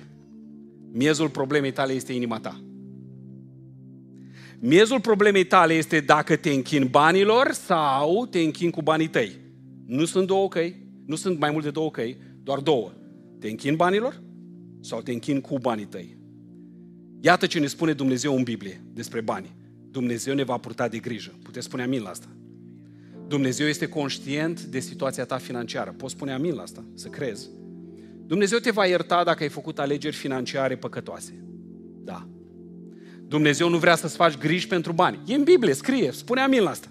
Miezul 0.92 1.28
problemei 1.28 1.72
tale 1.72 1.92
este 1.92 2.12
inima 2.12 2.38
ta. 2.38 2.60
Miezul 4.58 5.00
problemei 5.00 5.44
tale 5.44 5.72
este 5.72 6.00
dacă 6.00 6.36
te 6.36 6.50
închin 6.50 6.88
banilor 6.90 7.50
sau 7.52 8.26
te 8.26 8.38
închin 8.38 8.70
cu 8.70 8.82
banii 8.82 9.08
tăi. 9.08 9.38
Nu 9.86 10.04
sunt 10.04 10.26
două 10.26 10.48
căi, 10.48 10.76
nu 11.06 11.16
sunt 11.16 11.38
mai 11.38 11.50
mult 11.50 11.64
de 11.64 11.70
două 11.70 11.90
căi, 11.90 12.16
doar 12.42 12.58
două. 12.58 12.92
Te 13.40 13.48
închin 13.48 13.76
banilor 13.76 14.22
sau 14.80 15.00
te 15.00 15.12
închin 15.12 15.40
cu 15.40 15.58
banii 15.58 15.84
tăi. 15.84 16.16
Iată 17.20 17.46
ce 17.46 17.58
ne 17.58 17.66
spune 17.66 17.92
Dumnezeu 17.92 18.36
în 18.36 18.42
Biblie 18.42 18.84
despre 18.92 19.20
bani. 19.20 19.54
Dumnezeu 19.90 20.34
ne 20.34 20.42
va 20.42 20.56
purta 20.56 20.88
de 20.88 20.98
grijă. 20.98 21.32
Puteți 21.42 21.66
spune 21.66 21.82
amin 21.82 22.02
la 22.02 22.08
asta. 22.08 22.26
Dumnezeu 23.32 23.66
este 23.66 23.88
conștient 23.88 24.62
de 24.62 24.78
situația 24.78 25.24
ta 25.24 25.36
financiară. 25.36 25.94
Poți 25.96 26.12
spune 26.12 26.32
amin 26.32 26.54
la 26.54 26.62
asta, 26.62 26.84
să 26.94 27.08
crezi. 27.08 27.48
Dumnezeu 28.26 28.58
te 28.58 28.70
va 28.70 28.86
ierta 28.86 29.24
dacă 29.24 29.42
ai 29.42 29.48
făcut 29.48 29.78
alegeri 29.78 30.16
financiare 30.16 30.76
păcătoase. 30.76 31.44
Da. 32.04 32.28
Dumnezeu 33.26 33.68
nu 33.68 33.78
vrea 33.78 33.94
să-ți 33.94 34.16
faci 34.16 34.38
griji 34.38 34.66
pentru 34.66 34.92
bani. 34.92 35.18
E 35.26 35.34
în 35.34 35.42
Biblie, 35.42 35.74
scrie, 35.74 36.10
spune 36.10 36.40
amin 36.40 36.62
la 36.62 36.70
asta. 36.70 36.88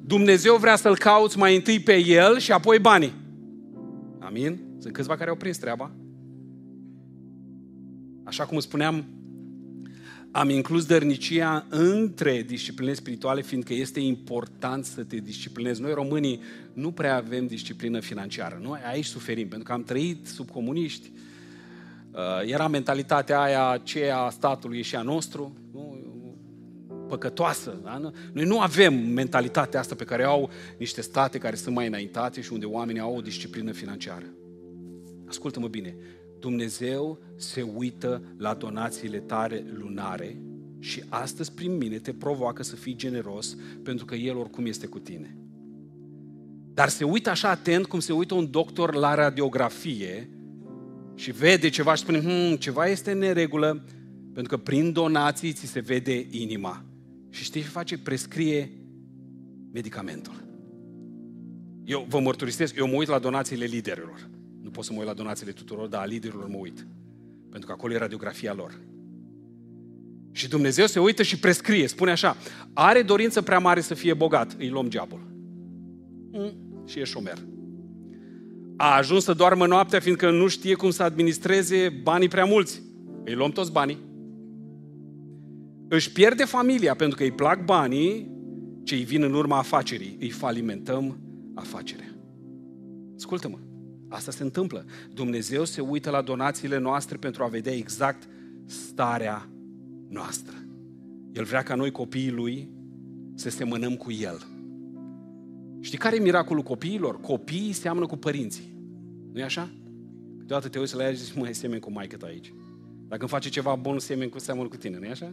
Dumnezeu 0.00 0.56
vrea 0.56 0.76
să-L 0.76 0.96
cauți 0.96 1.38
mai 1.38 1.56
întâi 1.56 1.80
pe 1.80 1.96
El 2.04 2.38
și 2.38 2.52
apoi 2.52 2.78
banii. 2.78 3.14
Amin? 4.18 4.58
Sunt 4.78 4.92
câțiva 4.92 5.16
care 5.16 5.30
au 5.30 5.36
prins 5.36 5.58
treaba. 5.58 5.90
Așa 8.24 8.44
cum 8.44 8.58
spuneam, 8.58 9.04
am 10.36 10.50
inclus 10.50 10.86
dărnicia 10.86 11.66
între 11.68 12.42
discipline 12.42 12.92
spirituale, 12.92 13.42
fiindcă 13.42 13.74
este 13.74 14.00
important 14.00 14.84
să 14.84 15.02
te 15.02 15.16
disciplinezi. 15.16 15.80
Noi 15.80 15.92
românii 15.92 16.40
nu 16.72 16.90
prea 16.90 17.16
avem 17.16 17.46
disciplină 17.46 18.00
financiară. 18.00 18.58
Noi 18.62 18.78
aici 18.90 19.04
suferim, 19.04 19.48
pentru 19.48 19.66
că 19.66 19.72
am 19.72 19.82
trăit 19.82 20.26
sub 20.26 20.50
comuniști, 20.50 21.10
uh, 22.10 22.50
era 22.50 22.68
mentalitatea 22.68 23.40
aia 23.40 23.68
aceea 23.68 24.28
statului 24.30 24.82
și 24.82 24.96
a 24.96 25.02
nostru, 25.02 25.56
nu? 25.72 25.98
păcătoasă. 27.08 27.80
Da? 27.82 28.10
Noi 28.32 28.44
nu 28.44 28.60
avem 28.60 28.94
mentalitatea 28.94 29.80
asta 29.80 29.94
pe 29.94 30.04
care 30.04 30.24
au 30.24 30.50
niște 30.78 31.00
state 31.00 31.38
care 31.38 31.56
sunt 31.56 31.74
mai 31.74 31.86
înaintate 31.86 32.40
și 32.40 32.52
unde 32.52 32.66
oamenii 32.66 33.00
au 33.00 33.16
o 33.16 33.20
disciplină 33.20 33.72
financiară. 33.72 34.26
Ascultă-mă 35.28 35.68
bine, 35.68 35.96
Dumnezeu 36.46 37.18
se 37.36 37.62
uită 37.62 38.22
la 38.36 38.54
donațiile 38.54 39.18
tare 39.18 39.64
lunare 39.72 40.40
și 40.78 41.02
astăzi 41.08 41.52
prin 41.52 41.76
mine 41.76 41.98
te 41.98 42.12
provoacă 42.12 42.62
să 42.62 42.76
fii 42.76 42.96
generos 42.96 43.56
pentru 43.82 44.04
că 44.04 44.14
El 44.14 44.36
oricum 44.36 44.66
este 44.66 44.86
cu 44.86 44.98
tine. 44.98 45.36
Dar 46.74 46.88
se 46.88 47.04
uită 47.04 47.30
așa 47.30 47.50
atent 47.50 47.86
cum 47.86 48.00
se 48.00 48.12
uită 48.12 48.34
un 48.34 48.50
doctor 48.50 48.94
la 48.94 49.14
radiografie 49.14 50.30
și 51.14 51.30
vede 51.30 51.68
ceva 51.68 51.94
și 51.94 52.02
spune, 52.02 52.20
hm, 52.20 52.56
ceva 52.56 52.86
este 52.86 53.10
în 53.10 53.18
neregulă, 53.18 53.84
pentru 54.32 54.56
că 54.56 54.62
prin 54.62 54.92
donații 54.92 55.52
ți 55.52 55.66
se 55.66 55.80
vede 55.80 56.26
inima. 56.30 56.84
Și 57.30 57.44
știi 57.44 57.60
ce 57.62 57.68
face? 57.68 57.98
Prescrie 57.98 58.72
medicamentul. 59.72 60.44
Eu 61.84 62.06
vă 62.08 62.20
mărturisesc, 62.20 62.76
eu 62.76 62.86
mă 62.86 62.94
uit 62.94 63.08
la 63.08 63.18
donațiile 63.18 63.64
liderilor. 63.64 64.35
Nu 64.66 64.72
pot 64.72 64.84
să 64.84 64.92
mă 64.92 64.98
uit 64.98 65.06
la 65.06 65.14
donațiile 65.14 65.52
tuturor, 65.52 65.88
dar 65.88 66.02
a 66.02 66.04
liderilor 66.04 66.48
mă 66.48 66.56
uit. 66.56 66.86
Pentru 67.50 67.68
că 67.68 67.72
acolo 67.72 67.92
e 67.92 67.98
radiografia 67.98 68.54
lor. 68.54 68.80
Și 70.32 70.48
Dumnezeu 70.48 70.86
se 70.86 71.00
uită 71.00 71.22
și 71.22 71.38
prescrie, 71.38 71.86
spune 71.86 72.10
așa, 72.10 72.36
are 72.72 73.02
dorință 73.02 73.42
prea 73.42 73.58
mare 73.58 73.80
să 73.80 73.94
fie 73.94 74.14
bogat, 74.14 74.56
îi 74.58 74.68
luăm 74.68 74.88
geabul. 74.88 75.20
Mm, 76.32 76.52
și 76.86 77.00
e 77.00 77.04
șomer. 77.04 77.38
A 78.76 78.96
ajuns 78.96 79.24
să 79.24 79.32
doarmă 79.32 79.66
noaptea 79.66 80.00
fiindcă 80.00 80.30
nu 80.30 80.48
știe 80.48 80.74
cum 80.74 80.90
să 80.90 81.02
administreze 81.02 82.00
banii 82.02 82.28
prea 82.28 82.44
mulți. 82.44 82.82
Îi 83.24 83.34
luăm 83.34 83.50
toți 83.50 83.72
banii. 83.72 83.98
Își 85.88 86.12
pierde 86.12 86.44
familia 86.44 86.94
pentru 86.94 87.16
că 87.16 87.22
îi 87.22 87.32
plac 87.32 87.64
banii 87.64 88.30
ce 88.84 88.94
îi 88.94 89.04
vin 89.04 89.22
în 89.22 89.34
urma 89.34 89.58
afacerii. 89.58 90.16
Îi 90.20 90.30
falimentăm 90.30 91.18
afacerea. 91.54 92.14
Ascultă-mă. 93.16 93.58
Asta 94.16 94.30
se 94.30 94.42
întâmplă. 94.42 94.84
Dumnezeu 95.14 95.64
se 95.64 95.80
uită 95.80 96.10
la 96.10 96.22
donațiile 96.22 96.78
noastre 96.78 97.16
pentru 97.16 97.42
a 97.44 97.46
vedea 97.46 97.72
exact 97.74 98.28
starea 98.66 99.48
noastră. 100.08 100.54
El 101.32 101.44
vrea 101.44 101.62
ca 101.62 101.74
noi 101.74 101.90
copiii 101.90 102.30
lui 102.30 102.68
să 103.34 103.50
semănăm 103.50 103.96
cu 103.96 104.12
el. 104.12 104.46
Știi 105.80 105.98
care 105.98 106.16
e 106.16 106.20
miracolul 106.20 106.62
copiilor? 106.62 107.20
Copiii 107.20 107.72
seamănă 107.72 108.06
cu 108.06 108.16
părinții. 108.16 108.74
nu 109.32 109.40
e 109.40 109.42
așa? 109.42 109.70
Câteodată 110.38 110.68
te 110.68 110.78
uiți 110.78 110.96
la 110.96 111.02
ea 111.02 111.10
și 111.10 111.24
zici, 111.24 111.34
mă, 111.34 111.48
semeni 111.52 111.80
cu 111.80 111.90
maică 111.90 112.16
aici. 112.24 112.52
Dacă 113.08 113.20
îmi 113.20 113.30
face 113.30 113.48
ceva 113.48 113.74
bun, 113.74 113.98
semeni 113.98 114.30
cu 114.30 114.38
seamănă 114.38 114.68
cu 114.68 114.76
tine, 114.76 114.98
nu 114.98 115.04
e 115.04 115.10
așa? 115.10 115.32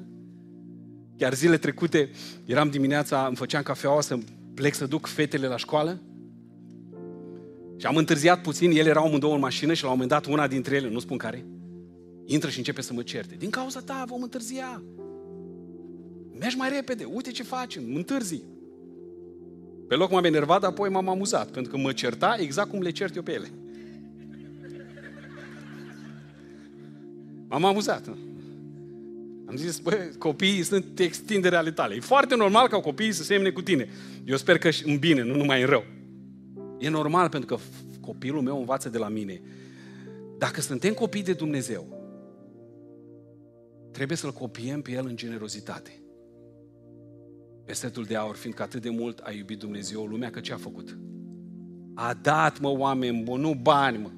Chiar 1.18 1.34
zile 1.34 1.58
trecute, 1.58 2.10
eram 2.46 2.70
dimineața, 2.70 3.26
îmi 3.28 3.36
făceam 3.36 3.64
cafeaua 3.64 4.02
să 4.02 4.18
plec 4.54 4.74
să 4.74 4.86
duc 4.86 5.06
fetele 5.06 5.48
la 5.48 5.58
școală 5.58 6.02
și 7.78 7.86
am 7.86 7.96
întârziat 7.96 8.42
puțin, 8.42 8.72
ele 8.72 8.90
erau 8.90 9.06
amândouă 9.06 9.34
în 9.34 9.40
mașină 9.40 9.74
și 9.74 9.84
la 9.84 9.90
un 9.90 9.94
moment 9.94 10.12
dat 10.12 10.34
una 10.34 10.48
dintre 10.48 10.76
ele, 10.76 10.90
nu 10.90 11.00
spun 11.00 11.18
care, 11.18 11.46
intră 12.26 12.50
și 12.50 12.58
începe 12.58 12.82
să 12.82 12.94
mă 12.94 13.02
certe. 13.02 13.36
Din 13.36 13.50
cauza 13.50 13.80
ta 13.80 14.04
vom 14.08 14.22
întârzia. 14.22 14.84
Mergi 16.40 16.58
mai 16.58 16.70
repede, 16.70 17.04
uite 17.04 17.32
ce 17.32 17.44
facem, 17.44 17.84
întârzi. 17.96 18.44
Pe 19.88 19.96
loc 19.96 20.12
m-am 20.12 20.24
enervat, 20.24 20.64
apoi 20.64 20.90
m-am 20.90 21.10
amuzat, 21.10 21.52
pentru 21.52 21.72
că 21.72 21.78
mă 21.78 21.92
certa 21.92 22.36
exact 22.40 22.70
cum 22.70 22.82
le 22.82 22.92
cert 22.92 23.16
eu 23.16 23.22
pe 23.22 23.32
ele. 23.32 23.48
M-am 27.48 27.66
amuzat. 27.66 28.08
Am 29.46 29.56
zis, 29.56 29.80
bă, 29.80 30.10
copiii 30.18 30.64
sunt 30.64 31.00
extindere 31.00 31.56
ale 31.56 31.72
tale. 31.72 31.96
E 31.96 32.00
foarte 32.00 32.36
normal 32.36 32.68
ca 32.68 32.80
copiii 32.80 33.12
să 33.12 33.24
semne 33.24 33.50
cu 33.50 33.62
tine. 33.62 33.90
Eu 34.26 34.38
sper 34.38 34.58
că 34.58 34.70
în 34.84 34.98
bine, 34.98 35.22
nu 35.22 35.36
numai 35.36 35.62
în 35.62 35.68
rău. 35.68 35.84
E 36.84 36.90
normal 36.90 37.30
pentru 37.30 37.56
că 37.56 37.62
copilul 38.02 38.42
meu 38.42 38.58
învață 38.58 38.90
de 38.90 38.98
la 38.98 39.08
mine. 39.08 39.42
Dacă 40.38 40.62
suntem 40.62 40.94
copii 40.94 41.24
de 41.24 41.34
Dumnezeu, 41.34 41.88
trebuie 43.92 44.18
să-L 44.18 44.32
copiem 44.32 44.82
pe 44.82 44.92
El 44.92 45.06
în 45.06 45.16
generozitate. 45.16 46.02
Versetul 47.66 48.04
de 48.04 48.16
aur, 48.16 48.36
fiindcă 48.36 48.64
atât 48.64 48.82
de 48.82 48.90
mult 48.90 49.20
a 49.20 49.32
iubit 49.32 49.60
Dumnezeu 49.60 50.06
lumea, 50.06 50.30
că 50.30 50.40
ce 50.40 50.54
a 50.54 50.58
făcut? 50.58 50.98
A 51.94 52.14
dat, 52.22 52.60
mă, 52.60 52.70
oameni 52.70 53.24
buni, 53.24 53.42
nu 53.42 53.60
bani, 53.62 53.98
mă. 53.98 54.10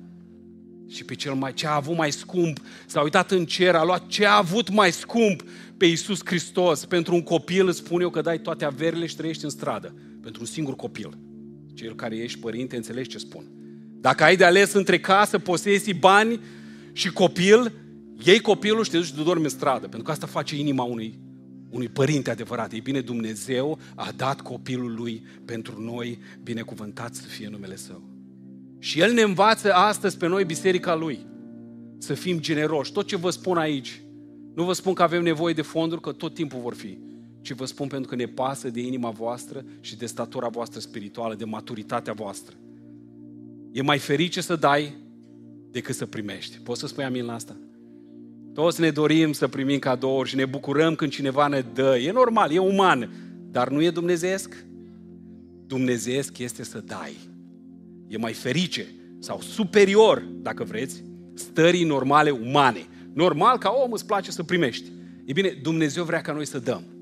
Și 0.88 1.06
pe 1.06 1.16
cel 1.16 1.34
mai, 1.34 1.54
ce 1.54 1.68
a 1.68 1.76
avut 1.76 1.98
mai 1.98 2.12
scump, 2.12 2.62
s-a 2.86 3.02
uitat 3.02 3.32
în 3.32 3.46
cer, 3.46 3.76
a 3.76 3.84
luat 3.84 4.08
ce 4.08 4.26
a 4.26 4.38
avut 4.38 4.70
mai 4.70 4.92
scump 4.92 5.44
pe 5.78 5.86
Iisus 5.86 6.20
Hristos. 6.26 6.86
Pentru 6.86 7.14
un 7.14 7.24
copil 7.24 7.68
îți 7.68 7.78
spun 7.78 8.02
eu 8.02 8.10
că 8.10 8.22
dai 8.22 8.40
toate 8.40 8.66
averile 8.66 9.06
și 9.06 9.16
trăiești 9.16 9.44
în 9.44 9.50
stradă. 9.50 9.96
Pentru 10.22 10.42
un 10.42 10.48
singur 10.48 10.76
copil. 10.76 11.25
Cel 11.76 11.96
care 11.96 12.16
ești 12.16 12.40
părinte, 12.40 12.76
înțelegi 12.76 13.10
ce 13.10 13.18
spun. 13.18 13.44
Dacă 14.02 14.24
ai 14.24 14.36
de 14.36 14.44
ales 14.44 14.74
între 14.74 15.00
casă, 15.00 15.40
posesii, 15.40 15.94
bani 15.94 16.40
și 16.92 17.12
copil, 17.12 17.72
iei 18.24 18.40
copilul 18.40 18.84
și 18.84 18.90
te 18.90 18.98
duci 18.98 19.06
și 19.06 19.24
dormi 19.24 19.44
în 19.44 19.50
stradă. 19.50 19.88
Pentru 19.88 20.04
că 20.04 20.12
asta 20.12 20.28
face 20.28 20.56
inima 20.56 20.84
unui, 20.84 21.20
unui 21.70 21.88
părinte 21.88 22.30
adevărat. 22.30 22.72
Ei 22.72 22.80
bine, 22.80 23.02
Dumnezeu 23.02 23.80
a 23.96 24.12
dat 24.16 24.42
copilul 24.42 24.96
lui 24.96 25.24
pentru 25.46 25.82
noi, 25.82 26.20
binecuvântat 26.44 27.16
să 27.16 27.28
fie 27.28 27.48
numele 27.50 27.76
Său. 27.76 28.02
Și 28.80 29.00
El 29.00 29.14
ne 29.14 29.22
învață 29.22 29.74
astăzi 29.74 30.18
pe 30.18 30.28
noi, 30.28 30.46
biserica 30.46 30.96
Lui, 30.96 31.26
să 31.98 32.14
fim 32.14 32.40
generoși. 32.40 32.92
Tot 32.92 33.08
ce 33.08 33.16
vă 33.16 33.30
spun 33.30 33.58
aici, 33.58 34.02
nu 34.56 34.64
vă 34.64 34.74
spun 34.74 34.94
că 34.94 35.04
avem 35.04 35.24
nevoie 35.24 35.54
de 35.54 35.62
fonduri, 35.62 36.02
că 36.02 36.12
tot 36.12 36.34
timpul 36.34 36.60
vor 36.60 36.74
fi 36.74 36.98
ci 37.46 37.52
vă 37.52 37.66
spun 37.66 37.88
pentru 37.88 38.10
că 38.10 38.16
ne 38.16 38.26
pasă 38.26 38.70
de 38.70 38.80
inima 38.82 39.10
voastră 39.10 39.66
și 39.80 39.98
de 39.98 40.06
statura 40.06 40.48
voastră 40.48 40.80
spirituală, 40.80 41.36
de 41.36 41.46
maturitatea 41.46 42.14
voastră. 42.14 42.56
E 43.72 43.82
mai 43.82 44.00
ferice 44.00 44.42
să 44.42 44.56
dai 44.56 44.96
decât 45.72 45.96
să 45.96 46.06
primești. 46.06 46.58
Poți 46.64 46.80
să 46.80 46.88
spui 46.88 47.04
amin 47.04 47.26
la 47.26 47.34
asta? 47.34 47.56
Toți 48.54 48.82
ne 48.82 48.90
dorim 48.90 49.32
să 49.32 49.48
primim 49.48 49.80
cadouri 49.80 50.30
și 50.30 50.36
ne 50.36 50.46
bucurăm 50.46 50.96
când 50.96 51.12
cineva 51.12 51.48
ne 51.48 51.66
dă. 51.74 51.98
E 51.98 52.12
normal, 52.12 52.52
e 52.52 52.60
uman, 52.60 53.12
dar 53.52 53.70
nu 53.70 53.82
e 53.84 53.90
dumnezeesc? 53.90 54.66
dumnezeiesc 55.68 56.38
este 56.38 56.64
să 56.64 56.84
dai. 56.86 57.18
E 58.08 58.18
mai 58.18 58.34
ferice 58.34 58.86
sau 59.20 59.42
superior, 59.42 60.28
dacă 60.42 60.64
vreți, 60.64 61.04
stării 61.34 61.84
normale 61.84 62.30
umane. 62.30 62.88
Normal, 63.14 63.58
ca 63.58 63.70
om 63.84 63.92
îți 63.92 64.06
place 64.06 64.32
să 64.32 64.44
primești. 64.44 64.92
E 65.26 65.32
bine, 65.32 65.60
Dumnezeu 65.62 66.04
vrea 66.04 66.22
ca 66.22 66.32
noi 66.32 66.46
să 66.46 66.60
dăm. 66.60 66.95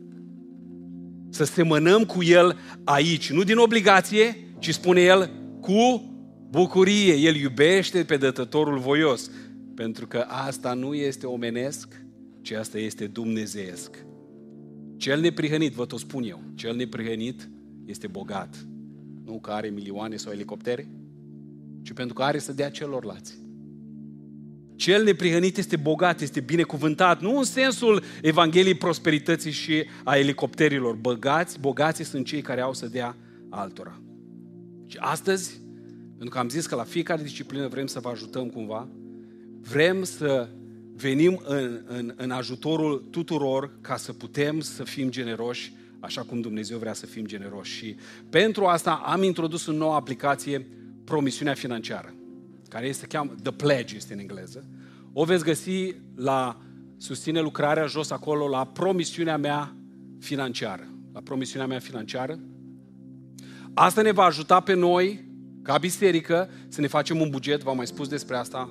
Să 1.33 1.43
semănăm 1.43 2.05
cu 2.05 2.23
El 2.23 2.57
aici, 2.83 3.31
nu 3.31 3.43
din 3.43 3.57
obligație, 3.57 4.37
ci 4.59 4.73
spune 4.73 5.01
El 5.01 5.31
cu 5.61 6.11
bucurie. 6.49 7.13
El 7.13 7.35
iubește 7.35 8.03
pe 8.03 8.17
dătătorul 8.17 8.77
voios. 8.77 9.31
Pentru 9.75 10.07
că 10.07 10.25
asta 10.27 10.73
nu 10.73 10.93
este 10.93 11.25
omenesc, 11.25 11.87
ci 12.41 12.51
asta 12.51 12.77
este 12.77 13.07
dumnezeiesc. 13.07 14.05
Cel 14.97 15.19
neprihănit, 15.19 15.73
vă 15.73 15.85
tot 15.85 15.99
spun 15.99 16.23
eu, 16.23 16.41
cel 16.55 16.75
neprihănit 16.75 17.49
este 17.85 18.07
bogat. 18.07 18.65
Nu 19.25 19.39
că 19.39 19.51
are 19.51 19.67
milioane 19.67 20.15
sau 20.15 20.31
elicoptere, 20.31 20.89
ci 21.81 21.91
pentru 21.91 22.13
că 22.13 22.23
are 22.23 22.37
să 22.37 22.53
dea 22.53 22.69
celorlalți. 22.69 23.37
Cel 24.83 25.03
neprihănit 25.03 25.57
este 25.57 25.75
bogat, 25.75 26.21
este 26.21 26.39
binecuvântat, 26.39 27.21
nu 27.21 27.37
în 27.37 27.43
sensul 27.43 28.03
Evangheliei 28.21 28.75
prosperității 28.75 29.51
și 29.51 29.85
a 30.03 30.17
elicopterilor. 30.17 30.95
Băgați, 30.95 31.59
bogații 31.59 32.03
sunt 32.03 32.25
cei 32.25 32.41
care 32.41 32.61
au 32.61 32.73
să 32.73 32.87
dea 32.87 33.15
altora. 33.49 34.01
Și 34.87 34.97
astăzi, 34.99 35.61
pentru 36.07 36.29
că 36.29 36.37
am 36.37 36.49
zis 36.49 36.65
că 36.65 36.75
la 36.75 36.83
fiecare 36.83 37.21
disciplină 37.21 37.67
vrem 37.67 37.87
să 37.87 37.99
vă 37.99 38.09
ajutăm 38.09 38.49
cumva, 38.49 38.87
vrem 39.61 40.03
să 40.03 40.49
venim 40.95 41.41
în, 41.45 41.81
în, 41.85 42.13
în 42.17 42.31
ajutorul 42.31 43.07
tuturor 43.11 43.71
ca 43.81 43.95
să 43.95 44.13
putem 44.13 44.59
să 44.59 44.83
fim 44.83 45.09
generoși 45.09 45.73
așa 45.99 46.21
cum 46.21 46.41
Dumnezeu 46.41 46.77
vrea 46.77 46.93
să 46.93 47.05
fim 47.05 47.25
generoși. 47.25 47.73
Și 47.73 47.95
pentru 48.29 48.65
asta 48.65 48.91
am 49.05 49.23
introdus 49.23 49.65
o 49.65 49.71
nouă 49.71 49.93
aplicație, 49.93 50.67
promisiunea 51.03 51.53
financiară, 51.53 52.13
care 52.73 52.87
este 52.87 53.05
cheamă 53.05 53.35
The 53.41 53.51
Pledge, 53.51 53.95
este 53.95 54.13
în 54.13 54.19
engleză. 54.19 54.65
O 55.13 55.23
veți 55.23 55.43
găsi 55.43 55.95
la 56.15 56.61
susține 56.97 57.41
lucrarea 57.41 57.85
jos 57.85 58.11
acolo 58.11 58.47
la 58.47 58.65
promisiunea 58.65 59.37
mea 59.37 59.75
financiară. 60.19 60.87
La 61.13 61.19
promisiunea 61.23 61.67
mea 61.67 61.79
financiară. 61.79 62.39
Asta 63.73 64.01
ne 64.01 64.11
va 64.11 64.23
ajuta 64.23 64.59
pe 64.59 64.73
noi, 64.73 65.25
ca 65.61 65.77
biserică, 65.77 66.49
să 66.67 66.81
ne 66.81 66.87
facem 66.87 67.19
un 67.19 67.29
buget, 67.29 67.63
v-am 67.63 67.75
mai 67.75 67.87
spus 67.87 68.07
despre 68.07 68.35
asta. 68.35 68.69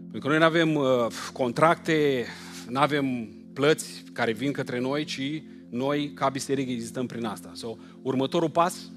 Pentru 0.00 0.20
că 0.20 0.28
noi 0.28 0.38
nu 0.38 0.44
avem 0.44 0.74
uh, 0.74 1.06
contracte, 1.32 2.24
nu 2.68 2.80
avem 2.80 3.28
plăți 3.52 4.02
care 4.12 4.32
vin 4.32 4.52
către 4.52 4.80
noi, 4.80 5.04
ci 5.04 5.42
noi, 5.70 6.12
ca 6.12 6.28
biserică, 6.28 6.70
existăm 6.70 7.06
prin 7.06 7.24
asta. 7.24 7.50
So, 7.54 7.76
următorul 8.02 8.50
pas, 8.50 8.90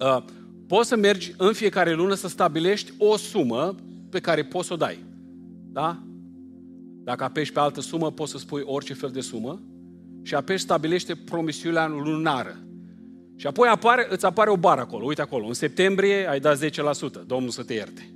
uh, 0.00 0.24
poți 0.68 0.88
să 0.88 0.96
mergi 0.96 1.34
în 1.36 1.52
fiecare 1.52 1.94
lună 1.94 2.14
să 2.14 2.28
stabilești 2.28 2.92
o 2.98 3.16
sumă 3.16 3.74
pe 4.10 4.20
care 4.20 4.44
poți 4.44 4.66
să 4.66 4.72
o 4.72 4.76
dai. 4.76 5.04
Da? 5.72 6.02
Dacă 7.04 7.24
apeși 7.24 7.52
pe 7.52 7.60
altă 7.60 7.80
sumă, 7.80 8.10
poți 8.12 8.30
să 8.30 8.38
spui 8.38 8.62
orice 8.64 8.94
fel 8.94 9.10
de 9.10 9.20
sumă 9.20 9.62
și 10.22 10.34
apeși 10.34 10.62
stabilește 10.62 11.14
promisiunea 11.14 11.86
lunară. 11.86 12.56
Și 13.36 13.46
apoi 13.46 13.68
apare, 13.68 14.06
îți 14.10 14.24
apare 14.24 14.50
o 14.50 14.56
bară 14.56 14.80
acolo. 14.80 15.04
Uite 15.04 15.20
acolo. 15.20 15.46
În 15.46 15.54
septembrie 15.54 16.28
ai 16.28 16.40
dat 16.40 16.58
10%. 16.58 16.68
Domnul 17.26 17.50
să 17.50 17.62
te 17.62 17.74
ierte. 17.74 18.10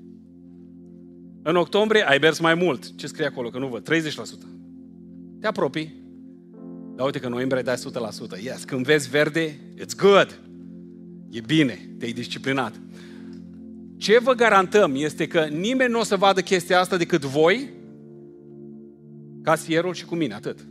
În 1.42 1.57
octombrie 1.57 2.09
ai 2.09 2.18
mers 2.18 2.38
mai 2.38 2.55
mult. 2.55 2.96
Ce 2.96 3.07
scrie 3.07 3.26
acolo? 3.26 3.48
Că 3.48 3.59
nu 3.59 3.66
văd. 3.66 3.88
30%. 3.90 3.92
Te 5.40 5.46
apropii. 5.46 6.03
Dar 6.94 7.07
uite 7.07 7.18
că 7.18 7.26
în 7.26 7.32
noiembrie 7.32 7.62
dai 7.62 7.74
100%. 8.38 8.42
Yes, 8.42 8.64
când 8.64 8.84
vezi 8.84 9.09
verde, 9.09 9.59
it's 9.74 9.96
good. 9.96 10.40
E 11.33 11.41
bine, 11.41 11.89
te-ai 11.99 12.12
disciplinat. 12.12 12.80
Ce 13.97 14.18
vă 14.18 14.33
garantăm 14.33 14.95
este 14.95 15.26
că 15.26 15.45
nimeni 15.45 15.91
nu 15.91 15.99
o 15.99 16.03
să 16.03 16.16
vadă 16.16 16.41
chestia 16.41 16.80
asta 16.80 16.97
decât 16.97 17.24
voi, 17.24 17.70
casierul 19.43 19.95
și 19.95 20.05
cu 20.05 20.14
mine, 20.14 20.35
atât. 20.35 20.66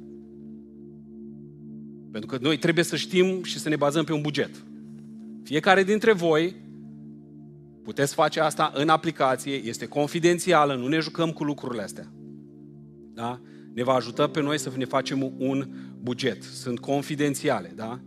Pentru 2.12 2.30
că 2.30 2.38
noi 2.42 2.58
trebuie 2.58 2.84
să 2.84 2.96
știm 2.96 3.44
și 3.44 3.60
să 3.60 3.70
ne 3.70 3.76
bazăm 3.76 4.04
pe 4.04 4.14
un 4.14 4.22
buget. 4.22 4.50
Fiecare 5.44 5.84
dintre 5.84 6.14
voi 6.14 6.56
puteți 7.84 8.14
face 8.14 8.40
asta 8.40 8.72
în 8.76 8.90
aplicație, 8.90 9.54
este 9.54 9.86
confidențială, 9.86 10.76
nu 10.76 10.88
ne 10.88 11.00
jucăm 11.00 11.32
cu 11.32 11.44
lucrurile 11.44 11.82
astea. 11.82 12.12
Da? 13.14 13.42
Ne 13.74 13.84
va 13.84 13.94
ajuta 13.94 14.28
pe 14.28 14.42
noi 14.42 14.60
să 14.60 14.72
ne 14.78 14.86
facem 14.86 15.34
un 15.38 15.68
buget. 16.02 16.44
Sunt 16.44 16.80
confidențiale, 16.80 17.72
da? 17.76 18.00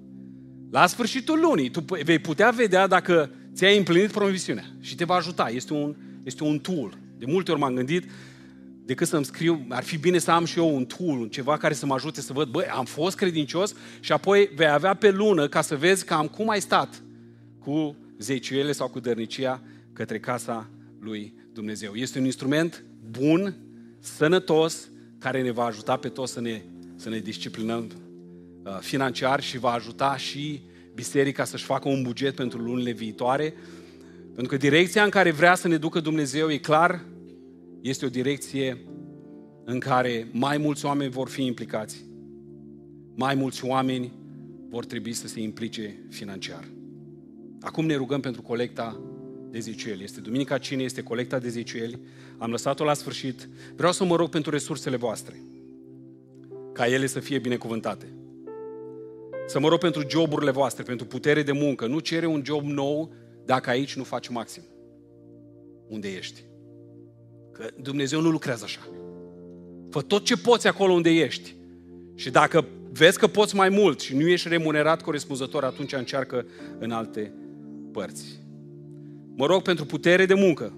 La 0.75 0.87
sfârșitul 0.87 1.41
lunii, 1.41 1.71
tu 1.71 1.85
vei 2.05 2.19
putea 2.19 2.51
vedea 2.51 2.87
dacă 2.87 3.31
ți-ai 3.53 3.77
împlinit 3.77 4.11
promisiunea 4.11 4.65
și 4.81 4.95
te 4.95 5.05
va 5.05 5.15
ajuta. 5.15 5.49
Este 5.49 5.73
un, 5.73 5.97
este 6.25 6.43
un 6.43 6.59
tool. 6.59 6.99
De 7.19 7.25
multe 7.29 7.51
ori 7.51 7.61
m-am 7.61 7.75
gândit, 7.75 8.11
decât 8.85 9.07
să-mi 9.07 9.25
scriu, 9.25 9.67
ar 9.69 9.83
fi 9.83 9.97
bine 9.97 10.19
să 10.19 10.31
am 10.31 10.45
și 10.45 10.59
eu 10.59 10.75
un 10.75 10.85
tool, 10.85 11.27
ceva 11.27 11.57
care 11.57 11.75
să 11.75 11.87
mă 11.87 11.95
ajute 11.95 12.21
să 12.21 12.33
văd, 12.33 12.49
băi, 12.49 12.65
am 12.67 12.85
fost 12.85 13.17
credincios 13.17 13.75
și 14.01 14.13
apoi 14.13 14.51
vei 14.55 14.69
avea 14.69 14.95
pe 14.95 15.11
lună 15.11 15.49
ca 15.49 15.61
să 15.61 15.77
vezi 15.77 16.05
cam 16.05 16.27
cum 16.27 16.49
ai 16.49 16.61
stat 16.61 17.03
cu 17.59 17.97
zeciuiele 18.19 18.73
sau 18.73 18.89
cu 18.89 19.01
dărnicia 19.01 19.63
către 19.93 20.19
casa 20.19 20.71
lui 21.01 21.35
Dumnezeu. 21.53 21.95
Este 21.95 22.19
un 22.19 22.25
instrument 22.25 22.85
bun, 23.11 23.57
sănătos, 24.01 24.89
care 25.19 25.43
ne 25.43 25.51
va 25.51 25.65
ajuta 25.65 25.97
pe 25.97 26.09
toți 26.09 26.33
să 26.33 26.41
ne, 26.41 26.63
să 26.97 27.09
ne 27.09 27.19
disciplinăm 27.19 27.85
uh, 27.85 28.04
financiar 28.81 29.43
și 29.43 29.59
va 29.59 29.71
ajuta 29.71 30.17
și 30.17 30.63
biserica 30.95 31.45
să-și 31.45 31.65
facă 31.65 31.89
un 31.89 32.03
buget 32.03 32.35
pentru 32.35 32.59
lunile 32.59 32.93
viitoare. 32.93 33.55
Pentru 34.25 34.47
că 34.47 34.57
direcția 34.57 35.05
în 35.05 35.11
care 35.11 35.31
vrea 35.31 35.55
să 35.55 35.69
ne 35.69 35.77
ducă 35.77 36.01
Dumnezeu 36.01 36.51
e 36.51 36.57
clar, 36.57 37.05
este 37.81 38.05
o 38.05 38.09
direcție 38.09 38.85
în 39.65 39.79
care 39.79 40.29
mai 40.31 40.59
mulți 40.59 40.85
oameni 40.85 41.11
vor 41.11 41.29
fi 41.29 41.45
implicați. 41.45 42.05
Mai 43.15 43.35
mulți 43.35 43.65
oameni 43.65 44.13
vor 44.69 44.85
trebui 44.85 45.13
să 45.13 45.29
se 45.29 45.41
implice 45.41 45.97
financiar. 46.11 46.65
Acum 47.61 47.87
ne 47.87 47.95
rugăm 47.95 48.21
pentru 48.21 48.43
colecta 48.43 49.01
de 49.51 49.59
zeciuieli. 49.59 50.03
Este 50.03 50.21
Duminica 50.21 50.59
Cine, 50.59 50.83
este 50.83 51.03
colecta 51.03 51.39
de 51.39 51.49
zeciuieli. 51.49 52.01
Am 52.39 52.51
lăsat-o 52.51 52.85
la 52.85 52.95
sfârșit. 52.95 53.49
Vreau 53.77 53.93
să 53.93 54.05
mă 54.05 54.17
rog 54.17 54.29
pentru 54.29 54.51
resursele 54.51 54.97
voastre, 54.97 55.43
ca 56.73 56.87
ele 56.87 57.07
să 57.07 57.21
fie 57.21 57.39
binecuvântate. 57.39 58.07
Să 59.47 59.61
mă 59.61 59.69
rog 59.69 59.79
pentru 59.79 60.03
joburile 60.09 60.51
voastre, 60.51 60.83
pentru 60.83 61.07
putere 61.07 61.43
de 61.43 61.53
muncă. 61.53 61.87
Nu 61.87 61.99
cere 61.99 62.27
un 62.27 62.43
job 62.45 62.65
nou 62.65 63.13
dacă 63.45 63.71
aici 63.71 63.97
nu 63.97 64.03
faci 64.03 64.29
maxim. 64.29 64.63
Unde 65.89 66.09
ești? 66.09 66.41
Că 67.53 67.67
Dumnezeu 67.81 68.21
nu 68.21 68.31
lucrează 68.31 68.65
așa. 68.65 68.81
Fă 69.91 70.03
tot 70.03 70.25
ce 70.25 70.37
poți 70.37 70.67
acolo 70.67 70.93
unde 70.93 71.11
ești. 71.11 71.55
Și 72.15 72.31
dacă 72.31 72.65
vezi 72.93 73.19
că 73.19 73.27
poți 73.27 73.55
mai 73.55 73.69
mult 73.69 74.01
și 74.01 74.17
nu 74.17 74.29
ești 74.29 74.49
remunerat 74.49 75.03
corespunzător, 75.03 75.65
atunci 75.65 75.93
încearcă 75.93 76.47
în 76.79 76.91
alte 76.91 77.33
părți. 77.93 78.39
Mă 79.35 79.47
rog 79.47 79.63
pentru 79.63 79.85
putere 79.85 80.27
de 80.27 80.35
muncă. 80.35 80.73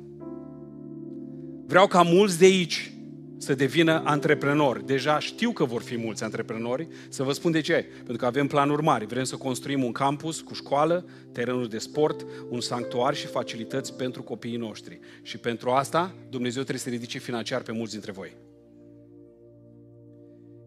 Vreau 1.67 1.87
ca 1.87 2.03
mulți 2.03 2.39
de 2.39 2.45
aici 2.45 2.93
să 3.39 3.55
devină 3.55 4.03
antreprenori. 4.05 4.87
Deja 4.87 5.19
știu 5.19 5.51
că 5.51 5.65
vor 5.65 5.83
fi 5.83 5.97
mulți 5.97 6.25
antreprenori. 6.25 6.89
Să 7.09 7.23
vă 7.23 7.33
spun 7.33 7.53
de 7.53 7.61
ce. 7.61 7.87
Pentru 7.97 8.17
că 8.17 8.27
avem 8.27 8.47
planuri 8.47 8.83
mari. 8.83 9.07
Vrem 9.07 9.25
să 9.25 9.37
construim 9.37 9.85
un 9.85 9.93
campus 9.93 10.41
cu 10.41 10.55
școală, 10.55 11.05
terenuri 11.33 11.71
de 11.71 11.79
sport, 11.79 12.27
un 12.49 12.61
sanctuar 12.61 13.15
și 13.15 13.27
facilități 13.27 13.95
pentru 13.95 14.23
copiii 14.23 14.57
noștri. 14.57 15.01
Și 15.23 15.39
pentru 15.39 15.71
asta 15.71 16.15
Dumnezeu 16.31 16.63
trebuie 16.63 16.85
să 16.85 16.91
ridice 16.91 17.19
financiar 17.19 17.63
pe 17.63 17.73
mulți 17.73 17.93
dintre 17.93 18.13
voi. 18.13 18.37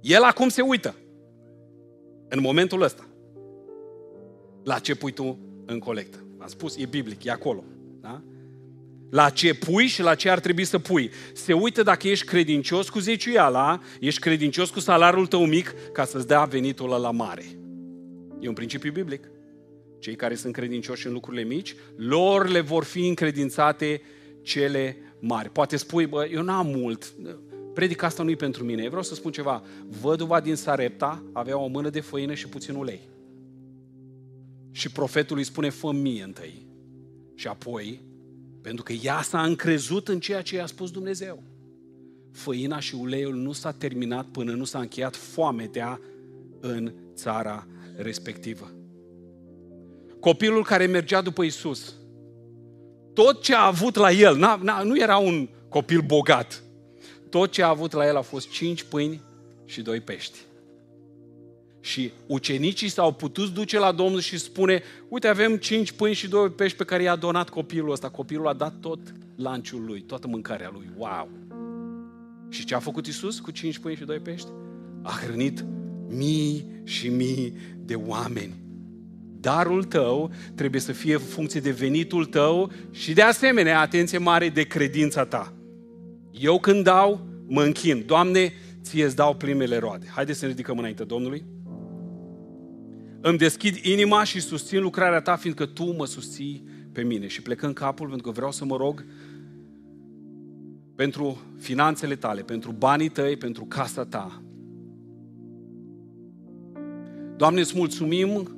El 0.02 0.24
acum 0.24 0.50
se 0.50 0.62
uită. 0.62 0.96
În 2.28 2.42
momentul 2.42 2.82
ăsta. 2.82 3.08
La 4.64 4.80
ce 4.80 4.96
pui 4.96 5.12
tu 5.12 5.40
în 5.66 5.80
colectă. 5.80 6.24
Am 6.38 6.48
spus, 6.48 6.78
e 6.78 6.86
biblic, 6.86 7.24
e 7.24 7.32
acolo. 7.32 7.64
Da? 9.10 9.24
La 9.24 9.30
ce 9.30 9.54
pui 9.54 9.88
și 9.88 10.02
la 10.02 10.16
ce 10.16 10.30
ar 10.30 10.40
trebui 10.40 10.66
să 10.66 10.80
pui. 10.80 11.12
Se 11.34 11.54
uită 11.54 11.84
dacă 11.84 12.08
ești 12.08 12.26
credincios 12.26 12.90
cu 12.90 13.00
zeciuiala, 13.00 13.82
ești 14.00 14.20
credincios 14.20 14.70
cu 14.70 14.80
salariul 14.80 15.28
tău 15.28 15.46
mic 15.46 15.76
ca 15.94 16.06
să-ți 16.06 16.28
dea 16.28 16.44
venitul 16.44 16.90
la 16.90 17.12
mare. 17.12 17.46
E 18.40 18.48
un 18.48 18.54
principiu 18.54 18.92
biblic. 18.92 19.32
Cei 20.00 20.16
care 20.16 20.36
sunt 20.36 20.54
credincioși 20.54 21.08
în 21.08 21.14
lucrurile 21.14 21.44
mici, 21.44 21.76
lor 21.96 22.48
le 22.48 22.60
vor 22.60 22.84
fi 22.84 23.08
încredințate 23.08 24.02
cele 24.42 24.98
mari. 25.20 25.50
Poate 25.50 25.78
spui, 25.78 26.06
bă, 26.06 26.28
eu 26.32 26.42
n-am 26.42 26.68
mult, 26.68 27.14
predica 27.74 28.06
asta 28.06 28.24
nu 28.24 28.30
e 28.30 28.36
pentru 28.36 28.64
mine. 28.64 28.82
Eu 28.82 28.88
vreau 28.88 29.04
să 29.04 29.16
spun 29.16 29.32
ceva. 29.32 29.64
Văduva 30.02 30.40
din 30.40 30.56
Sarepta 30.56 31.24
avea 31.34 31.58
o 31.58 31.68
mână 31.68 31.90
de 31.90 32.00
făină 32.00 32.34
și 32.34 32.48
puțin 32.48 32.76
ulei. 32.76 33.00
Și 34.72 34.92
profetul 34.92 35.38
îi 35.38 35.44
spune, 35.44 35.70
fă 35.70 35.92
mie 35.92 36.24
întâi. 36.24 36.68
Și 37.36 37.48
apoi, 37.48 38.02
pentru 38.62 38.84
că 38.84 38.94
ea 38.94 39.22
s-a 39.22 39.44
încrezut 39.44 40.08
în 40.08 40.20
ceea 40.20 40.42
ce 40.42 40.56
i-a 40.56 40.66
spus 40.66 40.92
Dumnezeu. 40.92 41.44
Făina 42.32 42.80
și 42.80 42.96
uleiul 42.96 43.36
nu 43.36 43.52
s-a 43.52 43.72
terminat 43.72 44.26
până 44.26 44.52
nu 44.52 44.64
s-a 44.64 44.80
încheiat 44.80 45.16
foametea 45.16 46.00
în 46.60 46.94
țara 47.16 47.68
respectivă. 47.96 48.72
copilul 50.20 50.64
care 50.64 50.86
mergea 50.86 51.22
după 51.22 51.44
Isus, 51.44 51.94
tot 53.14 53.42
ce 53.42 53.56
a 53.56 53.66
avut 53.66 53.96
la 53.96 54.12
el, 54.12 54.38
n-a, 54.38 54.56
n-a, 54.56 54.84
nu 54.84 55.00
era 55.00 55.18
un 55.18 55.50
copil 55.70 56.02
bogat, 56.02 56.64
tot 57.30 57.52
ce 57.52 57.64
a 57.64 57.68
avut 57.68 57.92
la 57.92 58.08
el 58.08 58.18
a 58.18 58.22
fost 58.22 58.50
cinci 58.50 58.84
pâini 58.84 59.22
și 59.66 59.82
doi 59.82 60.00
pești. 60.00 60.40
Și 61.82 62.12
ucenicii 62.26 62.90
s-au 62.90 63.14
putut 63.14 63.50
duce 63.50 63.80
la 63.80 63.92
Domnul 63.92 64.20
și 64.20 64.38
spune, 64.38 64.82
uite, 65.08 65.28
avem 65.28 65.58
cinci 65.58 65.92
pâini 65.92 66.16
și 66.16 66.28
doi 66.28 66.50
pești 66.50 66.78
pe 66.78 66.84
care 66.84 67.04
i-a 67.04 67.16
donat 67.16 67.50
copilul 67.50 67.92
ăsta. 67.92 68.10
Copilul 68.10 68.48
a 68.48 68.54
dat 68.54 68.80
tot 68.80 69.00
lanciul 69.36 69.84
lui, 69.86 70.02
toată 70.02 70.28
mâncarea 70.28 70.70
lui. 70.74 70.90
Wow! 70.98 71.30
Și 72.50 72.66
ce 72.66 72.76
a 72.76 72.80
făcut 72.80 73.08
Isus 73.08 73.40
cu 73.40 73.52
cinci 73.52 73.78
pâini 73.78 73.98
și 73.98 74.06
doi 74.06 74.20
pești? 74.20 74.48
A 75.02 75.20
hrănit 75.24 75.66
mii 76.08 76.66
și 76.84 77.10
mii 77.10 77.54
de 77.78 77.96
oameni. 77.96 78.56
Darul 79.40 79.84
tău 79.84 80.32
trebuie 80.56 80.82
să 80.82 80.92
fie 80.92 81.18
funcție 81.18 81.60
de 81.60 81.72
venitul 81.72 82.26
tău 82.26 82.72
și 82.92 83.14
de 83.14 83.22
asemenea, 83.22 83.80
atenție 83.80 84.18
mare, 84.18 84.50
de 84.50 84.64
credința 84.64 85.26
ta. 85.26 85.54
Eu 86.32 86.60
când 86.60 86.84
dau, 86.84 87.28
mă 87.48 87.64
închin. 87.64 88.04
Doamne, 88.06 88.54
ție 88.82 89.06
îți 89.06 89.16
dau 89.16 89.36
primele 89.36 89.78
roade. 89.78 90.06
Haideți 90.16 90.40
să 90.40 90.46
ne 90.46 90.52
ridicăm 90.52 90.78
înainte 90.78 91.04
Domnului. 91.04 91.46
Îmi 93.22 93.38
deschid 93.38 93.76
inima 93.86 94.24
și 94.24 94.40
susțin 94.40 94.82
lucrarea 94.82 95.22
ta, 95.22 95.36
fiindcă 95.36 95.66
tu 95.66 95.96
mă 95.96 96.06
susții 96.06 96.64
pe 96.92 97.02
mine. 97.02 97.28
Și 97.28 97.42
plecând 97.42 97.74
capul, 97.74 98.08
pentru 98.08 98.28
că 98.28 98.34
vreau 98.34 98.52
să 98.52 98.66
mă 98.66 98.76
rog 98.76 99.06
pentru 100.96 101.38
finanțele 101.58 102.16
tale, 102.16 102.42
pentru 102.42 102.72
banii 102.72 103.10
tăi, 103.10 103.38
pentru 103.38 103.66
casa 103.66 104.06
ta. 104.06 104.42
Doamne, 107.36 107.60
îți 107.60 107.78
mulțumim, 107.78 108.58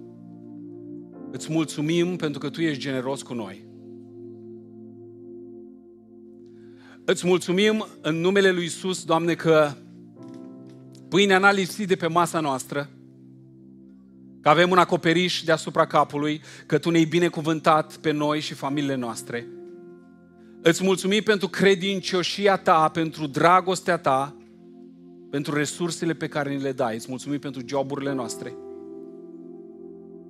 îți 1.31 1.51
mulțumim 1.51 2.15
pentru 2.15 2.39
că 2.39 2.49
Tu 2.49 2.61
ești 2.61 2.81
generos 2.81 3.21
cu 3.21 3.33
noi. 3.33 3.65
Îți 7.05 7.27
mulțumim 7.27 7.85
în 8.01 8.15
numele 8.15 8.51
Lui 8.51 8.65
Isus, 8.65 9.03
Doamne, 9.03 9.33
că 9.33 9.71
pâinea 11.09 11.37
n-a 11.37 11.51
lipsit 11.51 11.87
de 11.87 11.95
pe 11.95 12.07
masa 12.07 12.39
noastră, 12.39 12.89
că 14.41 14.49
avem 14.49 14.71
un 14.71 14.77
acoperiș 14.77 15.43
deasupra 15.43 15.85
capului, 15.85 16.41
că 16.65 16.77
Tu 16.77 16.89
ne-ai 16.89 17.03
binecuvântat 17.03 17.97
pe 17.97 18.11
noi 18.11 18.39
și 18.39 18.53
familiile 18.53 18.95
noastre. 18.95 19.47
Îți 20.61 20.83
mulțumim 20.83 21.21
pentru 21.23 21.47
credincioșia 21.47 22.57
Ta, 22.57 22.89
pentru 22.93 23.27
dragostea 23.27 23.97
Ta, 23.97 24.35
pentru 25.29 25.55
resursele 25.55 26.13
pe 26.13 26.27
care 26.27 26.53
ni 26.53 26.61
le 26.61 26.71
dai. 26.71 26.95
Îți 26.95 27.05
mulțumim 27.09 27.39
pentru 27.39 27.61
joburile 27.65 28.13
noastre, 28.13 28.53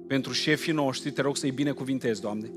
pentru 0.07 0.33
șefii 0.33 0.73
noștri, 0.73 1.11
te 1.11 1.21
rog 1.21 1.37
să-i 1.37 1.51
binecuvintezi, 1.51 2.21
Doamne. 2.21 2.51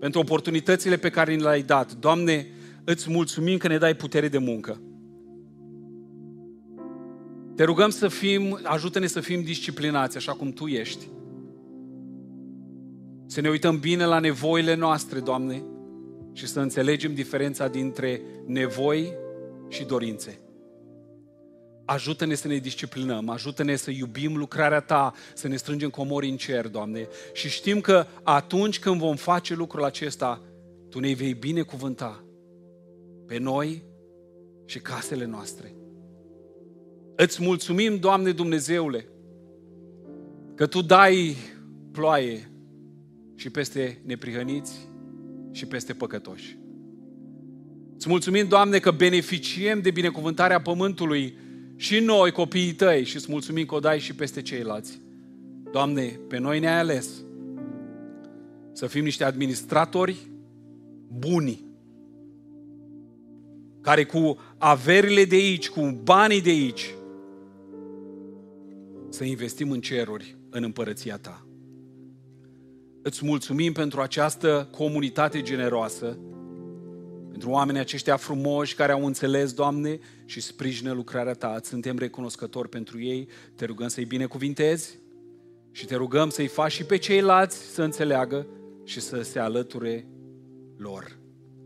Pentru 0.00 0.20
oportunitățile 0.20 0.96
pe 0.96 1.10
care 1.10 1.34
ni 1.34 1.42
le-ai 1.42 1.62
dat. 1.62 1.92
Doamne, 1.92 2.46
îți 2.84 3.10
mulțumim 3.10 3.58
că 3.58 3.68
ne 3.68 3.78
dai 3.78 3.94
putere 3.94 4.28
de 4.28 4.38
muncă. 4.38 4.80
Te 7.58 7.64
rugăm 7.64 7.90
să 7.90 8.08
fim, 8.08 8.58
ajută-ne 8.62 9.06
să 9.06 9.20
fim 9.20 9.42
disciplinați 9.42 10.16
așa 10.16 10.32
cum 10.32 10.52
Tu 10.52 10.66
ești. 10.66 11.08
Să 13.26 13.40
ne 13.40 13.48
uităm 13.48 13.78
bine 13.78 14.04
la 14.04 14.18
nevoile 14.18 14.74
noastre, 14.74 15.20
Doamne, 15.20 15.62
și 16.32 16.46
să 16.46 16.60
înțelegem 16.60 17.14
diferența 17.14 17.68
dintre 17.68 18.20
nevoi 18.46 19.12
și 19.68 19.84
dorințe. 19.84 20.40
Ajută-ne 21.84 22.34
să 22.34 22.48
ne 22.48 22.56
disciplinăm, 22.56 23.28
ajută-ne 23.28 23.76
să 23.76 23.90
iubim 23.90 24.36
lucrarea 24.36 24.80
Ta, 24.80 25.12
să 25.34 25.48
ne 25.48 25.56
strângem 25.56 25.90
comori 25.90 26.28
în 26.28 26.36
cer, 26.36 26.68
Doamne. 26.68 27.08
Și 27.32 27.48
știm 27.48 27.80
că 27.80 28.06
atunci 28.22 28.78
când 28.78 28.98
vom 28.98 29.16
face 29.16 29.54
lucrul 29.54 29.84
acesta, 29.84 30.42
Tu 30.90 30.98
ne 30.98 31.14
vei 31.14 31.34
binecuvânta 31.34 32.24
pe 33.26 33.38
noi 33.38 33.82
și 34.64 34.78
casele 34.78 35.24
noastre. 35.24 35.72
Îți 37.20 37.42
mulțumim, 37.42 37.96
Doamne 37.96 38.32
Dumnezeule, 38.32 39.06
că 40.54 40.66
Tu 40.66 40.82
dai 40.82 41.36
ploaie 41.92 42.50
și 43.34 43.50
peste 43.50 44.00
neprihăniți 44.04 44.88
și 45.50 45.66
peste 45.66 45.92
păcătoși. 45.92 46.58
Îți 47.94 48.08
mulțumim, 48.08 48.48
Doamne, 48.48 48.78
că 48.78 48.90
beneficiem 48.90 49.80
de 49.80 49.90
binecuvântarea 49.90 50.60
pământului 50.60 51.36
și 51.76 51.98
noi, 51.98 52.30
copiii 52.30 52.72
tăi, 52.72 53.04
și 53.04 53.16
îți 53.16 53.30
mulțumim 53.30 53.66
că 53.66 53.74
o 53.74 53.80
dai 53.80 53.98
și 53.98 54.14
peste 54.14 54.42
ceilalți. 54.42 55.00
Doamne, 55.72 56.20
pe 56.28 56.38
noi 56.38 56.58
ne-ai 56.58 56.78
ales 56.78 57.08
să 58.72 58.86
fim 58.86 59.04
niște 59.04 59.24
administratori 59.24 60.16
buni, 61.18 61.64
care 63.80 64.04
cu 64.04 64.38
averile 64.58 65.24
de 65.24 65.34
aici, 65.34 65.68
cu 65.68 66.00
banii 66.02 66.42
de 66.42 66.50
aici, 66.50 66.92
să 69.08 69.24
investim 69.24 69.70
în 69.70 69.80
ceruri, 69.80 70.36
în 70.50 70.62
împărăția 70.62 71.16
Ta. 71.16 71.46
Îți 73.02 73.24
mulțumim 73.24 73.72
pentru 73.72 74.00
această 74.00 74.68
comunitate 74.70 75.42
generoasă, 75.42 76.18
pentru 77.30 77.50
oamenii 77.50 77.80
aceștia 77.80 78.16
frumoși 78.16 78.74
care 78.74 78.92
au 78.92 79.06
înțeles, 79.06 79.52
Doamne, 79.52 79.98
și 80.24 80.40
sprijină 80.40 80.92
lucrarea 80.92 81.32
Ta. 81.32 81.54
Îți 81.56 81.68
suntem 81.68 81.98
recunoscători 81.98 82.68
pentru 82.68 83.00
ei. 83.00 83.28
Te 83.54 83.64
rugăm 83.64 83.88
să-i 83.88 84.04
binecuvintezi 84.04 84.98
și 85.70 85.86
te 85.86 85.94
rugăm 85.94 86.30
să-i 86.30 86.46
faci 86.46 86.72
și 86.72 86.84
pe 86.84 86.96
ceilalți 86.96 87.56
să 87.56 87.82
înțeleagă 87.82 88.46
și 88.84 89.00
să 89.00 89.22
se 89.22 89.38
alăture 89.38 90.06
lor. 90.76 91.18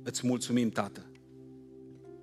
Îți 0.02 0.26
mulțumim, 0.26 0.68
Tată. 0.68 1.06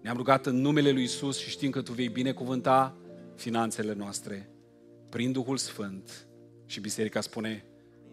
Ne-am 0.02 0.18
rugat 0.18 0.46
în 0.46 0.62
numele 0.62 0.92
Lui 0.92 1.04
Isus 1.04 1.38
și 1.38 1.50
știm 1.50 1.70
că 1.70 1.82
Tu 1.82 1.92
vei 1.92 2.08
binecuvânta 2.08 2.98
finanțele 3.36 3.94
noastre 3.94 4.50
prin 5.10 5.32
Duhul 5.32 5.58
Sfânt. 5.58 6.28
Și 6.66 6.80
biserica 6.80 7.22
spune, 7.22 7.66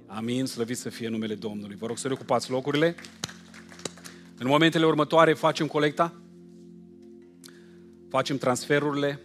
amin, 0.07 0.47
slăvit 0.47 0.77
să 0.77 0.89
fie 0.89 1.09
numele 1.09 1.35
Domnului. 1.35 1.77
Vă 1.77 1.87
rog 1.87 1.99
să 1.99 2.07
reocupați 2.07 2.51
locurile. 2.51 2.95
În 4.39 4.47
momentele 4.47 4.87
următoare 4.87 5.33
facem 5.33 5.67
colecta, 5.67 6.21
facem 8.09 8.39
transferurile. 8.39 9.21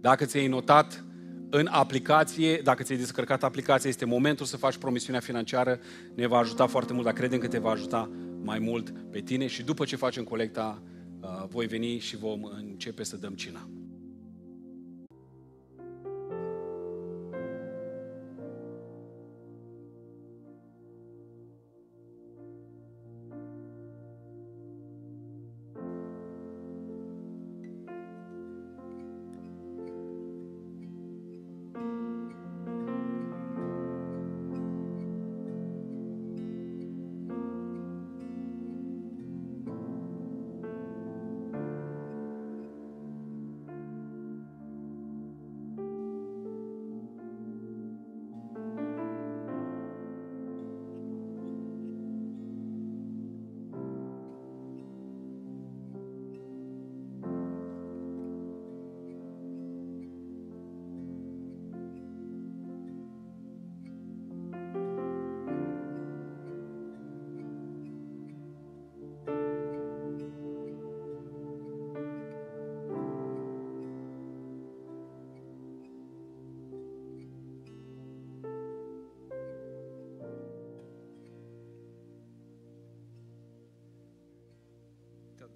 Dacă 0.00 0.24
ți-ai 0.24 0.46
notat 0.46 1.04
în 1.50 1.66
aplicație, 1.70 2.56
dacă 2.56 2.82
ți-ai 2.82 2.98
descărcat 2.98 3.42
aplicația, 3.42 3.90
este 3.90 4.04
momentul 4.04 4.46
să 4.46 4.56
faci 4.56 4.76
promisiunea 4.76 5.20
financiară. 5.20 5.80
Ne 6.14 6.26
va 6.26 6.38
ajuta 6.38 6.66
foarte 6.66 6.92
mult, 6.92 7.04
dar 7.04 7.14
credem 7.14 7.38
că 7.38 7.48
te 7.48 7.58
va 7.58 7.70
ajuta 7.70 8.10
mai 8.42 8.58
mult 8.58 8.90
pe 9.10 9.20
tine 9.20 9.46
și 9.46 9.62
după 9.62 9.84
ce 9.84 9.96
facem 9.96 10.24
colecta, 10.24 10.82
uh, 11.20 11.44
voi 11.48 11.66
veni 11.66 11.98
și 11.98 12.16
vom 12.16 12.44
începe 12.44 13.04
să 13.04 13.16
dăm 13.16 13.34
cina. 13.34 13.68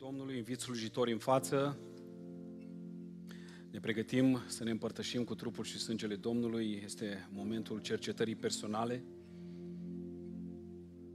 Domnului, 0.04 0.36
invit 0.36 0.60
slujitorii 0.60 1.12
în 1.12 1.18
față. 1.18 1.78
Ne 3.70 3.80
pregătim 3.80 4.38
să 4.46 4.64
ne 4.64 4.70
împărtășim 4.70 5.24
cu 5.24 5.34
trupul 5.34 5.64
și 5.64 5.78
sângele 5.78 6.14
Domnului. 6.14 6.80
Este 6.84 7.28
momentul 7.32 7.78
cercetării 7.78 8.34
personale. 8.34 9.04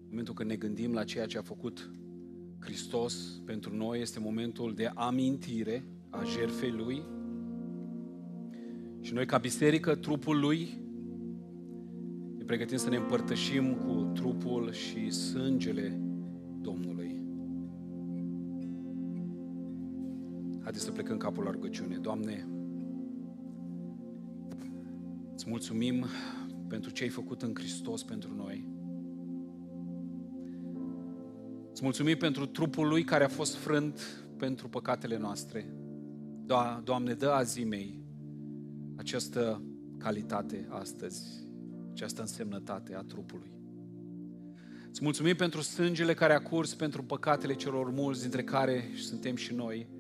momentul 0.08 0.34
când 0.34 0.50
ne 0.50 0.56
gândim 0.56 0.94
la 0.94 1.04
ceea 1.04 1.26
ce 1.26 1.38
a 1.38 1.42
făcut 1.42 1.92
Hristos 2.60 3.42
pentru 3.46 3.76
noi, 3.76 4.02
este 4.02 4.20
momentul 4.20 4.74
de 4.74 4.92
amintire 4.94 5.86
a 6.10 6.24
jertfei 6.24 6.72
Lui. 6.72 7.04
Și 9.02 9.14
noi, 9.14 9.26
ca 9.26 9.38
biserică, 9.38 9.96
trupul 9.96 10.40
Lui, 10.40 10.82
ne 12.38 12.44
pregătim 12.44 12.78
să 12.78 12.90
ne 12.90 12.98
împărtășim 12.98 13.76
cu 13.76 14.12
trupul 14.14 14.72
și 14.72 15.12
sângele 15.12 16.09
Haideți 20.70 20.88
să 20.88 20.96
plecăm 20.96 21.18
capul 21.18 21.44
la 21.44 21.52
rugăciune. 21.52 21.98
Doamne, 21.98 22.48
îți 25.34 25.50
mulțumim 25.50 26.06
pentru 26.68 26.92
ce 26.92 27.04
ai 27.04 27.10
făcut 27.10 27.42
în 27.42 27.52
Hristos 27.54 28.04
pentru 28.04 28.34
noi. 28.36 28.68
Îți 31.72 31.84
mulțumim 31.84 32.18
pentru 32.18 32.46
trupul 32.46 32.88
Lui 32.88 33.04
care 33.04 33.24
a 33.24 33.28
fost 33.28 33.56
frânt 33.56 34.26
pentru 34.38 34.70
păcatele 34.70 35.18
noastre. 35.18 35.74
Do- 36.46 36.84
Doamne, 36.84 37.14
dă 37.14 37.30
azi 37.30 37.64
mei 37.64 38.04
această 38.96 39.64
calitate 39.98 40.68
astăzi, 40.70 41.48
această 41.92 42.22
însemnătate 42.22 42.96
a 42.96 43.02
trupului. 43.02 43.52
Îți 44.90 45.04
mulțumim 45.04 45.36
pentru 45.36 45.62
sângele 45.62 46.14
care 46.14 46.34
a 46.34 46.42
curs 46.42 46.74
pentru 46.74 47.04
păcatele 47.04 47.54
celor 47.54 47.92
mulți, 47.92 48.22
dintre 48.22 48.44
care 48.44 48.84
suntem 48.96 49.36
și 49.36 49.54
noi. 49.54 49.98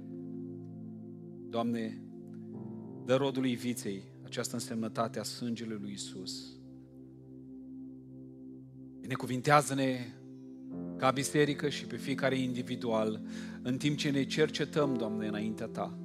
Doamne, 1.49 2.01
dă 3.05 3.15
rodului 3.15 3.55
viței 3.55 4.03
această 4.23 4.55
însemnătate 4.55 5.19
a 5.19 5.23
sângelui 5.23 5.77
lui 5.81 5.91
Isus. 5.91 6.57
Binecuvintează-ne 9.01 10.13
ca 10.97 11.11
biserică 11.11 11.69
și 11.69 11.85
pe 11.85 11.95
fiecare 11.95 12.37
individual, 12.37 13.21
în 13.61 13.77
timp 13.77 13.97
ce 13.97 14.09
ne 14.09 14.23
cercetăm, 14.23 14.95
Doamne, 14.95 15.27
înaintea 15.27 15.67
Ta. 15.67 15.97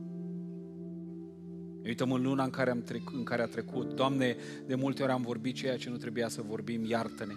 Ne 1.82 1.88
uităm 1.88 2.12
în 2.12 2.22
luna 2.22 2.44
în 2.44 2.50
care, 2.50 2.70
am 2.70 2.82
trec, 2.82 3.12
în 3.12 3.22
care 3.22 3.42
a 3.42 3.46
trecut. 3.46 3.94
Doamne, 3.94 4.36
de 4.66 4.74
multe 4.74 5.02
ori 5.02 5.12
am 5.12 5.22
vorbit 5.22 5.54
ceea 5.54 5.76
ce 5.76 5.90
nu 5.90 5.96
trebuia 5.96 6.28
să 6.28 6.42
vorbim, 6.42 6.84
iartă-ne. 6.84 7.34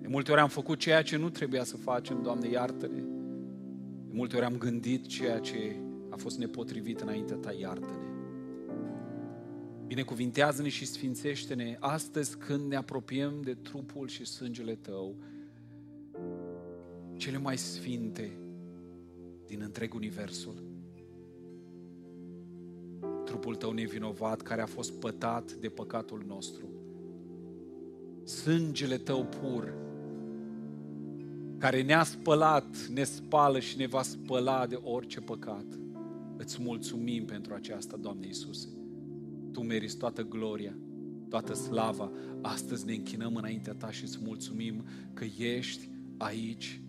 De 0.00 0.08
multe 0.08 0.32
ori 0.32 0.40
am 0.40 0.48
făcut 0.48 0.78
ceea 0.78 1.02
ce 1.02 1.16
nu 1.16 1.30
trebuia 1.30 1.64
să 1.64 1.76
facem, 1.76 2.22
Doamne, 2.22 2.48
iartă-ne. 2.48 3.00
De 4.06 4.12
multe 4.12 4.36
ori 4.36 4.44
am 4.44 4.56
gândit 4.56 5.06
ceea 5.06 5.38
ce 5.38 5.76
a 5.82 5.87
fost 6.18 6.38
nepotrivit 6.38 7.00
înaintea 7.00 7.36
Ta, 7.36 7.52
iartă-ne. 7.52 8.06
Binecuvintează-ne 9.86 10.68
și 10.68 10.86
sfințește-ne 10.86 11.76
astăzi 11.80 12.36
când 12.36 12.68
ne 12.68 12.76
apropiem 12.76 13.40
de 13.42 13.54
trupul 13.54 14.08
și 14.08 14.24
sângele 14.24 14.74
Tău, 14.74 15.16
cele 17.16 17.38
mai 17.38 17.58
sfinte 17.58 18.38
din 19.46 19.60
întreg 19.62 19.94
universul. 19.94 20.62
Trupul 23.24 23.54
Tău 23.54 23.72
nevinovat 23.72 24.40
care 24.40 24.62
a 24.62 24.66
fost 24.66 24.92
pătat 24.92 25.52
de 25.52 25.68
păcatul 25.68 26.24
nostru. 26.26 26.68
Sângele 28.24 28.96
Tău 28.96 29.24
pur 29.24 29.74
care 31.58 31.82
ne-a 31.82 32.02
spălat, 32.02 32.76
ne 32.92 33.04
spală 33.04 33.58
și 33.58 33.76
ne 33.76 33.86
va 33.86 34.02
spăla 34.02 34.66
de 34.66 34.78
orice 34.82 35.20
păcat. 35.20 35.77
Îți 36.38 36.62
mulțumim 36.62 37.24
pentru 37.24 37.54
aceasta, 37.54 37.96
Doamne 37.96 38.26
Iisuse. 38.26 38.68
Tu 39.52 39.62
meriți 39.62 39.96
toată 39.96 40.22
gloria, 40.22 40.74
toată 41.28 41.54
slava. 41.54 42.12
Astăzi 42.42 42.86
ne 42.86 42.92
închinăm 42.92 43.36
înaintea 43.36 43.74
Ta 43.74 43.90
și 43.90 44.02
îți 44.02 44.18
mulțumim 44.22 44.84
că 45.14 45.24
ești 45.38 45.90
aici, 46.16 46.80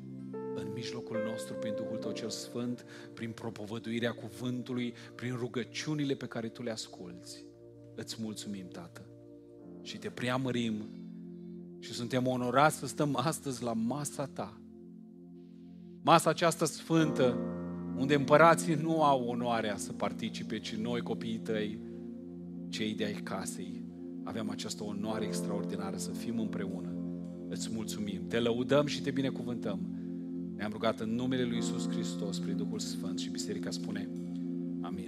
în 0.55 0.71
mijlocul 0.73 1.17
nostru, 1.31 1.53
prin 1.53 1.73
Duhul 1.75 1.97
Tău 1.97 2.11
cel 2.11 2.29
Sfânt, 2.29 2.85
prin 3.13 3.31
propovăduirea 3.31 4.11
cuvântului, 4.11 4.93
prin 5.15 5.35
rugăciunile 5.35 6.13
pe 6.13 6.25
care 6.25 6.47
Tu 6.47 6.63
le 6.63 6.71
asculți. 6.71 7.45
Îți 7.95 8.17
mulțumim, 8.21 8.67
Tată, 8.67 9.05
și 9.81 9.97
te 9.97 10.09
preamărim 10.09 10.75
și 11.79 11.93
suntem 11.93 12.27
onorați 12.27 12.77
să 12.77 12.87
stăm 12.87 13.15
astăzi 13.15 13.63
la 13.63 13.73
masa 13.73 14.25
Ta. 14.25 14.61
Masa 16.01 16.29
aceasta 16.29 16.65
sfântă, 16.65 17.37
unde 17.99 18.15
împărații 18.15 18.75
nu 18.81 19.03
au 19.03 19.23
onoarea 19.27 19.77
să 19.77 19.93
participe, 19.93 20.59
ci 20.59 20.75
noi, 20.75 21.01
copiii 21.01 21.37
Tăi, 21.37 21.79
cei 22.69 22.93
de 22.93 23.03
ai 23.03 23.13
casei, 23.13 23.83
avem 24.23 24.49
această 24.49 24.83
onoare 24.83 25.25
extraordinară 25.25 25.97
să 25.97 26.11
fim 26.11 26.39
împreună. 26.39 26.93
Îți 27.49 27.69
mulțumim, 27.73 28.27
te 28.27 28.39
lăudăm 28.39 28.85
și 28.85 29.01
te 29.01 29.11
binecuvântăm. 29.11 29.79
Ne-am 30.55 30.71
rugat 30.71 30.99
în 30.99 31.15
numele 31.15 31.43
Lui 31.43 31.57
Isus 31.57 31.89
Hristos, 31.89 32.39
prin 32.39 32.57
Duhul 32.57 32.79
Sfânt 32.79 33.19
și 33.19 33.29
Biserica 33.29 33.69
spune 33.69 34.09
Amin. 34.81 35.07